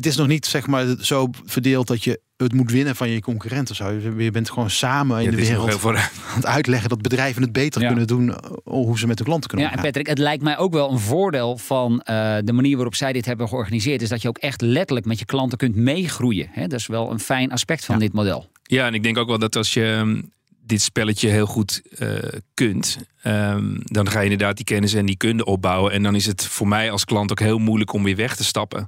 Het 0.00 0.08
is 0.08 0.16
nog 0.16 0.26
niet 0.26 0.46
zeg 0.46 0.66
maar 0.66 0.86
zo 1.00 1.28
verdeeld 1.44 1.86
dat 1.86 2.04
je 2.04 2.20
het 2.36 2.52
moet 2.52 2.70
winnen 2.70 2.96
van 2.96 3.08
je 3.10 3.20
concurrenten. 3.20 3.74
Zo. 3.74 3.90
Je 4.18 4.30
bent 4.30 4.50
gewoon 4.50 4.70
samen 4.70 5.18
in 5.18 5.24
Ja, 5.24 5.30
de 5.30 5.36
wereld 5.36 5.74
vooruit. 5.74 6.10
aan 6.30 6.36
het 6.36 6.46
uitleggen 6.46 6.88
dat 6.88 7.02
bedrijven 7.02 7.42
het 7.42 7.52
beter 7.52 7.80
Ja. 7.80 7.86
kunnen 7.88 8.06
doen. 8.06 8.34
eh, 8.34 8.50
Hoe 8.64 8.98
ze 8.98 9.06
met 9.06 9.18
de 9.18 9.24
klanten 9.24 9.50
kunnen 9.50 9.66
Ja, 9.68 9.76
en. 9.76 9.82
Patrick, 9.82 10.06
het 10.06 10.18
lijkt 10.18 10.42
mij 10.42 10.58
ook 10.58 10.72
wel 10.72 10.90
een 10.92 10.98
voordeel 10.98 11.58
van 11.58 12.00
eh, 12.00 12.36
de 12.44 12.52
manier 12.52 12.74
waarop 12.76 12.94
zij 12.94 13.12
dit 13.12 13.24
hebben 13.26 13.48
georganiseerd. 13.48 14.02
Is 14.02 14.08
dat 14.08 14.22
je 14.22 14.28
ook 14.28 14.38
echt 14.38 14.60
letterlijk 14.60 15.06
met 15.06 15.18
je 15.18 15.24
klanten 15.24 15.58
kunt 15.58 15.76
meegroeien. 15.76 16.48
Hè? 16.52 16.66
Dat 16.66 16.78
is 16.80 16.86
wel 16.86 17.10
een 17.10 17.20
fijn 17.20 17.52
aspect 17.52 17.84
van 17.84 17.94
Ja. 17.94 18.00
dit 18.00 18.12
model. 18.12 18.50
Ja, 18.62 18.86
en 18.86 18.94
ik 18.94 19.02
denk 19.02 19.18
ook 19.18 19.28
wel 19.28 19.38
dat 19.38 19.56
als 19.56 19.74
je 19.74 19.84
ehm, 19.92 20.22
dit 20.66 20.82
spelletje 20.82 21.28
heel 21.28 21.46
goed 21.46 21.82
eh, 21.98 22.08
kunt, 22.54 22.96
ehm, 23.22 23.74
dan 23.84 24.08
ga 24.10 24.18
je 24.18 24.30
inderdaad 24.30 24.56
die 24.56 24.64
kennis 24.64 24.94
en 24.94 25.06
die 25.06 25.16
kunde 25.16 25.44
opbouwen. 25.44 25.92
En 25.92 26.02
dan 26.02 26.14
is 26.14 26.26
het 26.26 26.44
voor 26.46 26.68
mij 26.68 26.90
als 26.90 27.04
klant 27.04 27.30
ook 27.30 27.40
heel 27.40 27.58
moeilijk 27.58 27.92
om 27.92 28.02
weer 28.02 28.16
weg 28.16 28.36
te 28.36 28.44
stappen. 28.44 28.86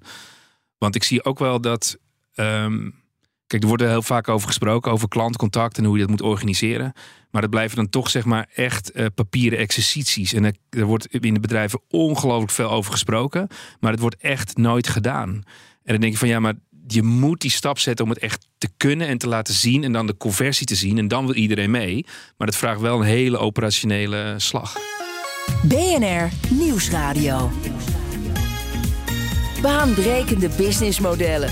Want 0.83 0.95
ik 0.95 1.03
zie 1.03 1.25
ook 1.25 1.39
wel 1.39 1.61
dat. 1.61 1.97
ehm, 2.35 2.91
kijk, 3.47 3.63
er 3.63 3.69
wordt 3.69 3.83
er 3.83 3.89
heel 3.89 4.03
vaak 4.03 4.29
over 4.29 4.47
gesproken, 4.47 4.93
over 4.93 5.09
klantcontact 5.09 5.79
en 5.79 5.85
hoe 5.85 5.95
je 5.95 6.01
dat 6.01 6.11
moet 6.11 6.23
organiseren. 6.23 6.93
Maar 7.31 7.41
dat 7.41 7.51
blijven 7.51 7.77
dan 7.77 7.89
toch 7.89 8.11
zeg 8.11 8.25
maar 8.25 8.49
echt 8.55 8.91
eh, 8.91 9.07
papieren 9.15 9.59
exercities. 9.59 10.33
En 10.33 10.45
er, 10.45 10.55
er 10.71 10.85
wordt 10.85 11.07
in 11.07 11.35
de 11.35 11.41
bedrijven 11.41 11.81
ongelooflijk 11.89 12.53
veel 12.53 12.71
over 12.71 12.93
gesproken. 12.93 13.49
Maar 13.81 13.91
het 13.91 14.01
wordt 14.01 14.17
echt 14.17 14.57
nooit 14.57 14.89
gedaan. 14.89 15.29
En 15.29 15.93
dan 15.93 16.01
denk 16.01 16.13
ik 16.13 16.19
van 16.19 16.29
ja, 16.29 16.41
maar 16.41 16.55
je 16.87 17.03
moet 17.03 17.41
die 17.41 17.51
stap 17.51 17.79
zetten 17.79 18.05
om 18.05 18.11
het 18.11 18.21
echt 18.21 18.47
te 18.59 18.69
kunnen 18.77 19.07
en 19.07 19.19
te 19.19 19.29
laten 19.29 19.55
zien. 19.55 19.85
En 19.85 19.93
dan 19.93 20.07
de 20.07 20.17
conversie 20.17 20.67
te 20.67 20.75
zien. 20.75 20.99
En 20.99 21.09
dan 21.09 21.27
wil 21.27 21.35
iedereen 21.35 21.71
mee. 21.71 22.07
Maar 22.37 22.47
dat 22.47 22.57
vraagt 22.57 22.81
wel 22.81 23.01
een 23.01 23.07
hele 23.07 23.39
operationele 23.39 24.35
slag. 24.37 24.77
BNR 25.63 26.29
Nieuwsradio. 26.51 27.51
Baanbrekende 29.63 30.49
businessmodellen. 30.57 31.51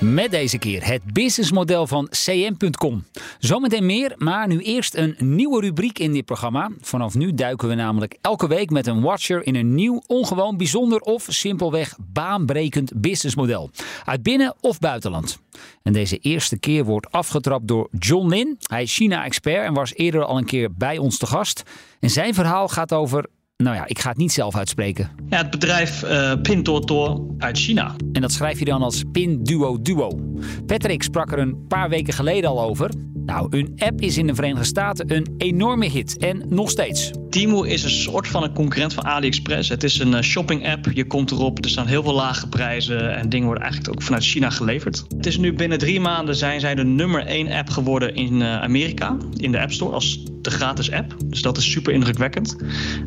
Met 0.00 0.30
deze 0.30 0.58
keer 0.58 0.86
het 0.86 1.02
businessmodel 1.12 1.86
van 1.86 2.08
cm.com. 2.08 3.04
Zometeen 3.38 3.86
meer, 3.86 4.14
maar 4.16 4.46
nu 4.46 4.60
eerst 4.60 4.94
een 4.94 5.16
nieuwe 5.18 5.60
rubriek 5.60 5.98
in 5.98 6.12
dit 6.12 6.24
programma. 6.24 6.70
Vanaf 6.80 7.14
nu 7.14 7.34
duiken 7.34 7.68
we 7.68 7.74
namelijk 7.74 8.16
elke 8.20 8.48
week 8.48 8.70
met 8.70 8.86
een 8.86 9.00
watcher 9.00 9.46
in 9.46 9.54
een 9.54 9.74
nieuw, 9.74 10.02
ongewoon, 10.06 10.56
bijzonder 10.56 11.00
of 11.00 11.26
simpelweg 11.28 11.96
baanbrekend 12.12 12.92
businessmodel. 13.00 13.70
Uit 14.04 14.22
binnen- 14.22 14.54
of 14.60 14.78
buitenland. 14.78 15.38
En 15.82 15.92
deze 15.92 16.18
eerste 16.18 16.58
keer 16.58 16.84
wordt 16.84 17.10
afgetrapt 17.10 17.68
door 17.68 17.88
John 17.98 18.28
Lin. 18.28 18.56
Hij 18.60 18.82
is 18.82 18.94
China-expert 18.94 19.64
en 19.64 19.74
was 19.74 19.94
eerder 19.94 20.24
al 20.24 20.38
een 20.38 20.44
keer 20.44 20.74
bij 20.74 20.98
ons 20.98 21.18
te 21.18 21.26
gast. 21.26 21.62
En 22.00 22.10
zijn 22.10 22.34
verhaal 22.34 22.68
gaat 22.68 22.92
over, 22.92 23.26
nou 23.56 23.76
ja, 23.76 23.86
ik 23.86 23.98
ga 23.98 24.08
het 24.08 24.18
niet 24.18 24.32
zelf 24.32 24.56
uitspreken. 24.56 25.10
Ja, 25.28 25.36
het 25.36 25.50
bedrijf 25.50 26.02
eh 26.02 26.32
Pinduoduo 26.42 27.34
uit 27.38 27.58
China. 27.58 27.94
En 28.12 28.20
dat 28.20 28.32
schrijf 28.32 28.58
je 28.58 28.64
dan 28.64 28.82
als 28.82 29.02
Pinduo 29.12 29.82
Duo. 29.82 30.20
Patrick 30.66 31.02
sprak 31.02 31.32
er 31.32 31.38
een 31.38 31.66
paar 31.68 31.88
weken 31.88 32.12
geleden 32.12 32.50
al 32.50 32.62
over. 32.62 32.90
Nou, 33.26 33.46
hun 33.50 33.72
app 33.76 34.00
is 34.00 34.18
in 34.18 34.26
de 34.26 34.34
Verenigde 34.34 34.64
Staten 34.64 35.14
een 35.14 35.34
enorme 35.38 35.88
hit. 35.88 36.16
En 36.18 36.42
nog 36.48 36.70
steeds. 36.70 37.10
Temu 37.30 37.68
is 37.68 37.82
een 37.84 37.90
soort 37.90 38.28
van 38.28 38.42
een 38.42 38.52
concurrent 38.52 38.94
van 38.94 39.04
AliExpress. 39.04 39.68
Het 39.68 39.84
is 39.84 39.98
een 39.98 40.14
eh, 40.14 40.22
shopping 40.22 40.68
app. 40.68 40.86
Je 40.92 41.06
komt 41.06 41.30
erop, 41.30 41.64
er 41.64 41.70
staan 41.70 41.86
heel 41.86 42.02
veel 42.02 42.14
lage 42.14 42.48
prijzen 42.48 43.16
en 43.16 43.28
dingen 43.28 43.46
worden 43.46 43.64
eigenlijk 43.64 43.94
ook 43.94 44.02
vanuit 44.02 44.24
China 44.24 44.50
geleverd. 44.50 45.04
Het 45.16 45.26
is 45.26 45.38
nu 45.38 45.52
binnen 45.52 45.78
drie 45.78 46.00
maanden 46.00 46.36
zijn 46.36 46.60
zij 46.60 46.74
de 46.74 46.84
nummer 46.84 47.26
één 47.26 47.52
app 47.52 47.70
geworden 47.70 48.14
in 48.14 48.42
eh, 48.42 48.62
Amerika, 48.62 49.16
in 49.36 49.52
de 49.52 49.60
App 49.60 49.72
Store, 49.72 49.92
als 49.92 50.24
de 50.42 50.50
gratis 50.50 50.92
app. 50.92 51.16
Dus 51.24 51.42
dat 51.42 51.56
is 51.56 51.70
super 51.70 51.92
indrukwekkend. 51.92 52.56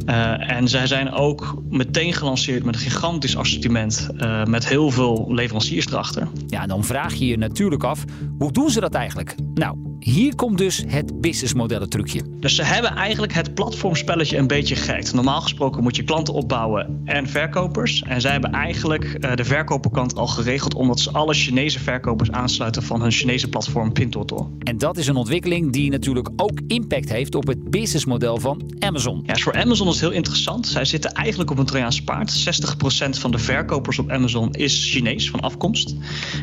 Eh, 0.05 0.51
en 0.51 0.67
zij 0.67 0.87
zijn 0.87 1.11
ook 1.11 1.61
meteen 1.69 2.13
gelanceerd 2.13 2.63
met 2.63 2.75
een 2.75 2.81
gigantisch 2.81 3.37
assortiment 3.37 4.07
met 4.45 4.67
heel 4.67 4.89
veel 4.89 5.33
leveranciers 5.33 5.87
erachter. 5.87 6.27
Ja, 6.47 6.67
dan 6.67 6.83
vraag 6.83 7.13
je 7.13 7.25
je 7.25 7.37
natuurlijk 7.37 7.83
af, 7.83 8.03
hoe 8.37 8.51
doen 8.51 8.69
ze 8.69 8.79
dat 8.79 8.93
eigenlijk? 8.93 9.35
Nou, 9.53 9.88
hier 9.99 10.35
komt 10.35 10.57
dus 10.57 10.83
het 10.87 11.21
businessmodellen 11.21 11.89
trucje. 11.89 12.21
Dus 12.39 12.55
ze 12.55 12.63
hebben 12.63 12.95
eigenlijk 12.95 13.33
het 13.33 13.53
platformspelletje 13.53 14.37
een 14.37 14.47
beetje 14.47 14.75
gehackt. 14.75 15.13
Normaal 15.13 15.41
gesproken 15.41 15.83
moet 15.83 15.95
je 15.95 16.03
klanten 16.03 16.33
opbouwen 16.33 17.01
en 17.05 17.27
verkopers. 17.27 18.03
En 18.07 18.21
zij 18.21 18.31
hebben 18.31 18.51
eigenlijk 18.51 19.03
eh, 19.03 19.35
de 19.35 19.45
verkoperkant 19.45 20.15
al 20.15 20.27
geregeld... 20.27 20.73
omdat 20.73 20.99
ze 20.99 21.11
alle 21.11 21.33
Chinese 21.33 21.79
verkopers 21.79 22.31
aansluiten 22.31 22.83
van 22.83 23.01
hun 23.01 23.11
Chinese 23.11 23.49
platform 23.49 23.93
Pinduoduo. 23.93 24.51
En 24.59 24.77
dat 24.77 24.97
is 24.97 25.07
een 25.07 25.15
ontwikkeling 25.15 25.71
die 25.71 25.91
natuurlijk 25.91 26.29
ook 26.35 26.59
impact 26.67 27.09
heeft 27.09 27.35
op 27.35 27.47
het 27.47 27.69
businessmodel 27.69 28.37
van 28.37 28.61
Amazon. 28.79 29.21
Ja, 29.25 29.33
dus 29.33 29.43
voor 29.43 29.55
Amazon 29.55 29.87
is 29.87 29.93
het 29.93 30.01
heel 30.01 30.11
interessant. 30.11 30.67
Zij 30.67 30.85
zitten 30.85 31.11
eigenlijk 31.11 31.51
op 31.51 31.57
een 31.57 31.65
Trojaanse 31.65 32.03
paard. 32.03 32.59
60% 33.07 33.09
van 33.09 33.31
de 33.31 33.37
verkopers 33.37 33.99
op 33.99 34.09
Amazon 34.09 34.53
is 34.53 34.91
Chinees 34.91 35.29
van 35.29 35.39
afkomst. 35.39 35.95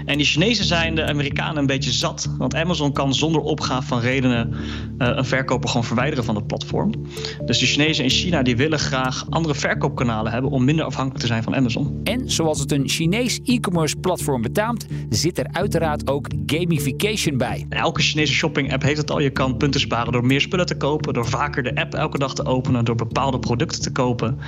En 0.04 0.16
die 0.16 0.26
Chinezen 0.26 0.64
zijn 0.64 0.94
de 0.94 1.04
Amerikanen 1.04 1.56
een 1.56 1.66
beetje 1.66 1.92
zat. 1.92 2.28
Want 2.38 2.54
Amazon 2.54 2.92
kan 2.92 3.14
zonder 3.14 3.42
opgave 3.46 3.86
van 3.86 4.00
redenen 4.00 4.54
eh, 4.98 5.08
een 5.14 5.24
verkoper 5.24 5.68
gewoon 5.68 5.84
verwijderen 5.84 6.24
van 6.24 6.34
het 6.34 6.46
platform. 6.46 6.92
Dus 7.44 7.58
de 7.58 7.66
Chinezen 7.66 8.04
in 8.04 8.10
China 8.10 8.42
die 8.42 8.56
willen 8.56 8.78
graag 8.78 9.26
andere 9.30 9.54
verkoopkanalen 9.54 10.32
hebben 10.32 10.50
om 10.50 10.64
minder 10.64 10.84
afhankelijk 10.84 11.20
te 11.20 11.26
zijn 11.26 11.42
van 11.42 11.54
Amazon. 11.54 12.00
En 12.04 12.30
zoals 12.30 12.60
het 12.60 12.72
een 12.72 12.88
Chinees 12.88 13.40
e-commerce 13.44 13.96
platform 13.96 14.42
betaamt, 14.42 14.86
zit 15.10 15.38
er 15.38 15.46
uiteraard 15.52 16.10
ook 16.10 16.28
gamification 16.46 17.36
bij. 17.36 17.66
Elke 17.68 18.02
Chinese 18.02 18.32
shopping 18.32 18.72
app 18.72 18.82
heeft 18.82 19.00
het 19.00 19.10
al. 19.10 19.20
Je 19.20 19.30
kan 19.30 19.56
punten 19.56 19.80
sparen 19.80 20.12
door 20.12 20.26
meer 20.26 20.40
spullen 20.40 20.66
te 20.66 20.76
kopen, 20.76 21.14
door 21.14 21.28
vaker 21.28 21.62
de 21.62 21.74
app 21.74 21.94
elke 21.94 22.18
dag 22.18 22.34
te 22.34 22.44
openen, 22.44 22.84
door 22.84 22.94
bepaalde 22.94 23.38
producten 23.38 23.82
te 23.82 23.92
kopen. 23.92 24.38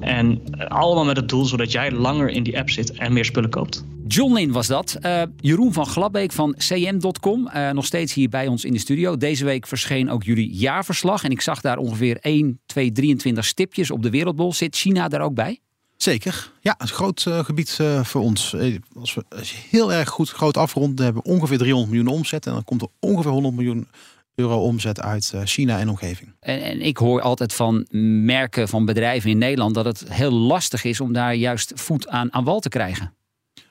En 0.00 0.40
eh, 0.50 0.66
allemaal 0.66 1.04
met 1.04 1.16
het 1.16 1.28
doel 1.28 1.44
zodat 1.44 1.72
jij 1.72 1.92
langer 1.92 2.28
in 2.28 2.42
die 2.42 2.58
app 2.58 2.70
zit 2.70 2.92
en 2.92 3.12
meer 3.12 3.24
spullen 3.24 3.50
koopt. 3.50 3.84
John 4.08 4.34
Lin 4.34 4.52
was 4.52 4.66
dat. 4.66 4.94
Eh, 5.00 5.22
Jeroen 5.36 5.72
van 5.72 5.86
Glabbeek 5.86 6.32
van 6.32 6.54
cm.com, 6.56 7.48
eh, 7.48 7.70
nog 7.70 7.84
steeds 7.84 8.14
hier 8.14 8.28
bij 8.28 8.46
ons 8.46 8.64
in 8.64 8.72
de 8.72 8.78
studio. 8.78 9.16
Deze 9.16 9.44
week 9.44 9.66
verscheen 9.66 10.10
ook 10.10 10.22
jullie 10.22 10.50
jaarverslag. 10.52 11.24
En 11.24 11.30
ik 11.30 11.40
zag 11.40 11.60
daar 11.60 11.78
ongeveer 11.78 12.18
1, 12.20 12.60
2, 12.66 12.92
23 12.92 13.44
stipjes 13.44 13.90
op 13.90 14.02
de 14.02 14.10
wereldbol. 14.10 14.52
Zit 14.52 14.76
China 14.76 15.08
daar 15.08 15.20
ook 15.20 15.34
bij? 15.34 15.60
Zeker. 15.96 16.52
Ja, 16.60 16.74
een 16.78 16.88
groot 16.88 17.24
eh, 17.26 17.44
gebied 17.44 17.78
voor 18.02 18.20
ons. 18.20 18.54
Als 18.98 19.14
we 19.14 19.24
heel 19.70 19.92
erg 19.92 20.08
goed 20.08 20.30
groot 20.30 20.56
afronden, 20.56 21.04
hebben 21.04 21.22
we 21.22 21.28
ongeveer 21.28 21.58
300 21.58 21.92
miljoen 21.92 22.14
omzet. 22.14 22.46
En 22.46 22.52
dan 22.52 22.64
komt 22.64 22.82
er 22.82 22.88
ongeveer 23.00 23.30
100 23.30 23.54
miljoen 23.54 23.88
euro 24.34 24.60
omzet 24.60 25.00
uit 25.00 25.34
China 25.44 25.78
en 25.78 25.88
omgeving. 25.88 26.34
En, 26.40 26.62
en 26.62 26.80
ik 26.80 26.96
hoor 26.96 27.20
altijd 27.20 27.54
van 27.54 27.86
merken 28.24 28.68
van 28.68 28.84
bedrijven 28.84 29.30
in 29.30 29.38
Nederland 29.38 29.74
dat 29.74 29.84
het 29.84 30.12
heel 30.12 30.32
lastig 30.32 30.84
is 30.84 31.00
om 31.00 31.12
daar 31.12 31.34
juist 31.34 31.72
voet 31.74 32.08
aan, 32.08 32.32
aan 32.32 32.44
wal 32.44 32.60
te 32.60 32.68
krijgen. 32.68 33.16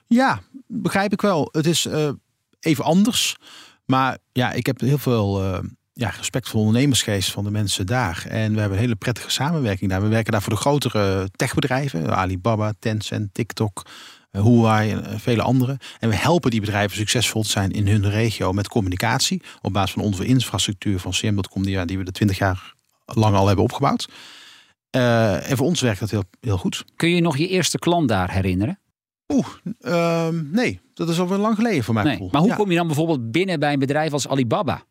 Ja, 0.08 0.40
begrijp 0.66 1.12
ik 1.12 1.20
wel. 1.20 1.48
Het 1.52 1.66
is 1.66 1.86
eh, 1.86 2.10
even 2.60 2.84
anders. 2.84 3.36
Maar 3.84 4.18
ja, 4.32 4.52
ik 4.52 4.66
heb 4.66 4.80
heel 4.80 4.98
veel 4.98 5.42
eh, 5.42 5.58
ja, 5.92 6.08
respect 6.08 6.48
voor 6.48 6.60
de 6.60 6.66
ondernemersgeest 6.66 7.30
van 7.30 7.44
de 7.44 7.50
mensen 7.50 7.86
daar. 7.86 8.24
En 8.28 8.52
we 8.52 8.60
hebben 8.60 8.78
een 8.78 8.84
hele 8.84 8.96
prettige 8.96 9.30
samenwerking 9.30 9.90
daar. 9.90 10.02
We 10.02 10.08
werken 10.08 10.32
daar 10.32 10.42
voor 10.42 10.52
de 10.52 10.58
grotere 10.58 11.28
techbedrijven. 11.36 12.16
Alibaba, 12.16 12.72
Tencent, 12.78 13.34
TikTok, 13.34 13.86
eh, 14.30 14.42
Huawei 14.42 14.90
en 14.90 15.20
vele 15.20 15.42
andere. 15.42 15.78
En 15.98 16.08
we 16.08 16.16
helpen 16.16 16.50
die 16.50 16.60
bedrijven 16.60 16.96
succesvol 16.96 17.42
te 17.42 17.48
zijn 17.48 17.70
in 17.70 17.88
hun 17.88 18.10
regio 18.10 18.52
met 18.52 18.68
communicatie. 18.68 19.42
Op 19.60 19.72
basis 19.72 19.92
van 19.92 20.02
onze 20.02 20.24
infrastructuur 20.24 20.98
van 20.98 21.12
CM.com 21.12 21.62
die, 21.62 21.84
die 21.84 21.98
we 21.98 22.04
de 22.04 22.12
20 22.12 22.38
jaar 22.38 22.74
lang 23.04 23.36
al 23.36 23.46
hebben 23.46 23.64
opgebouwd. 23.64 24.08
En 24.90 25.56
voor 25.56 25.66
ons 25.66 25.80
werkt 25.80 26.00
dat 26.00 26.10
heel, 26.10 26.24
heel 26.40 26.58
goed. 26.58 26.84
Kun 26.96 27.10
je 27.14 27.20
nog 27.20 27.36
je 27.36 27.48
eerste 27.48 27.78
klant 27.78 28.08
daar 28.08 28.30
herinneren? 28.32 28.78
Oeh, 29.32 29.46
ehm, 29.80 30.50
nee, 30.50 30.80
dat 30.94 31.08
is 31.08 31.20
alweer 31.20 31.38
lang 31.38 31.54
geleden 31.56 31.84
voor 31.84 31.94
mij. 31.94 32.04
Nee. 32.04 32.28
Maar 32.30 32.40
hoe 32.40 32.54
kom 32.54 32.70
je 32.70 32.76
dan 32.76 32.86
bijvoorbeeld 32.86 33.30
binnen 33.30 33.60
bij 33.60 33.72
een 33.72 33.78
bedrijf 33.78 34.12
als 34.12 34.28
Alibaba? 34.28 34.82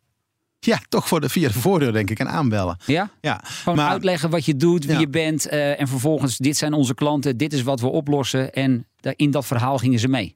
Ja, 0.60 0.80
toch 0.90 1.08
voor 1.08 1.22
de, 1.22 1.30
via 1.30 1.48
de 1.48 1.54
voordeur 1.60 1.92
denk 1.94 2.10
ik 2.10 2.20
en 2.20 2.30
aanbellen. 2.30 2.78
Ja? 2.86 3.10
Ja, 3.22 3.42
Gewoon 3.44 3.78
maar 3.78 3.90
uitleggen 3.90 4.30
wat 4.30 4.46
je 4.46 4.56
doet, 4.56 4.86
wie 4.86 4.94
Ja. 4.94 5.00
je 5.00 5.08
bent. 5.10 5.48
eh, 5.48 5.80
en 5.80 5.88
vervolgens, 5.88 6.38
dit 6.38 6.58
zijn 6.58 6.74
onze 6.74 6.94
klanten, 6.94 7.38
dit 7.38 7.54
is 7.54 7.64
wat 7.64 7.80
we 7.80 7.88
oplossen. 7.88 8.54
En 8.54 8.88
in 9.16 9.32
dat 9.32 9.46
verhaal 9.46 9.78
gingen 9.78 10.00
ze 10.00 10.08
mee. 10.08 10.36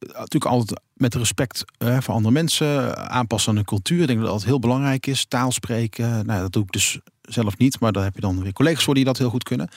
natuurlijk 0.00 0.44
altijd 0.44 0.80
met 0.94 1.14
respect 1.14 1.64
eh, 1.78 2.00
voor 2.00 2.14
andere 2.14 2.34
mensen, 2.34 2.96
aanpassen 3.10 3.50
aan 3.50 3.56
hun 3.56 3.64
cultuur. 3.64 4.00
Ik 4.00 4.06
denk 4.06 4.20
dat 4.20 4.28
dat 4.28 4.44
heel 4.44 4.58
belangrijk 4.58 5.06
is. 5.06 5.24
Taal 5.24 5.52
spreken, 5.52 6.26
nou, 6.26 6.40
dat 6.40 6.52
doe 6.52 6.62
ik 6.62 6.72
dus 6.72 6.98
zelf 7.22 7.58
niet, 7.58 7.80
maar 7.80 7.92
daar 7.92 8.02
heb 8.04 8.14
je 8.14 8.20
dan 8.20 8.42
weer 8.42 8.52
collega's 8.52 8.84
voor 8.84 8.94
die 8.94 9.04
dat 9.04 9.18
heel 9.18 9.30
goed 9.30 9.42
kunnen. 9.42 9.68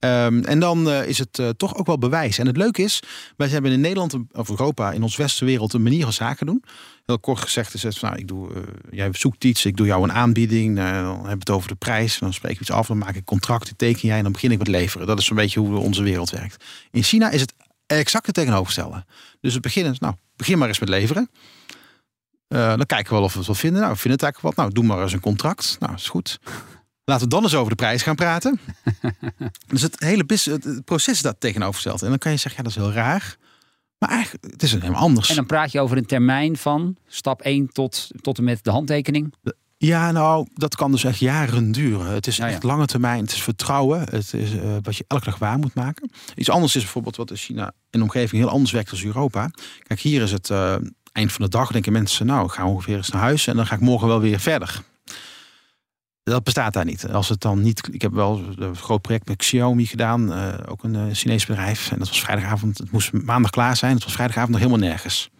Ehm, 0.00 0.42
en 0.42 0.60
dan 0.60 0.90
eh, 0.90 1.08
is 1.08 1.18
het 1.18 1.38
eh, 1.38 1.48
toch 1.48 1.76
ook 1.76 1.86
wel 1.86 1.98
bewijs. 1.98 2.38
En 2.38 2.46
het 2.46 2.56
leuke 2.56 2.82
is, 2.82 3.02
wij 3.36 3.48
hebben 3.48 3.72
in 3.72 3.80
Nederland 3.80 4.14
of 4.32 4.48
Europa, 4.48 4.92
in 4.92 5.02
ons 5.02 5.16
westenwereld, 5.16 5.72
een 5.72 5.82
manier 5.82 6.02
van 6.02 6.12
zaken 6.12 6.46
doen. 6.46 6.64
Heel 7.06 7.18
kort 7.18 7.40
gezegd 7.40 7.74
is 7.74 7.82
het 7.82 8.00
nou, 8.00 8.16
ik 8.16 8.28
doe, 8.28 8.54
eh, 8.54 8.60
jij 8.90 9.08
zoekt 9.12 9.44
iets, 9.44 9.64
ik 9.64 9.76
doe 9.76 9.86
jou 9.86 10.02
een 10.02 10.12
aanbieding, 10.12 10.76
dan 10.76 10.84
hebben 10.86 11.24
we 11.24 11.30
het 11.30 11.50
over 11.50 11.68
de 11.68 11.74
prijs, 11.74 12.18
dan 12.18 12.32
spreek 12.32 12.52
ik 12.52 12.60
iets 12.60 12.70
af, 12.70 12.86
dan 12.86 12.98
maak 12.98 13.14
ik 13.14 13.24
contracten, 13.24 13.76
teken 13.76 14.08
jij 14.08 14.16
en 14.16 14.22
dan 14.22 14.32
begin 14.32 14.50
ik 14.50 14.58
met 14.58 14.68
leveren. 14.68 15.06
Dat 15.06 15.18
is 15.18 15.30
een 15.30 15.36
beetje 15.36 15.60
hoe 15.60 15.78
onze 15.78 16.02
wereld 16.02 16.30
werkt. 16.30 16.64
In 16.90 17.02
China 17.02 17.30
is 17.30 17.40
het 17.40 17.54
exact 17.86 18.26
het 18.26 18.34
tegenovergestelde. 18.34 19.04
Dus 19.40 19.54
we 19.54 19.60
beginnen, 19.60 19.96
nou, 19.98 20.14
begin 20.36 20.58
maar 20.58 20.68
eens 20.68 20.78
met 20.78 20.88
leveren. 20.88 21.30
dan 22.48 22.86
kijken 22.86 23.08
we 23.08 23.14
wel 23.14 23.22
of 23.22 23.32
we 23.32 23.38
het 23.38 23.46
wel 23.46 23.56
vinden. 23.56 23.80
Nou, 23.80 23.92
we 23.92 23.98
vinden 23.98 24.20
het 24.20 24.22
eigenlijk 24.22 24.56
wat. 24.56 24.64
Nou, 24.64 24.72
doe 24.72 24.84
maar 24.84 25.02
eens 25.02 25.12
een 25.12 25.20
contract. 25.20 25.76
Nou, 25.80 25.94
is 25.94 26.08
goed. 26.08 26.38
Laten 27.10 27.28
we 27.28 27.34
dan 27.34 27.42
eens 27.42 27.54
over 27.54 27.70
de 27.70 27.76
prijs 27.76 28.02
gaan 28.02 28.14
praten. 28.14 28.60
dus 29.66 29.82
het 29.82 30.00
hele 30.00 30.24
het 30.26 30.84
proces 30.84 31.22
dat 31.22 31.36
tegenovergesteld. 31.38 32.02
En 32.02 32.08
dan 32.08 32.18
kan 32.18 32.32
je 32.32 32.36
zeggen, 32.36 32.62
ja, 32.62 32.68
dat 32.68 32.78
is 32.78 32.84
heel 32.84 33.02
raar. 33.02 33.36
Maar 33.98 34.08
eigenlijk, 34.08 34.44
het 34.52 34.62
is 34.62 34.72
helemaal 34.72 35.00
anders. 35.00 35.28
En 35.28 35.34
dan 35.34 35.46
praat 35.46 35.72
je 35.72 35.80
over 35.80 35.96
een 35.96 36.06
termijn 36.06 36.56
van 36.56 36.96
stap 37.06 37.42
1 37.42 37.68
tot, 37.68 38.10
tot 38.20 38.38
en 38.38 38.44
met 38.44 38.64
de 38.64 38.70
handtekening? 38.70 39.34
Ja, 39.76 40.10
nou, 40.10 40.46
dat 40.54 40.76
kan 40.76 40.90
dus 40.90 41.04
echt 41.04 41.18
jaren 41.18 41.72
duren. 41.72 42.06
Het 42.06 42.26
is 42.26 42.38
echt 42.38 42.62
lange 42.62 42.86
termijn. 42.86 43.20
Het 43.22 43.32
is 43.32 43.42
vertrouwen. 43.42 44.00
Het 44.00 44.34
is 44.34 44.52
uh, 44.52 44.76
wat 44.82 44.96
je 44.96 45.04
elke 45.08 45.24
dag 45.24 45.38
waar 45.38 45.58
moet 45.58 45.74
maken. 45.74 46.10
Iets 46.34 46.50
anders 46.50 46.76
is 46.76 46.82
bijvoorbeeld 46.82 47.16
wat 47.16 47.30
in 47.30 47.36
China 47.36 47.72
in 47.90 47.98
de 47.98 48.02
omgeving 48.04 48.42
heel 48.42 48.50
anders 48.50 48.72
werkt 48.72 48.90
als 48.90 49.04
Europa. 49.04 49.50
Kijk, 49.82 50.00
hier 50.00 50.22
is 50.22 50.32
het 50.32 50.48
uh, 50.48 50.74
eind 51.12 51.32
van 51.32 51.44
de 51.44 51.50
dag. 51.50 51.70
Denken 51.70 51.92
mensen, 51.92 52.26
nou, 52.26 52.44
ik 52.44 52.50
ga 52.50 52.66
ongeveer 52.66 52.96
eens 52.96 53.10
naar 53.10 53.22
huis 53.22 53.46
en 53.46 53.56
dan 53.56 53.66
ga 53.66 53.74
ik 53.74 53.80
morgen 53.80 54.08
wel 54.08 54.20
weer 54.20 54.40
verder. 54.40 54.82
Dat 56.30 56.44
bestaat 56.44 56.72
daar 56.72 56.84
niet. 56.84 57.08
Als 57.08 57.28
het 57.28 57.40
dan 57.40 57.62
niet. 57.62 57.88
Ik 57.92 58.02
heb 58.02 58.12
wel 58.12 58.42
een 58.56 58.76
groot 58.76 59.02
project 59.02 59.28
met 59.28 59.36
Xiaomi 59.36 59.86
gedaan, 59.86 60.32
uh, 60.32 60.54
ook 60.66 60.82
een 60.84 60.94
uh, 60.94 61.02
Chinees 61.12 61.46
bedrijf. 61.46 61.90
En 61.90 61.98
dat 61.98 62.08
was 62.08 62.20
vrijdagavond. 62.20 62.78
Het 62.78 62.90
moest 62.90 63.12
maandag 63.12 63.50
klaar 63.50 63.76
zijn. 63.76 63.94
Het 63.94 64.04
was 64.04 64.12
vrijdagavond 64.12 64.50
nog 64.50 64.60
helemaal 64.60 64.88
nergens. 64.88 65.30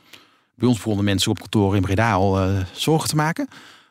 Bij 0.55 0.69
ons 0.69 0.77
begonnen 0.77 1.05
mensen 1.05 1.31
op 1.31 1.39
kantoor 1.39 1.77
in 1.77 1.83
Breda 1.83 2.13
al 2.13 2.49
uh, 2.49 2.61
zorgen 2.73 3.09
te 3.09 3.17
maken. 3.17 3.49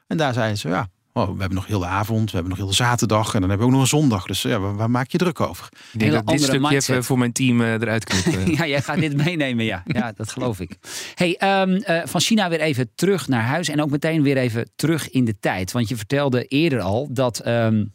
En 0.08 0.18
daar 0.18 0.34
zeiden 0.34 0.58
ze: 0.58 0.68
ja, 0.68 0.88
Oh, 1.20 1.26
we 1.26 1.40
hebben 1.40 1.56
nog 1.56 1.68
heel 1.68 1.80
de 1.80 1.86
avond, 1.86 2.26
we 2.26 2.32
hebben 2.32 2.50
nog 2.50 2.58
heel 2.58 2.68
de 2.68 2.76
zaterdag 2.76 3.34
en 3.34 3.40
dan 3.40 3.50
hebben 3.50 3.68
we 3.68 3.74
ook 3.74 3.80
nog 3.80 3.82
een 3.82 4.00
zondag. 4.00 4.26
Dus 4.26 4.42
ja, 4.42 4.60
waar, 4.60 4.90
maak 4.90 5.12
je 5.12 5.18
druk 5.18 5.40
over? 5.40 5.70
Ik 5.92 6.00
denk 6.00 6.12
dat 6.12 6.28
dit 6.28 6.42
stukje 6.42 6.60
mindset. 6.60 6.90
even 6.90 7.04
voor 7.04 7.18
mijn 7.18 7.32
team 7.32 7.62
uh, 7.62 7.74
eruit 7.74 8.04
knippen. 8.04 8.52
ja, 8.58 8.68
jij 8.68 8.82
gaat 8.82 9.00
dit 9.00 9.16
meenemen, 9.16 9.66
ja. 9.66 9.84
Ja, 9.86 10.12
dat 10.16 10.32
geloof 10.32 10.60
ik. 10.60 10.78
Hey, 11.16 11.62
um, 11.62 11.70
uh, 11.70 12.02
van 12.04 12.22
China 12.22 12.50
weer 12.50 12.62
even 12.62 12.90
terug 12.96 13.28
naar 13.28 13.44
huis 13.44 13.70
en 13.70 13.82
ook 13.82 13.90
meteen 13.90 14.24
weer 14.24 14.38
even 14.38 14.70
terug 14.76 15.10
in 15.10 15.26
de 15.26 15.40
tijd. 15.40 15.72
Want 15.72 15.90
je 15.90 15.96
vertelde 15.96 16.46
eerder 16.46 16.80
al 16.80 17.08
dat... 17.12 17.48
Um, 17.48 17.92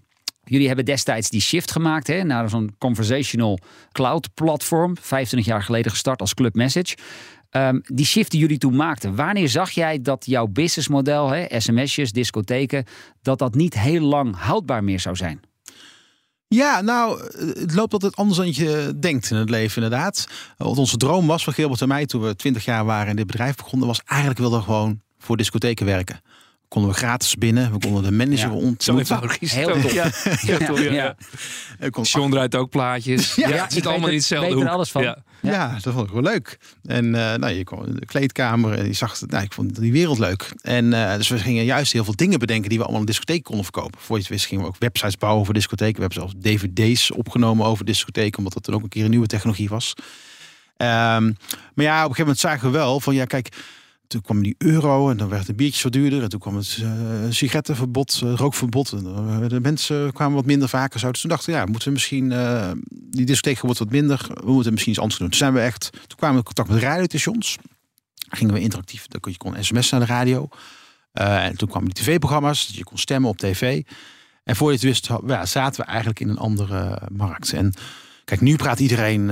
Jullie 0.46 0.66
hebben 0.66 0.84
destijds 0.84 1.30
die 1.30 1.40
shift 1.40 1.70
gemaakt 1.70 2.06
hè, 2.06 2.22
naar 2.22 2.48
zo'n 2.48 2.74
conversational 2.78 3.58
cloud 3.92 4.28
platform. 4.34 4.96
25 5.00 5.48
jaar 5.48 5.62
geleden 5.62 5.90
gestart 5.90 6.20
als 6.20 6.34
Club 6.34 6.54
Message. 6.54 6.96
Um, 7.56 7.80
die 7.84 8.06
shift 8.06 8.30
die 8.30 8.40
jullie 8.40 8.58
toen 8.58 8.76
maakten, 8.76 9.16
wanneer 9.16 9.48
zag 9.48 9.70
jij 9.70 10.02
dat 10.02 10.26
jouw 10.26 10.46
businessmodel, 10.46 11.46
sms'jes, 11.58 12.12
discotheken, 12.12 12.84
dat 13.22 13.38
dat 13.38 13.54
niet 13.54 13.78
heel 13.78 14.00
lang 14.00 14.36
houdbaar 14.36 14.84
meer 14.84 15.00
zou 15.00 15.16
zijn? 15.16 15.40
Ja, 16.48 16.80
nou, 16.80 17.22
het 17.58 17.74
loopt 17.74 17.92
altijd 17.92 18.16
anders 18.16 18.38
dan 18.38 18.52
je 18.52 18.92
denkt 19.00 19.30
in 19.30 19.36
het 19.36 19.50
leven, 19.50 19.82
inderdaad. 19.82 20.28
Wat 20.56 20.78
onze 20.78 20.96
droom 20.96 21.26
was 21.26 21.44
van 21.44 21.52
Gilbert 21.52 21.80
en 21.80 21.88
mij 21.88 22.06
toen 22.06 22.22
we 22.22 22.36
20 22.36 22.64
jaar 22.64 22.84
waren 22.84 23.10
in 23.10 23.16
dit 23.16 23.26
bedrijf 23.26 23.56
begonnen, 23.56 23.86
was 23.86 24.02
eigenlijk 24.04 24.40
wilden 24.40 24.58
we 24.58 24.64
gewoon 24.64 25.00
voor 25.18 25.36
discotheken 25.36 25.86
werken 25.86 26.20
konden 26.74 26.92
we 26.92 26.96
gratis 26.98 27.34
binnen. 27.34 27.72
We 27.72 27.78
konden 27.78 28.02
de 28.02 28.10
manager 28.10 28.48
ja, 28.48 28.54
ontmoeten. 28.54 28.94
Heel 29.40 29.80
tof. 29.80 29.92
Ja. 29.92 30.10
Heel 30.12 30.80
ja. 30.92 31.16
John 32.02 32.30
draait 32.30 32.54
ook 32.54 32.70
plaatjes. 32.70 33.34
Ja, 33.34 33.48
het 33.48 33.72
zit 33.72 33.86
allemaal 33.86 34.08
in 34.08 34.14
hetzelfde 34.14 34.54
hoek. 34.54 34.66
alles 34.66 34.90
van. 34.90 35.02
Ja. 35.02 35.18
Ja. 35.40 35.78
dat 35.82 35.92
vond 35.94 36.06
ik 36.06 36.12
wel 36.12 36.22
leuk. 36.22 36.58
En 36.84 37.04
uh, 37.04 37.12
nou, 37.12 37.48
je 37.48 37.64
kwam 37.64 37.84
in 37.84 37.94
de 37.94 38.06
kleedkamer 38.06 38.78
en 38.78 38.86
je 38.86 38.92
zag, 38.92 39.20
nou, 39.26 39.44
ik 39.44 39.52
vond 39.52 39.80
die 39.80 39.92
wereld 39.92 40.18
leuk. 40.18 40.52
En 40.62 40.84
uh, 40.84 41.16
dus 41.16 41.28
we 41.28 41.38
gingen 41.38 41.64
juist 41.64 41.92
heel 41.92 42.04
veel 42.04 42.16
dingen 42.16 42.38
bedenken 42.38 42.68
die 42.68 42.78
we 42.78 42.84
allemaal 42.84 43.00
in 43.02 43.06
discotheek 43.06 43.42
konden 43.42 43.64
verkopen. 43.64 44.00
Voor 44.00 44.16
je 44.16 44.22
het 44.22 44.30
wist 44.30 44.46
gingen 44.46 44.64
we 44.64 44.70
ook 44.70 44.78
websites 44.78 45.16
bouwen 45.16 45.40
over 45.40 45.54
discotheken. 45.54 45.94
We 45.94 46.00
hebben 46.00 46.18
zelfs 46.18 46.34
dvd's 46.40 47.12
opgenomen 47.12 47.66
over 47.66 47.84
discotheken, 47.84 48.38
omdat 48.38 48.52
dat 48.52 48.64
dan 48.64 48.74
ook 48.74 48.82
een 48.82 48.88
keer 48.88 49.04
een 49.04 49.10
nieuwe 49.10 49.26
technologie 49.26 49.68
was. 49.68 49.94
Um, 49.96 51.36
maar 51.74 51.84
ja, 51.84 52.04
op 52.04 52.10
een 52.10 52.16
gegeven 52.16 52.18
moment 52.18 52.38
zagen 52.38 52.70
we 52.70 52.78
wel 52.78 53.00
van 53.00 53.14
ja, 53.14 53.24
kijk 53.24 53.48
toen 54.06 54.20
kwam 54.20 54.42
die 54.42 54.54
euro 54.58 55.10
en 55.10 55.16
dan 55.16 55.28
werd 55.28 55.46
de 55.46 55.54
biertjes 55.54 55.82
wat 55.82 55.92
duurder. 55.92 56.22
En 56.22 56.28
toen 56.28 56.40
kwam 56.40 56.56
het 56.56 56.78
uh, 56.82 56.90
sigarettenverbod, 57.28 58.20
uh, 58.24 58.34
rookverbod. 58.34 58.92
En 58.92 59.06
uh, 59.06 59.48
de 59.48 59.60
mensen 59.60 60.12
kwamen 60.12 60.34
wat 60.34 60.44
minder 60.44 60.68
vaker 60.68 61.00
zo. 61.00 61.10
Dus 61.10 61.20
toen 61.20 61.30
dachten 61.30 61.52
we, 61.52 61.58
ja, 61.58 61.64
moeten 61.64 61.88
we 61.88 61.92
misschien... 61.94 62.28
die 62.90 63.26
discotheek 63.26 63.60
wordt 63.60 63.78
wat 63.78 63.90
minder. 63.90 64.26
We 64.44 64.52
moeten 64.52 64.72
misschien 64.72 64.92
iets 64.92 65.02
anders 65.02 65.20
doen. 65.20 65.28
Toen 65.28 65.38
zijn 65.38 65.52
we 65.52 65.60
echt... 65.60 65.90
Toen 65.92 66.16
kwamen 66.16 66.36
we 66.36 66.42
in 66.48 66.54
contact 66.54 66.68
met 66.68 66.82
radiostations. 66.82 67.56
Gingen 68.28 68.54
we 68.54 68.60
interactief. 68.60 69.06
Dan 69.06 69.20
kon 69.20 69.32
je 69.32 69.38
kon 69.38 69.54
sms 69.60 69.90
naar 69.90 70.00
de 70.00 70.06
radio. 70.06 70.48
en 71.12 71.56
toen 71.56 71.68
kwamen 71.68 71.90
die 71.90 72.04
tv-programma's. 72.04 72.70
Je 72.72 72.84
kon 72.84 72.98
stemmen 72.98 73.30
op 73.30 73.36
tv. 73.38 73.82
En 74.44 74.56
voor 74.56 74.68
je 74.68 74.74
het 74.74 74.84
wist, 74.84 75.08
ja, 75.26 75.46
zaten 75.46 75.80
we 75.80 75.86
eigenlijk 75.86 76.20
in 76.20 76.28
een 76.28 76.38
andere 76.38 77.00
markt. 77.12 77.52
En 77.52 77.74
kijk, 78.24 78.40
nu 78.40 78.56
praat 78.56 78.80
iedereen 78.80 79.30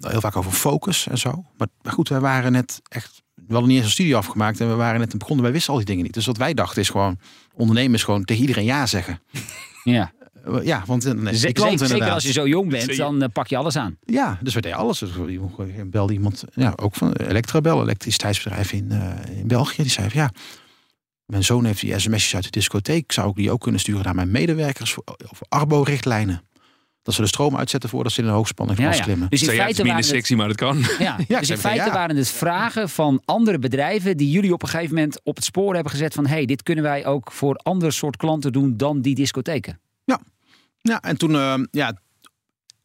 heel 0.00 0.20
vaak 0.20 0.36
over 0.36 0.52
focus 0.52 1.06
en 1.06 1.18
zo. 1.18 1.44
Maar, 1.56 1.68
maar 1.82 1.92
goed, 1.92 2.08
wij 2.08 2.20
waren 2.20 2.52
net 2.52 2.80
echt 2.88 3.22
we 3.50 3.56
hadden 3.56 3.74
niet 3.74 3.76
eens 3.76 3.86
een 3.86 3.92
studie 3.92 4.16
afgemaakt 4.16 4.60
en 4.60 4.68
we 4.68 4.74
waren 4.74 5.00
net 5.00 5.18
begonnen. 5.18 5.44
Wij 5.44 5.52
wisten 5.52 5.70
al 5.70 5.78
die 5.78 5.86
dingen 5.88 6.04
niet. 6.04 6.14
Dus 6.14 6.26
wat 6.26 6.36
wij 6.36 6.54
dachten 6.54 6.82
is 6.82 6.88
gewoon, 6.88 7.18
ondernemen 7.54 7.94
is 7.94 8.02
gewoon 8.02 8.24
tegen 8.24 8.42
iedereen 8.42 8.64
ja 8.64 8.86
zeggen. 8.86 9.20
Ja. 9.84 10.12
Eh, 10.44 10.64
ja, 10.64 10.82
want 10.86 11.04
eh, 11.04 11.12
nee, 11.12 11.34
zeker, 11.34 11.62
klant, 11.62 11.80
zeker 11.80 12.10
als 12.10 12.24
je 12.24 12.32
zo 12.32 12.48
jong 12.48 12.70
bent, 12.70 12.96
dan 12.96 13.22
uh, 13.22 13.28
pak 13.32 13.46
je 13.46 13.56
alles 13.56 13.76
aan. 13.76 13.96
Ja, 14.04 14.38
dus 14.42 14.54
we 14.54 14.60
deden 14.60 14.78
alles. 14.78 14.98
Dus 14.98 15.10
je 15.56 15.84
belde 15.84 16.12
iemand, 16.12 16.44
ja, 16.54 16.72
ook 16.76 16.94
van 16.94 17.12
Electrabel, 17.12 17.82
elektriciteitsbedrijf 17.82 18.72
in, 18.72 18.88
uh, 18.92 19.38
in 19.38 19.48
België. 19.48 19.82
Die 19.82 19.90
zei 19.90 20.10
van, 20.10 20.20
ja, 20.20 20.30
mijn 21.26 21.44
zoon 21.44 21.64
heeft 21.64 21.80
die 21.80 21.98
sms'jes 21.98 22.34
uit 22.34 22.44
de 22.44 22.50
discotheek. 22.50 23.12
Zou 23.12 23.28
ik 23.30 23.36
die 23.36 23.50
ook 23.50 23.60
kunnen 23.60 23.80
sturen 23.80 24.04
naar 24.04 24.14
mijn 24.14 24.30
medewerkers 24.30 24.92
voor, 24.92 25.04
of 25.30 25.40
Arbo-richtlijnen? 25.48 26.42
Dat 27.02 27.14
ze 27.14 27.20
de 27.20 27.26
stroom 27.26 27.56
uitzetten 27.56 27.90
voordat 27.90 28.12
ze 28.12 28.20
in 28.20 28.26
een 28.26 28.34
hoogspanning 28.34 28.78
ja, 28.78 28.92
ja. 28.92 29.02
klimmen. 29.02 29.28
Dus 29.30 29.42
in 29.42 29.48
feite 29.48 29.82
minder 29.82 30.04
sexy, 30.04 30.34
maar 30.34 30.48
dat 30.48 30.56
kan. 30.56 30.84
Ja, 30.98 31.16
dus 31.40 31.50
in 31.50 31.58
feite 31.58 31.90
waren 31.90 32.16
het 32.16 32.28
vragen 32.28 32.88
van 32.88 33.22
andere 33.24 33.58
bedrijven 33.58 34.16
die 34.16 34.30
jullie 34.30 34.52
op 34.52 34.62
een 34.62 34.68
gegeven 34.68 34.94
moment 34.94 35.20
op 35.24 35.36
het 35.36 35.44
spoor 35.44 35.74
hebben 35.74 35.92
gezet 35.92 36.14
van 36.14 36.26
hey, 36.26 36.44
dit 36.44 36.62
kunnen 36.62 36.84
wij 36.84 37.06
ook 37.06 37.32
voor 37.32 37.54
andere 37.56 37.90
soort 37.90 38.16
klanten 38.16 38.52
doen 38.52 38.76
dan 38.76 39.00
die 39.00 39.14
discotheken. 39.14 39.80
Ja, 40.04 40.20
ja 40.80 41.02
en 41.02 41.16
toen 41.16 41.30
uh, 41.30 41.54
ja, 41.70 42.00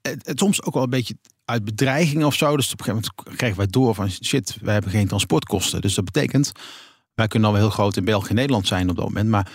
het, 0.02 0.26
het, 0.26 0.40
soms 0.40 0.64
ook 0.64 0.74
wel 0.74 0.84
een 0.84 0.90
beetje 0.90 1.18
uit 1.46 1.66
bedreiging 1.66 2.24
of 2.24 2.36
zo. 2.36 2.56
Dus 2.56 2.72
op 2.72 2.80
een 2.80 2.86
gegeven 2.86 3.12
moment 3.18 3.38
kregen 3.38 3.58
wij 3.58 3.68
door 3.68 3.96
van 3.96 4.12
shit, 4.12 4.58
wij 4.62 4.74
hebben 4.74 4.92
geen 4.92 5.08
transportkosten. 5.08 5.82
Dus 5.82 5.94
dat 5.94 6.06
betekent, 6.06 6.52
wij 7.14 7.28
kunnen 7.28 7.50
al 7.50 7.56
wel 7.56 7.66
heel 7.66 7.74
groot 7.74 7.98
in 7.98 8.06
België 8.06 8.30
en 8.30 8.36
Nederland 8.36 8.68
zijn 8.68 8.90
op 8.90 8.96
dat 8.96 9.06
moment, 9.06 9.30
maar 9.30 9.52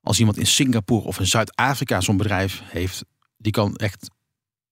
als 0.00 0.18
iemand 0.18 0.36
in 0.36 0.46
Singapore 0.46 1.04
of 1.04 1.18
in 1.18 1.26
Zuid-Afrika 1.26 2.00
zo'n 2.00 2.16
bedrijf 2.16 2.62
heeft, 2.64 3.04
die 3.46 3.54
kan 3.54 3.76
echt 3.76 4.10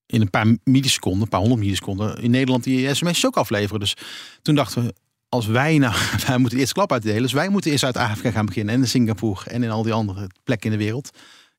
in 0.06 0.20
een 0.20 0.30
paar 0.30 0.56
milliseconden, 0.64 1.22
een 1.22 1.28
paar 1.28 1.40
honderd 1.40 1.60
milliseconden, 1.60 2.22
in 2.22 2.30
Nederland 2.30 2.64
die 2.64 2.94
sms'jes 2.94 3.26
ook 3.26 3.36
afleveren. 3.36 3.80
Dus 3.80 3.96
toen 4.42 4.54
dachten 4.54 4.84
we, 4.84 4.94
als 5.28 5.46
wij 5.46 5.78
nou, 5.78 5.94
wij 6.26 6.38
moeten 6.38 6.58
eerst 6.58 6.72
klap 6.72 6.92
uitdelen. 6.92 7.22
Dus 7.22 7.32
wij 7.32 7.48
moeten 7.48 7.70
in 7.70 7.78
Zuid-Afrika 7.78 8.30
gaan 8.30 8.46
beginnen 8.46 8.74
en 8.74 8.80
in 8.80 8.88
Singapore 8.88 9.50
en 9.50 9.62
in 9.62 9.70
al 9.70 9.82
die 9.82 9.92
andere 9.92 10.30
plekken 10.44 10.72
in 10.72 10.78
de 10.78 10.84
wereld. 10.84 11.10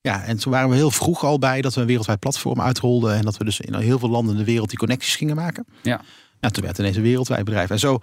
Ja, 0.02 0.24
en 0.24 0.38
toen 0.38 0.52
waren 0.52 0.70
we 0.70 0.76
heel 0.76 0.92
vroeg 0.92 1.24
al 1.24 1.40
bij 1.40 1.62
dat 1.62 1.74
we 1.74 1.82
een 1.82 1.88
wereldwijd 1.88 2.20
platform 2.20 2.62
uitrolden. 2.62 3.16
En 3.16 3.22
dat 3.22 3.38
we 3.38 3.44
dus 3.44 3.60
in 3.60 3.76
heel 3.76 4.00
veel 4.00 4.10
landen 4.10 4.34
in 4.34 4.40
de 4.40 4.46
wereld 4.46 4.70
die 4.70 4.78
connecties 4.78 5.16
gingen 5.16 5.36
maken. 5.36 5.66
Ja. 5.82 6.02
Ja, 6.40 6.50
toen 6.50 6.64
werd 6.64 6.78
het 6.78 6.80
ineens 6.80 6.96
een 6.96 7.04
wereldwijd 7.04 7.46
bedrijf. 7.46 7.70
En 7.70 7.80
zo, 7.80 8.00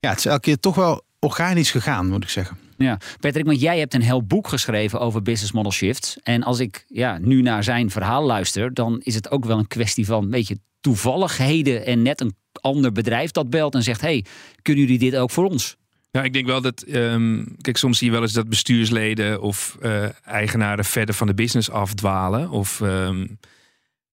ja, 0.00 0.08
het 0.08 0.18
is 0.18 0.26
elke 0.26 0.40
keer 0.40 0.60
toch 0.60 0.74
wel 0.74 1.02
organisch 1.18 1.70
gegaan, 1.70 2.08
moet 2.08 2.22
ik 2.22 2.28
zeggen. 2.28 2.58
Ja, 2.84 2.98
Patrick, 3.20 3.44
want 3.44 3.60
jij 3.60 3.78
hebt 3.78 3.94
een 3.94 4.02
heel 4.02 4.22
boek 4.22 4.48
geschreven 4.48 5.00
over 5.00 5.22
business 5.22 5.52
model 5.52 5.72
shifts. 5.72 6.16
En 6.22 6.42
als 6.42 6.60
ik 6.60 6.84
ja, 6.88 7.18
nu 7.18 7.42
naar 7.42 7.64
zijn 7.64 7.90
verhaal 7.90 8.24
luister, 8.24 8.74
dan 8.74 9.00
is 9.02 9.14
het 9.14 9.30
ook 9.30 9.44
wel 9.44 9.58
een 9.58 9.66
kwestie 9.66 10.06
van 10.06 10.22
een 10.22 10.30
beetje 10.30 10.58
toevalligheden 10.80 11.86
en 11.86 12.02
net 12.02 12.20
een 12.20 12.34
ander 12.52 12.92
bedrijf 12.92 13.30
dat 13.30 13.50
belt 13.50 13.74
en 13.74 13.82
zegt: 13.82 14.00
hey, 14.00 14.24
kunnen 14.62 14.82
jullie 14.82 14.98
dit 14.98 15.16
ook 15.16 15.30
voor 15.30 15.44
ons? 15.44 15.76
Ja, 16.10 16.22
ik 16.22 16.32
denk 16.32 16.46
wel 16.46 16.60
dat. 16.60 16.84
Um, 16.88 17.56
kijk, 17.60 17.76
soms 17.76 17.98
zie 17.98 18.06
je 18.06 18.12
wel 18.12 18.22
eens 18.22 18.32
dat 18.32 18.48
bestuursleden 18.48 19.40
of 19.40 19.78
uh, 19.82 20.04
eigenaren 20.24 20.84
verder 20.84 21.14
van 21.14 21.26
de 21.26 21.34
business 21.34 21.70
afdwalen. 21.70 22.50
Of, 22.50 22.80
um, 22.80 23.38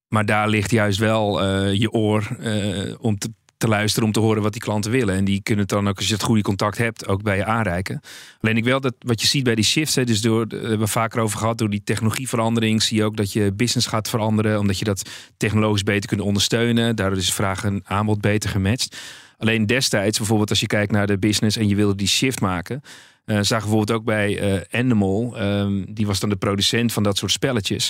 maar 0.07 0.25
daar 0.25 0.49
ligt 0.49 0.71
juist 0.71 0.99
wel 0.99 1.43
uh, 1.43 1.73
je 1.73 1.91
oor 1.91 2.37
uh, 2.39 2.93
om 2.99 3.17
te 3.17 3.29
te 3.57 3.67
luisteren 3.67 4.07
om 4.07 4.13
te 4.13 4.19
horen 4.19 4.41
wat 4.41 4.51
die 4.51 4.61
klanten 4.61 4.91
willen. 4.91 5.15
En 5.15 5.25
die 5.25 5.41
kunnen 5.41 5.65
het 5.65 5.73
dan 5.73 5.87
ook, 5.87 5.97
als 5.97 6.07
je 6.07 6.13
het 6.13 6.23
goede 6.23 6.41
contact 6.41 6.77
hebt, 6.77 7.07
ook 7.07 7.23
bij 7.23 7.37
je 7.37 7.45
aanreiken. 7.45 8.01
Alleen 8.41 8.57
ik 8.57 8.63
wel 8.63 8.81
dat 8.81 8.93
wat 8.99 9.21
je 9.21 9.27
ziet 9.27 9.43
bij 9.43 9.55
die 9.55 9.63
shifts, 9.63 9.95
hè, 9.95 10.03
dus 10.03 10.21
door, 10.21 10.47
we 10.47 10.55
hebben 10.55 10.79
we 10.79 10.87
vaker 10.87 11.21
over 11.21 11.37
gehad, 11.37 11.57
door 11.57 11.69
die 11.69 11.83
technologieverandering 11.83 12.83
zie 12.83 12.97
je 12.97 13.03
ook 13.03 13.17
dat 13.17 13.33
je 13.33 13.53
business 13.53 13.87
gaat 13.87 14.09
veranderen, 14.09 14.59
omdat 14.59 14.79
je 14.79 14.85
dat 14.85 15.09
technologisch 15.37 15.83
beter 15.83 16.09
kunt 16.09 16.21
ondersteunen. 16.21 16.95
Daardoor 16.95 17.17
is 17.17 17.33
vraag 17.33 17.63
en 17.63 17.81
aanbod 17.85 18.21
beter 18.21 18.49
gematcht. 18.49 18.97
Alleen 19.37 19.65
destijds, 19.65 20.17
bijvoorbeeld 20.17 20.49
als 20.49 20.59
je 20.59 20.67
kijkt 20.67 20.91
naar 20.91 21.07
de 21.07 21.17
business 21.17 21.57
en 21.57 21.67
je 21.67 21.75
wilde 21.75 21.95
die 21.95 22.07
shift 22.07 22.41
maken, 22.41 22.81
uh, 23.25 23.35
zagen 23.41 23.69
bijvoorbeeld 23.69 23.99
ook 23.99 24.05
bij 24.05 24.53
uh, 24.53 24.61
Animal, 24.71 25.41
um, 25.41 25.85
die 25.93 26.07
was 26.07 26.19
dan 26.19 26.29
de 26.29 26.35
producent 26.35 26.93
van 26.93 27.03
dat 27.03 27.17
soort 27.17 27.31
spelletjes 27.31 27.89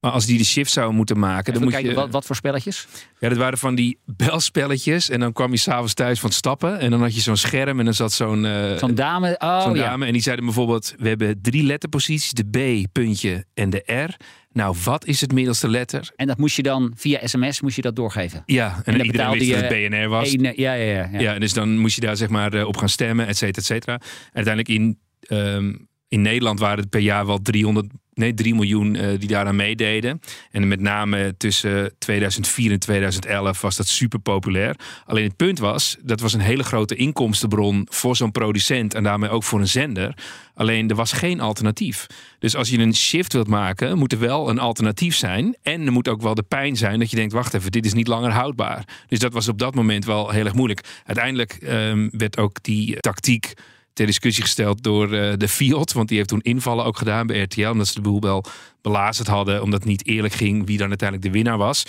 Maar 0.00 0.10
als 0.10 0.26
die 0.26 0.38
de 0.38 0.44
shift 0.44 0.72
zou 0.72 0.92
moeten 0.92 1.18
maken, 1.18 1.44
dan 1.44 1.52
Even 1.52 1.62
moet 1.64 1.72
kijken, 1.72 1.90
je... 1.90 1.96
wat, 1.96 2.10
wat 2.10 2.26
voor 2.26 2.36
spelletjes? 2.36 2.86
Ja, 3.18 3.28
dat 3.28 3.38
waren 3.38 3.58
van 3.58 3.74
die 3.74 3.98
belspelletjes. 4.04 5.10
En 5.10 5.20
dan 5.20 5.32
kwam 5.32 5.50
je 5.50 5.56
s'avonds 5.56 5.94
thuis 5.94 6.20
van 6.20 6.30
stappen. 6.30 6.78
En 6.78 6.90
dan 6.90 7.00
had 7.00 7.14
je 7.14 7.20
zo'n 7.20 7.36
scherm 7.36 7.78
en 7.78 7.84
dan 7.84 7.94
zat 7.94 8.12
zo'n... 8.12 8.44
eh, 8.44 8.76
Zo'n 8.76 8.94
dame. 8.94 9.34
Oh 9.38 9.62
zo'n 9.62 9.74
ja. 9.74 9.84
dame. 9.88 10.06
En 10.06 10.12
die 10.12 10.22
zeiden 10.22 10.44
bijvoorbeeld, 10.44 10.94
we 10.98 11.08
hebben 11.08 11.38
drie 11.42 11.62
letterposities. 11.62 12.32
De 12.32 12.44
B, 12.44 12.86
puntje 12.92 13.44
en 13.54 13.70
de 13.70 14.06
R. 14.06 14.16
Nou, 14.52 14.76
wat 14.84 15.06
is 15.06 15.20
het 15.20 15.32
middelste 15.32 15.68
letter? 15.68 16.10
En 16.16 16.26
dat 16.26 16.38
moest 16.38 16.56
je 16.56 16.62
dan 16.62 16.92
via 16.96 17.26
sms 17.26 17.60
moest 17.60 17.76
je 17.76 17.82
dat 17.82 17.96
doorgeven. 17.96 18.42
Ja, 18.46 18.82
en, 18.84 18.96
dan 18.96 19.06
iedereen 19.06 19.30
wist 19.30 19.50
dat 19.50 19.58
je 19.60 19.64
het 19.66 19.90
BNR 19.90 20.08
was. 20.08 20.34
Eh, 20.34 20.52
ja, 20.56 20.72
ja, 20.72 20.84
ja, 20.84 21.08
ja. 21.12 21.18
Ja, 21.20 21.34
en 21.34 21.40
dus 21.40 21.52
dan 21.52 21.78
moest 21.78 21.94
je 21.94 22.00
daar 22.00 22.16
zeg 22.16 22.28
maar 22.28 22.52
eh, 22.54 22.66
op 22.66 22.76
gaan 22.76 22.88
stemmen, 22.88 23.26
et 23.26 23.36
cetera, 23.36 23.58
et 23.60 23.64
cetera. 23.64 23.92
En 23.94 24.00
uiteindelijk 24.32 24.68
in, 24.78 24.98
ehm, 25.20 25.74
in 26.08 26.22
Nederland 26.22 26.58
waren 26.60 26.78
het 26.78 26.90
per 26.90 27.00
jaar 27.00 27.26
wel 27.26 27.38
300, 27.42 27.86
nee, 28.20 28.34
3 28.34 28.54
miljoen 28.54 28.96
eh, 28.96 29.18
die 29.18 29.28
daaraan 29.28 29.56
meededen. 29.56 30.20
En 30.50 30.68
met 30.68 30.80
name 30.80 31.34
tussen 31.36 31.92
2004 31.98 32.72
en 32.72 32.78
2011 32.78 33.60
was 33.60 33.76
dat 33.76 33.88
super 33.88 34.18
populair. 34.18 34.76
Alleen 35.06 35.24
het 35.24 35.36
punt 35.36 35.58
was, 35.58 35.96
dat 36.02 36.20
was 36.20 36.32
een 36.32 36.40
hele 36.40 36.62
grote 36.62 36.94
inkomstenbron 36.94 37.86
voor 37.90 38.16
zo'n 38.16 38.32
producent 38.32 38.94
en 38.94 39.02
daarmee 39.02 39.30
ook 39.30 39.44
voor 39.44 39.60
een 39.60 39.68
zender. 39.68 40.14
Alleen 40.54 40.88
er 40.88 40.96
was 40.96 41.12
geen 41.12 41.40
alternatief. 41.40 42.06
Dus 42.38 42.56
als 42.56 42.68
je 42.68 42.78
een 42.78 42.94
shift 42.94 43.32
wilt 43.32 43.48
maken, 43.48 43.98
moet 43.98 44.12
er 44.12 44.18
wel 44.18 44.48
een 44.48 44.58
alternatief 44.58 45.16
zijn. 45.16 45.56
En 45.62 45.86
er 45.86 45.92
moet 45.92 46.08
ook 46.08 46.22
wel 46.22 46.34
de 46.34 46.42
pijn 46.42 46.76
zijn 46.76 46.98
dat 46.98 47.10
je 47.10 47.16
denkt: 47.16 47.32
wacht 47.32 47.54
even, 47.54 47.72
dit 47.72 47.86
is 47.86 47.92
niet 47.92 48.06
langer 48.06 48.30
houdbaar. 48.30 48.84
Dus 49.06 49.18
dat 49.18 49.32
was 49.32 49.48
op 49.48 49.58
dat 49.58 49.74
moment 49.74 50.04
wel 50.04 50.30
heel 50.30 50.44
erg 50.44 50.54
moeilijk. 50.54 50.80
Uiteindelijk 51.04 51.52
ehm, 51.52 52.08
werd 52.10 52.38
ook 52.38 52.62
die 52.62 52.96
tactiek 53.00 53.52
ter 54.00 54.08
discussie 54.08 54.44
gesteld 54.44 54.82
door 54.82 55.12
eh, 55.12 55.32
de 55.36 55.48
Fiat. 55.48 55.92
Want 55.92 56.08
die 56.08 56.16
heeft 56.16 56.28
toen 56.28 56.40
invallen 56.40 56.84
ook 56.84 56.96
gedaan 56.96 57.26
bij 57.26 57.40
RTL. 57.40 57.68
Omdat 57.68 57.86
ze 57.86 57.94
de 57.94 58.00
boel 58.00 58.20
wel 58.20 58.44
belazerd 58.80 59.28
hadden. 59.28 59.62
Omdat 59.62 59.80
het 59.80 59.88
niet 59.88 60.06
eerlijk 60.06 60.34
ging 60.34 60.66
wie 60.66 60.78
dan 60.78 60.88
uiteindelijk 60.88 61.28
de 61.28 61.38
winnaar 61.38 61.58
was. 61.58 61.84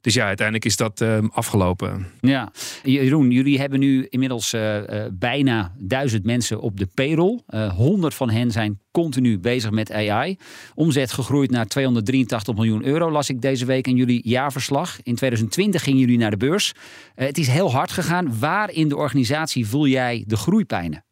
Dus 0.00 0.14
ja, 0.14 0.26
uiteindelijk 0.26 0.66
is 0.66 0.76
dat 0.76 1.00
ehm, 1.00 1.26
afgelopen. 1.32 2.06
Ja, 2.20 2.52
Jeroen, 2.82 3.30
jullie 3.30 3.58
hebben 3.58 3.78
nu 3.78 4.06
inmiddels 4.10 4.52
eh, 4.52 5.04
eh, 5.04 5.12
bijna 5.12 5.72
duizend 5.78 6.24
mensen 6.24 6.60
op 6.60 6.78
de 6.78 6.86
payroll. 6.94 7.40
Honderd 7.76 8.14
van 8.14 8.30
hen 8.30 8.50
zijn 8.50 8.80
continu 8.90 9.38
bezig 9.38 9.70
met 9.70 9.92
AI. 9.92 10.36
Omzet 10.74 11.12
gegroeid 11.12 11.50
naar 11.50 11.66
283 11.66 12.54
miljoen 12.54 12.84
euro, 12.84 13.10
las 13.10 13.28
ik 13.28 13.40
deze 13.40 13.64
week 13.64 13.86
in 13.86 13.96
jullie 13.96 14.28
jaarverslag. 14.28 15.02
In 15.02 15.14
2020 15.14 15.82
gingen 15.82 16.00
jullie 16.00 16.18
naar 16.18 16.30
de 16.30 16.36
beurs. 16.36 16.72
Het 17.14 17.38
is 17.38 17.48
heel 17.48 17.72
hard 17.72 17.90
gegaan. 17.90 18.38
Waar 18.38 18.70
in 18.70 18.88
de 18.88 18.96
organisatie 18.96 19.66
voel 19.66 19.86
jij 19.86 20.24
de 20.26 20.36
groeipijnen? 20.36 21.04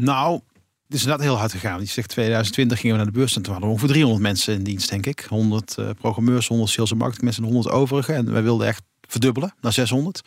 Nou, 0.00 0.40
het 0.86 0.94
is 0.94 1.00
inderdaad 1.00 1.26
heel 1.26 1.36
hard 1.36 1.50
gegaan. 1.50 1.80
Je 1.80 1.86
zegt 1.86 2.08
2020 2.08 2.80
gingen 2.80 2.96
we 2.96 3.02
naar 3.02 3.12
de 3.12 3.18
beurs 3.18 3.36
en 3.36 3.42
toen 3.42 3.52
hadden 3.52 3.70
we 3.70 3.74
ongeveer 3.74 3.94
300 3.94 4.22
mensen 4.22 4.54
in 4.54 4.62
dienst, 4.62 4.90
denk 4.90 5.06
ik. 5.06 5.26
100 5.28 5.74
eh, 5.78 5.88
programmeurs, 5.98 6.48
100 6.48 6.70
sales 6.70 6.90
en 6.90 6.96
marketing 6.96 7.24
mensen 7.24 7.44
en 7.44 7.52
100 7.52 7.74
overige. 7.74 8.12
En 8.12 8.32
wij 8.32 8.42
wilden 8.42 8.66
echt 8.66 8.82
verdubbelen 9.00 9.54
naar 9.60 9.72
600. 9.72 10.20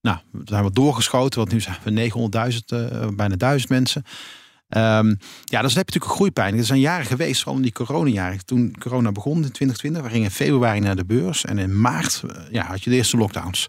Nou, 0.00 0.18
we 0.32 0.40
zijn 0.44 0.62
wat 0.62 0.74
doorgeschoten, 0.74 1.38
want 1.38 1.52
nu 1.52 1.60
zijn 1.60 1.76
we 1.84 1.90
900.000, 1.90 2.72
eh, 2.72 3.08
bijna 3.14 3.36
1000 3.36 3.70
mensen. 3.70 4.04
Ehm, 4.68 5.14
ja, 5.44 5.60
dus 5.62 5.74
dan 5.74 5.78
heb 5.82 5.88
je 5.88 5.94
natuurlijk 5.94 6.12
groeipijn. 6.12 6.58
Er 6.58 6.64
zijn 6.64 6.80
jaren 6.80 7.06
geweest, 7.06 7.38
vooral 7.38 7.56
in 7.56 7.62
die 7.62 7.72
coronajaren. 7.72 8.44
Toen 8.44 8.74
corona 8.78 9.12
begon 9.12 9.44
in 9.44 9.52
2020, 9.52 10.02
we 10.02 10.08
gingen 10.08 10.24
in 10.24 10.30
februari 10.30 10.80
naar 10.80 10.96
de 10.96 11.04
beurs. 11.04 11.44
En 11.44 11.58
in 11.58 11.80
maart 11.80 12.22
eh, 12.26 12.42
ja, 12.50 12.64
had 12.64 12.82
je 12.82 12.90
de 12.90 12.96
eerste 12.96 13.16
lockdowns. 13.16 13.66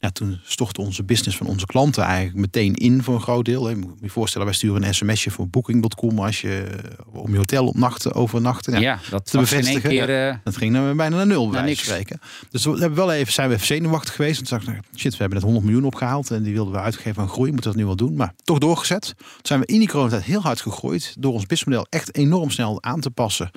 Ja, 0.00 0.10
toen 0.10 0.40
stortte 0.44 0.80
onze 0.80 1.02
business 1.04 1.36
van 1.36 1.46
onze 1.46 1.66
klanten 1.66 2.02
eigenlijk 2.02 2.36
meteen 2.36 2.74
in 2.74 3.02
voor 3.02 3.14
een 3.14 3.20
groot 3.20 3.44
deel. 3.44 3.68
Je 3.68 3.76
moet 3.76 3.92
je 4.00 4.08
voorstellen, 4.10 4.46
wij 4.46 4.56
sturen 4.56 4.82
een 4.84 4.94
sms'je 4.94 5.30
voor 5.30 5.48
booking.com 5.48 6.18
als 6.18 6.40
je 6.40 6.66
om 7.12 7.30
je 7.30 7.36
hotel 7.36 7.66
opnachten, 7.66 8.12
overnachten. 8.14 8.72
Ja, 8.72 8.78
Ja, 8.80 8.98
dat 9.10 9.30
te 9.30 9.38
bevestigen, 9.38 9.90
keer... 9.90 10.28
eh, 10.28 10.34
Dat 10.44 10.56
ging 10.56 10.74
dan 10.74 10.96
bijna 10.96 11.16
naar 11.16 11.26
nul, 11.26 11.48
bij 11.50 11.62
niks. 11.62 11.82
spreken. 11.84 12.20
Dus 12.50 12.64
we 12.64 12.70
hebben 12.70 12.94
wel 12.94 13.12
even, 13.12 13.32
zijn 13.32 13.48
we 13.48 13.54
even 13.54 13.66
zenuwachtig 13.66 14.14
geweest. 14.14 14.46
Toen 14.48 14.58
dacht 14.58 14.68
ik, 14.76 14.82
shit, 14.96 15.10
we 15.12 15.18
hebben 15.18 15.36
net 15.36 15.42
100 15.46 15.64
miljoen 15.64 15.84
opgehaald. 15.84 16.30
En 16.30 16.42
die 16.42 16.52
wilden 16.52 16.72
we 16.72 16.78
uitgeven 16.80 17.22
aan 17.22 17.28
groei. 17.28 17.50
Moeten 17.52 17.70
we 17.70 17.76
dat 17.76 17.86
nu 17.86 17.94
wel 17.96 18.08
doen. 18.08 18.16
Maar 18.16 18.34
toch 18.44 18.58
doorgezet. 18.58 19.14
Toen 19.16 19.26
zijn 19.42 19.60
we 19.60 19.66
in 19.66 19.78
die 19.78 19.88
coronatijd 19.88 20.22
heel 20.22 20.40
hard 20.42 20.60
gegroeid. 20.60 21.14
Door 21.18 21.32
ons 21.32 21.46
businessmodel 21.46 21.86
echt 21.90 22.14
enorm 22.16 22.50
snel 22.50 22.82
aan 22.82 23.00
te 23.00 23.10
passen. 23.10 23.50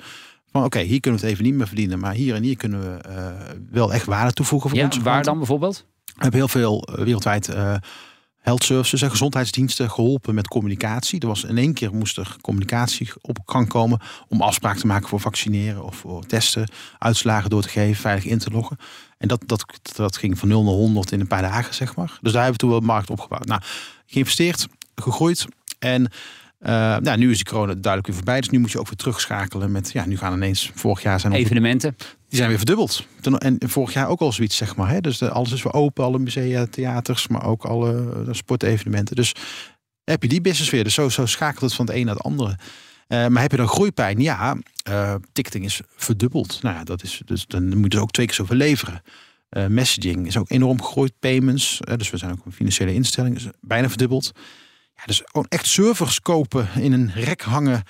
Van 0.52 0.64
oké, 0.64 0.78
hier 0.80 1.00
kunnen 1.00 1.20
we 1.20 1.26
het 1.26 1.34
even 1.34 1.46
niet 1.46 1.54
meer 1.58 1.66
verdienen. 1.66 1.98
Maar 1.98 2.12
hier 2.14 2.34
en 2.34 2.42
hier 2.42 2.56
kunnen 2.56 2.80
we 2.80 2.96
eh, 3.02 3.26
wel 3.70 3.92
echt 3.92 4.06
waarde 4.06 4.32
toevoegen 4.32 4.70
voor 4.70 4.78
ja, 4.78 4.84
onze 4.84 5.02
waar 5.02 5.22
dan 5.22 5.36
bijvoorbeeld? 5.38 5.86
Hebben 6.18 6.40
heel 6.40 6.48
veel 6.48 6.82
eh, 6.82 7.04
wereldwijd 7.04 7.48
eh 7.48 7.74
health 8.48 8.64
services 8.64 9.02
en 9.02 9.10
gezondheidsdiensten 9.10 9.90
geholpen 9.90 10.34
met 10.34 10.48
communicatie. 10.48 11.20
Er 11.20 11.26
was 11.26 11.44
in 11.44 11.58
één 11.58 11.74
keer 11.74 11.94
moest 11.94 12.16
er 12.16 12.36
communicatie 12.40 13.10
op 13.20 13.38
gang 13.44 13.68
komen 13.68 14.00
om 14.28 14.42
afspraak 14.42 14.76
te 14.76 14.86
maken 14.86 15.08
voor 15.08 15.20
vaccineren 15.20 15.84
of 15.84 15.96
voor 15.96 16.26
testen, 16.26 16.68
uitslagen 16.98 17.50
door 17.50 17.62
te 17.62 17.68
geven, 17.68 18.00
veilig 18.00 18.24
in 18.24 18.38
te 18.38 18.50
loggen. 18.50 18.76
En 19.18 19.28
dat, 19.28 19.42
dat, 19.46 19.64
dat 19.96 20.16
ging 20.16 20.38
van 20.38 20.48
0 20.48 20.64
naar 20.64 20.72
100 20.72 21.12
in 21.12 21.20
een 21.20 21.26
paar 21.26 21.42
dagen, 21.42 21.74
zeg 21.74 21.96
maar. 21.96 22.18
Dus 22.20 22.32
daar 22.32 22.42
hebben 22.42 22.60
we 22.60 22.66
toen 22.66 22.70
wel 22.70 22.80
markt 22.80 23.10
opgebouwd. 23.10 23.46
Nou, 23.46 23.60
geïnvesteerd, 24.06 24.66
gegroeid 24.94 25.46
en 25.78 26.10
eh, 26.58 26.96
nou, 26.96 27.18
nu 27.18 27.30
is 27.30 27.36
die 27.36 27.46
corona 27.46 27.72
duidelijk 27.72 28.06
weer 28.06 28.16
voorbij. 28.16 28.40
Dus 28.40 28.50
nu 28.50 28.58
moet 28.58 28.72
je 28.72 28.78
ook 28.78 28.88
weer 28.88 28.96
terugschakelen 28.96 29.72
met, 29.72 29.92
ja, 29.92 30.06
nu 30.06 30.16
gaan 30.16 30.32
ineens, 30.32 30.70
vorig 30.74 31.02
jaar 31.02 31.20
zijn 31.20 31.32
Evenementen. 31.32 31.96
Die 32.28 32.38
zijn 32.38 32.48
weer 32.48 32.58
verdubbeld. 32.58 33.06
En 33.38 33.58
vorig 33.66 33.92
jaar 33.92 34.08
ook 34.08 34.20
al 34.20 34.32
zoiets, 34.32 34.56
zeg 34.56 34.76
maar. 34.76 34.88
Hè? 34.88 35.00
Dus 35.00 35.18
de, 35.18 35.30
alles 35.30 35.52
is 35.52 35.62
weer 35.62 35.72
open, 35.72 36.04
alle 36.04 36.18
musea, 36.18 36.66
theaters, 36.66 37.28
maar 37.28 37.44
ook 37.44 37.64
alle 37.64 38.22
eh, 38.26 38.32
sportevenementen. 38.32 39.16
Dus 39.16 39.34
heb 40.04 40.22
je 40.22 40.28
die 40.28 40.40
business 40.40 40.70
weer. 40.70 40.84
Dus 40.84 40.94
zo, 40.94 41.08
zo 41.08 41.26
schakelt 41.26 41.60
het 41.60 41.74
van 41.74 41.86
het 41.86 41.94
een 41.94 42.04
naar 42.04 42.14
het 42.14 42.24
andere. 42.24 42.58
Eh, 43.06 43.26
maar 43.26 43.42
heb 43.42 43.50
je 43.50 43.56
dan 43.56 43.68
groeipijn? 43.68 44.20
Ja, 44.20 44.56
eh, 44.82 45.14
ticketing 45.32 45.64
is 45.64 45.80
verdubbeld. 45.96 46.62
Nou 46.62 46.76
ja, 46.76 46.84
dat 46.84 47.02
is, 47.02 47.22
dus 47.24 47.46
dan 47.46 47.78
moet 47.78 47.92
je 47.92 48.00
ook 48.00 48.10
twee 48.10 48.26
keer 48.26 48.34
zoveel 48.34 48.56
leveren. 48.56 49.02
Messaging 49.68 50.26
is 50.26 50.36
ook 50.36 50.50
enorm 50.50 50.82
gegroeid. 50.82 51.12
Payments, 51.18 51.80
dus 51.96 52.10
we 52.10 52.16
zijn 52.16 52.32
ook 52.32 52.44
een 52.44 52.52
financiële 52.52 52.94
instelling, 52.94 53.36
is 53.36 53.46
bijna 53.60 53.88
verdubbeld. 53.88 54.32
Ja, 54.94 55.02
dus 55.06 55.22
gewoon 55.24 55.46
echt 55.48 55.66
servers 55.66 56.20
kopen, 56.20 56.68
in 56.74 56.92
een 56.92 57.12
rek 57.14 57.42
hangen, 57.42 57.82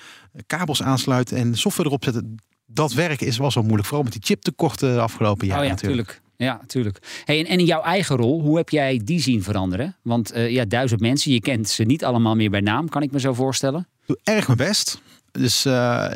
kabels 0.47 0.83
aansluiten 0.83 1.37
en 1.37 1.57
software 1.57 1.87
erop 1.87 2.03
zetten. 2.03 2.37
Dat 2.73 2.93
werk 2.93 3.21
is 3.21 3.37
wel 3.37 3.51
zo 3.51 3.61
moeilijk. 3.61 3.85
Vooral 3.85 4.03
met 4.03 4.13
die 4.13 4.21
chiptekorten 4.23 4.93
de 4.93 4.99
afgelopen 4.99 5.47
jaren 5.47 5.61
oh 5.61 5.67
ja, 5.67 5.73
natuurlijk. 5.73 6.07
tuurlijk. 6.07 6.27
Ja, 6.35 6.61
tuurlijk. 6.67 7.21
Hey, 7.25 7.39
en, 7.39 7.45
en 7.45 7.59
in 7.59 7.65
jouw 7.65 7.81
eigen 7.81 8.15
rol, 8.15 8.41
hoe 8.41 8.57
heb 8.57 8.69
jij 8.69 9.01
die 9.03 9.19
zien 9.19 9.43
veranderen? 9.43 9.95
Want 10.01 10.31
eh, 10.31 10.49
ja, 10.49 10.65
duizend 10.65 11.01
mensen, 11.01 11.31
je 11.31 11.41
kent 11.41 11.69
ze 11.69 11.83
niet 11.83 12.03
allemaal 12.03 12.35
meer 12.35 12.49
bij 12.49 12.61
naam, 12.61 12.89
kan 12.89 13.01
ik 13.01 13.11
me 13.11 13.19
zo 13.19 13.33
voorstellen. 13.33 13.87
doe 14.05 14.19
erg 14.23 14.45
mijn 14.47 14.57
best. 14.57 15.01
Dus 15.31 15.65
eh, 15.65 16.11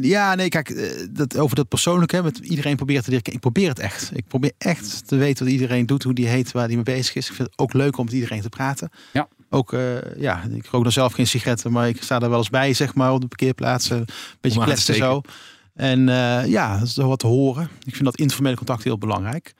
ja, 0.00 0.34
nee, 0.34 0.48
kijk, 0.48 0.70
eh, 0.70 1.06
dat, 1.10 1.38
over 1.38 1.56
dat 1.56 1.68
persoonlijke, 1.68 2.22
met 2.22 2.38
iedereen 2.38 2.76
probeert 2.76 3.04
te 3.04 3.10
leren. 3.10 3.32
Ik 3.32 3.40
probeer 3.40 3.68
het 3.68 3.78
echt. 3.78 4.10
Ik 4.14 4.26
probeer 4.26 4.52
echt 4.58 5.08
te 5.08 5.16
weten 5.16 5.44
wat 5.44 5.54
iedereen 5.54 5.86
doet, 5.86 6.02
hoe 6.02 6.14
die 6.14 6.26
heet, 6.26 6.52
waar 6.52 6.66
die 6.66 6.76
mee 6.76 6.84
bezig 6.84 7.14
is. 7.14 7.28
Ik 7.28 7.34
vind 7.34 7.48
het 7.48 7.58
ook 7.58 7.72
leuk 7.72 7.98
om 7.98 8.04
met 8.04 8.14
iedereen 8.14 8.40
te 8.40 8.48
praten. 8.48 8.90
Ja. 9.12 9.28
Ook, 9.50 9.72
eh, 9.72 10.16
ja, 10.16 10.42
ik 10.54 10.66
rook 10.66 10.82
dan 10.82 10.92
zelf 10.92 11.12
geen 11.12 11.26
sigaretten, 11.26 11.72
maar 11.72 11.88
ik 11.88 12.02
sta 12.02 12.18
daar 12.18 12.30
wel 12.30 12.38
eens 12.38 12.50
bij, 12.50 12.72
zeg 12.72 12.94
maar, 12.94 13.12
op 13.12 13.20
de 13.20 13.26
parkeerplaatsen. 13.26 13.96
Een 13.96 14.06
beetje 14.40 14.64
kletsen 14.64 14.94
zo. 14.94 15.20
En 15.74 16.08
eh, 16.08 16.46
ja, 16.46 16.78
dat 16.78 16.88
is 16.88 16.96
wat 16.96 17.18
te 17.18 17.26
horen. 17.26 17.68
Ik 17.84 17.92
vind 17.92 18.04
dat 18.04 18.16
informele 18.16 18.56
contact 18.56 18.84
heel 18.84 18.98
belangrijk. 18.98 19.54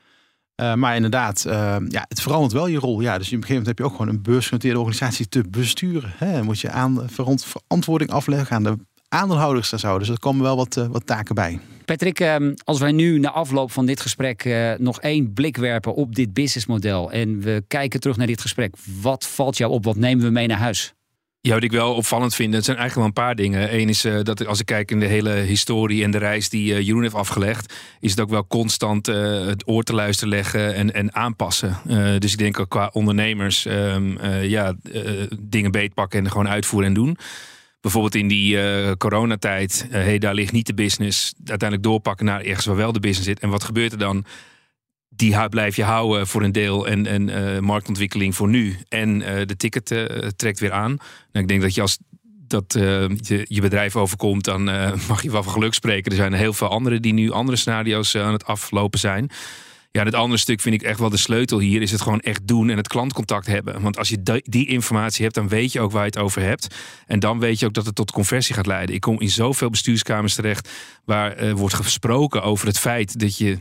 Eh, 0.55 0.73
maar 0.73 0.95
inderdaad, 0.95 1.45
eh, 1.45 1.75
ja, 1.87 2.05
het 2.07 2.21
verandert 2.21 2.53
wel 2.53 2.67
je 2.67 2.77
rol. 2.77 3.01
Ja, 3.01 3.17
dus 3.17 3.27
op 3.27 3.33
een 3.33 3.41
gegeven 3.41 3.47
moment 3.49 3.67
heb 3.67 3.77
je 3.77 3.83
ook 3.83 3.91
gewoon 3.91 4.07
een 4.07 4.21
beursgenoteerde 4.21 4.79
organisatie 4.79 5.27
te 5.27 5.43
besturen. 5.49 6.13
Hè? 6.17 6.43
Moet 6.43 6.59
je 6.59 6.69
aan, 6.69 7.03
verant- 7.05 7.45
verantwoording 7.45 8.11
afleggen 8.11 8.55
aan 8.55 8.63
de 8.63 8.77
aandeelhouders 9.09 9.71
en 9.71 9.79
zo. 9.79 9.99
Dus 9.99 10.09
er 10.09 10.19
komen 10.19 10.43
wel 10.43 10.55
wat, 10.55 10.73
wat 10.73 11.05
taken 11.05 11.35
bij. 11.35 11.59
Patrick, 11.85 12.19
ehm, 12.19 12.53
als 12.63 12.79
wij 12.79 12.91
nu 12.91 13.19
na 13.19 13.31
afloop 13.31 13.71
van 13.71 13.85
dit 13.85 13.99
gesprek 13.99 14.49
nog 14.79 15.01
één 15.01 15.33
blik 15.33 15.57
werpen 15.57 15.95
op 15.95 16.15
dit 16.15 16.33
businessmodel 16.33 17.11
en 17.11 17.39
we 17.39 17.63
kijken 17.67 17.99
terug 17.99 18.17
naar 18.17 18.27
dit 18.27 18.41
gesprek, 18.41 18.75
wat 19.01 19.27
valt 19.27 19.57
jou 19.57 19.71
op? 19.71 19.83
Wat 19.83 19.95
nemen 19.95 20.25
we 20.25 20.31
mee 20.31 20.47
naar 20.47 20.57
huis? 20.57 20.93
Ja, 21.45 21.53
wat 21.53 21.63
ik 21.63 21.71
wel 21.71 21.93
opvallend 21.93 22.35
vind, 22.35 22.53
het 22.53 22.65
zijn 22.65 22.77
eigenlijk 22.77 23.07
wel 23.07 23.23
een 23.23 23.27
paar 23.27 23.43
dingen. 23.43 23.79
Eén 23.79 23.89
is 23.89 24.05
eh, 24.05 24.19
dat 24.23 24.45
als 24.45 24.59
ik 24.59 24.65
kijk 24.65 24.91
in 24.91 24.99
de 24.99 25.05
hele 25.05 25.31
historie 25.31 26.03
en 26.03 26.11
de 26.11 26.17
reis 26.17 26.49
die 26.49 26.73
eh, 26.73 26.85
Jeroen 26.85 27.01
heeft 27.01 27.13
afgelegd, 27.13 27.73
is 27.99 28.11
het 28.11 28.19
ook 28.19 28.29
wel 28.29 28.47
constant 28.47 29.07
eh, 29.07 29.45
het 29.45 29.67
oor 29.67 29.83
te 29.83 29.93
luisteren 29.93 30.33
leggen 30.33 30.73
en, 30.75 30.93
en 30.93 31.15
aanpassen. 31.15 31.77
Dus 32.19 32.31
ik 32.31 32.37
denk 32.37 32.59
ook 32.59 32.69
qua 32.69 32.89
ondernemers, 32.93 33.65
eh, 33.65 34.49
ja, 34.49 34.73
dingen 35.39 35.71
beetpakken 35.71 36.19
en 36.19 36.31
gewoon 36.31 36.47
uitvoeren 36.47 36.87
en 36.87 36.95
doen. 36.95 37.17
Bijvoorbeeld 37.81 38.15
in 38.15 38.27
die 38.27 38.57
coronatijd, 38.97 39.87
hey, 39.89 40.17
daar 40.17 40.33
ligt 40.33 40.51
niet 40.51 40.67
de 40.67 40.73
business. 40.73 41.33
Uiteindelijk 41.37 41.83
doorpakken 41.83 42.25
naar 42.25 42.41
ergens 42.41 42.65
waar 42.65 42.75
wel 42.75 42.91
de 42.91 42.99
business 42.99 43.27
zit. 43.27 43.39
En 43.39 43.49
wat 43.49 43.63
gebeurt 43.63 43.91
er 43.91 43.97
dan? 43.97 44.25
Die 45.15 45.49
blijf 45.49 45.75
je 45.75 45.83
houden 45.83 46.27
voor 46.27 46.43
een 46.43 46.51
deel 46.51 46.87
en, 46.87 47.29
eh, 47.29 47.59
marktontwikkeling 47.59 48.35
voor 48.35 48.47
nu. 48.47 48.77
En 48.89 49.21
eh, 49.21 49.45
de 49.45 49.55
ticket 49.55 49.91
eh, 49.91 50.27
trekt 50.35 50.59
weer 50.59 50.71
aan. 50.71 50.95
Nou, 51.31 51.45
ik 51.45 51.47
denk 51.47 51.61
dat 51.61 51.75
je 51.75 51.81
als 51.81 51.97
dat 52.47 52.73
je, 52.73 53.45
je 53.47 53.61
bedrijf 53.61 53.95
overkomt, 53.95 54.43
dan 54.43 54.63
mag 55.07 55.21
je 55.23 55.31
wel 55.31 55.43
van 55.43 55.53
geluk 55.53 55.73
spreken. 55.73 56.11
Er 56.11 56.17
zijn 56.17 56.33
heel 56.33 56.53
veel 56.53 56.67
anderen 56.67 57.01
die 57.01 57.13
nu 57.13 57.31
andere 57.31 57.57
scenario's 57.57 58.15
aan 58.15 58.33
het 58.33 58.45
aflopen 58.45 58.99
zijn. 58.99 59.29
Ja, 59.91 60.03
het 60.03 60.13
andere 60.13 60.39
stuk 60.39 60.61
vind 60.61 60.75
ik 60.75 60.81
echt 60.81 60.99
wel 60.99 61.09
de 61.09 61.17
sleutel 61.17 61.59
hier. 61.59 61.81
Is 61.81 61.91
het 61.91 62.01
gewoon 62.01 62.19
echt 62.19 62.47
doen 62.47 62.69
en 62.69 62.77
het 62.77 62.87
klantcontact 62.87 63.47
hebben. 63.47 63.81
Want 63.81 63.97
als 63.97 64.09
je 64.09 64.41
die, 64.43 64.67
informatie 64.67 65.23
hebt, 65.23 65.35
dan 65.35 65.47
weet 65.47 65.71
je 65.71 65.79
ook 65.79 65.91
waar 65.91 66.01
je 66.01 66.09
het 66.09 66.17
over 66.17 66.41
hebt. 66.41 66.75
En 67.05 67.19
dan 67.19 67.39
weet 67.39 67.59
je 67.59 67.65
ook 67.65 67.73
dat 67.73 67.85
het 67.85 67.95
tot 67.95 68.11
conversie 68.11 68.55
gaat 68.55 68.65
leiden. 68.65 68.95
Ik 68.95 69.01
kom 69.01 69.21
in 69.21 69.29
zoveel 69.29 69.69
bestuurskamers 69.69 70.35
terecht 70.35 70.69
waar 71.05 71.55
wordt 71.55 71.75
gesproken 71.75 72.43
over 72.43 72.67
het 72.67 72.79
feit 72.79 73.19
dat 73.19 73.37
je 73.37 73.59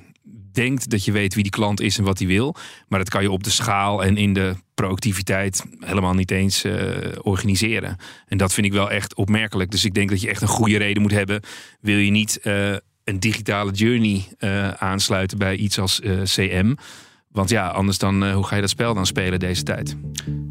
denkt 0.55 0.91
dat 0.91 1.05
je 1.05 1.13
weet 1.13 1.35
wie 1.35 1.43
die 1.43 1.53
klant 1.53 1.81
is 1.81 1.99
en 1.99 2.05
wat 2.05 2.19
hij 2.19 2.29
wil. 2.29 2.57
Maar 2.89 2.99
dat 2.99 3.09
kan 3.09 3.23
je 3.23 3.31
op 3.31 3.45
de 3.45 3.51
schaal 3.51 4.05
en 4.05 4.17
in 4.17 4.33
de 4.33 4.55
proactiviteit 4.75 5.65
helemaal 5.81 6.15
niet 6.15 6.31
eens 6.31 6.65
eh, 6.65 6.97
organiseren. 7.23 7.97
En 8.27 8.37
dat 8.37 8.53
vind 8.53 8.67
ik 8.67 8.73
wel 8.73 8.91
echt 8.91 9.15
opmerkelijk. 9.15 9.71
Dus 9.71 9.85
ik 9.85 9.95
denk 9.95 10.11
dat 10.11 10.21
je 10.21 10.29
echt 10.29 10.43
een 10.43 10.49
goede 10.49 10.77
reden 10.77 11.03
moet 11.03 11.11
hebben. 11.11 11.41
Wil 11.81 11.97
je 11.97 12.11
niet 12.11 12.41
eh, 12.41 12.73
een 13.05 13.21
digitale 13.21 13.73
journey 13.73 14.25
eh, 14.39 14.71
aansluiten 14.71 15.39
bij 15.39 15.57
iets 15.57 15.79
als 15.79 16.01
CM? 16.25 16.75
Want 17.35 17.51
ja, 17.51 17.69
anders 17.69 17.99
dan, 17.99 18.31
hoe 18.31 18.47
ga 18.47 18.55
je 18.55 18.61
dat 18.61 18.71
spel 18.71 18.95
dan 18.95 19.07
spelen 19.07 19.39
deze 19.39 19.63
tijd? 19.63 19.97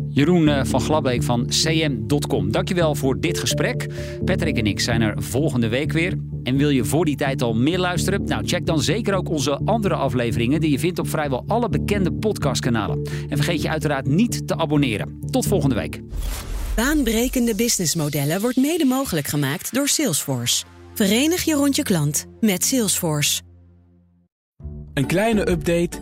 Jeroen 0.10 0.66
van 0.66 0.82
Glabbeek 0.82 1.24
van 1.24 1.46
cm.com. 1.48 2.52
Dankjewel 2.52 2.96
voor 2.96 3.20
dit 3.20 3.40
gesprek. 3.40 3.88
Patrick 4.26 4.58
en 4.58 4.66
ik 4.66 4.80
zijn 4.80 5.02
er 5.02 5.24
volgende 5.24 5.68
week 5.68 5.92
weer. 5.92 6.18
En 6.44 6.58
wil 6.58 6.70
je 6.70 6.86
voor 6.86 7.06
die 7.06 7.16
tijd 7.16 7.42
al 7.42 7.54
meer 7.54 7.80
luisteren? 7.80 8.24
Nou, 8.24 8.48
check 8.48 8.66
dan 8.66 8.82
zeker 8.82 9.14
ook 9.14 9.30
onze 9.30 9.60
andere 9.66 9.96
afleveringen 9.96 10.62
die 10.62 10.72
je 10.72 10.80
vindt 10.80 11.00
op 11.00 11.10
vrijwel 11.10 11.44
alle 11.48 11.70
bekende 11.70 12.14
podcastkanalen. 12.14 13.10
En 13.30 13.38
vergeet 13.38 13.62
je 13.62 13.70
uiteraard 13.70 14.08
niet 14.08 14.48
te 14.48 14.58
abonneren. 14.58 15.20
Tot 15.30 15.48
volgende 15.48 15.76
week. 15.76 16.02
Baanbrekende 16.76 17.56
businessmodellen 17.56 18.42
wordt 18.42 18.58
mede 18.58 18.86
mogelijk 18.86 19.28
gemaakt 19.28 19.74
door 19.74 19.88
Salesforce. 19.88 20.66
Verenig 20.94 21.44
je 21.44 21.54
rond 21.54 21.76
je 21.76 21.84
klant 21.84 22.26
met 22.40 22.66
Salesforce. 22.66 23.42
Een 24.94 25.06
kleine 25.06 25.50
update 25.50 26.02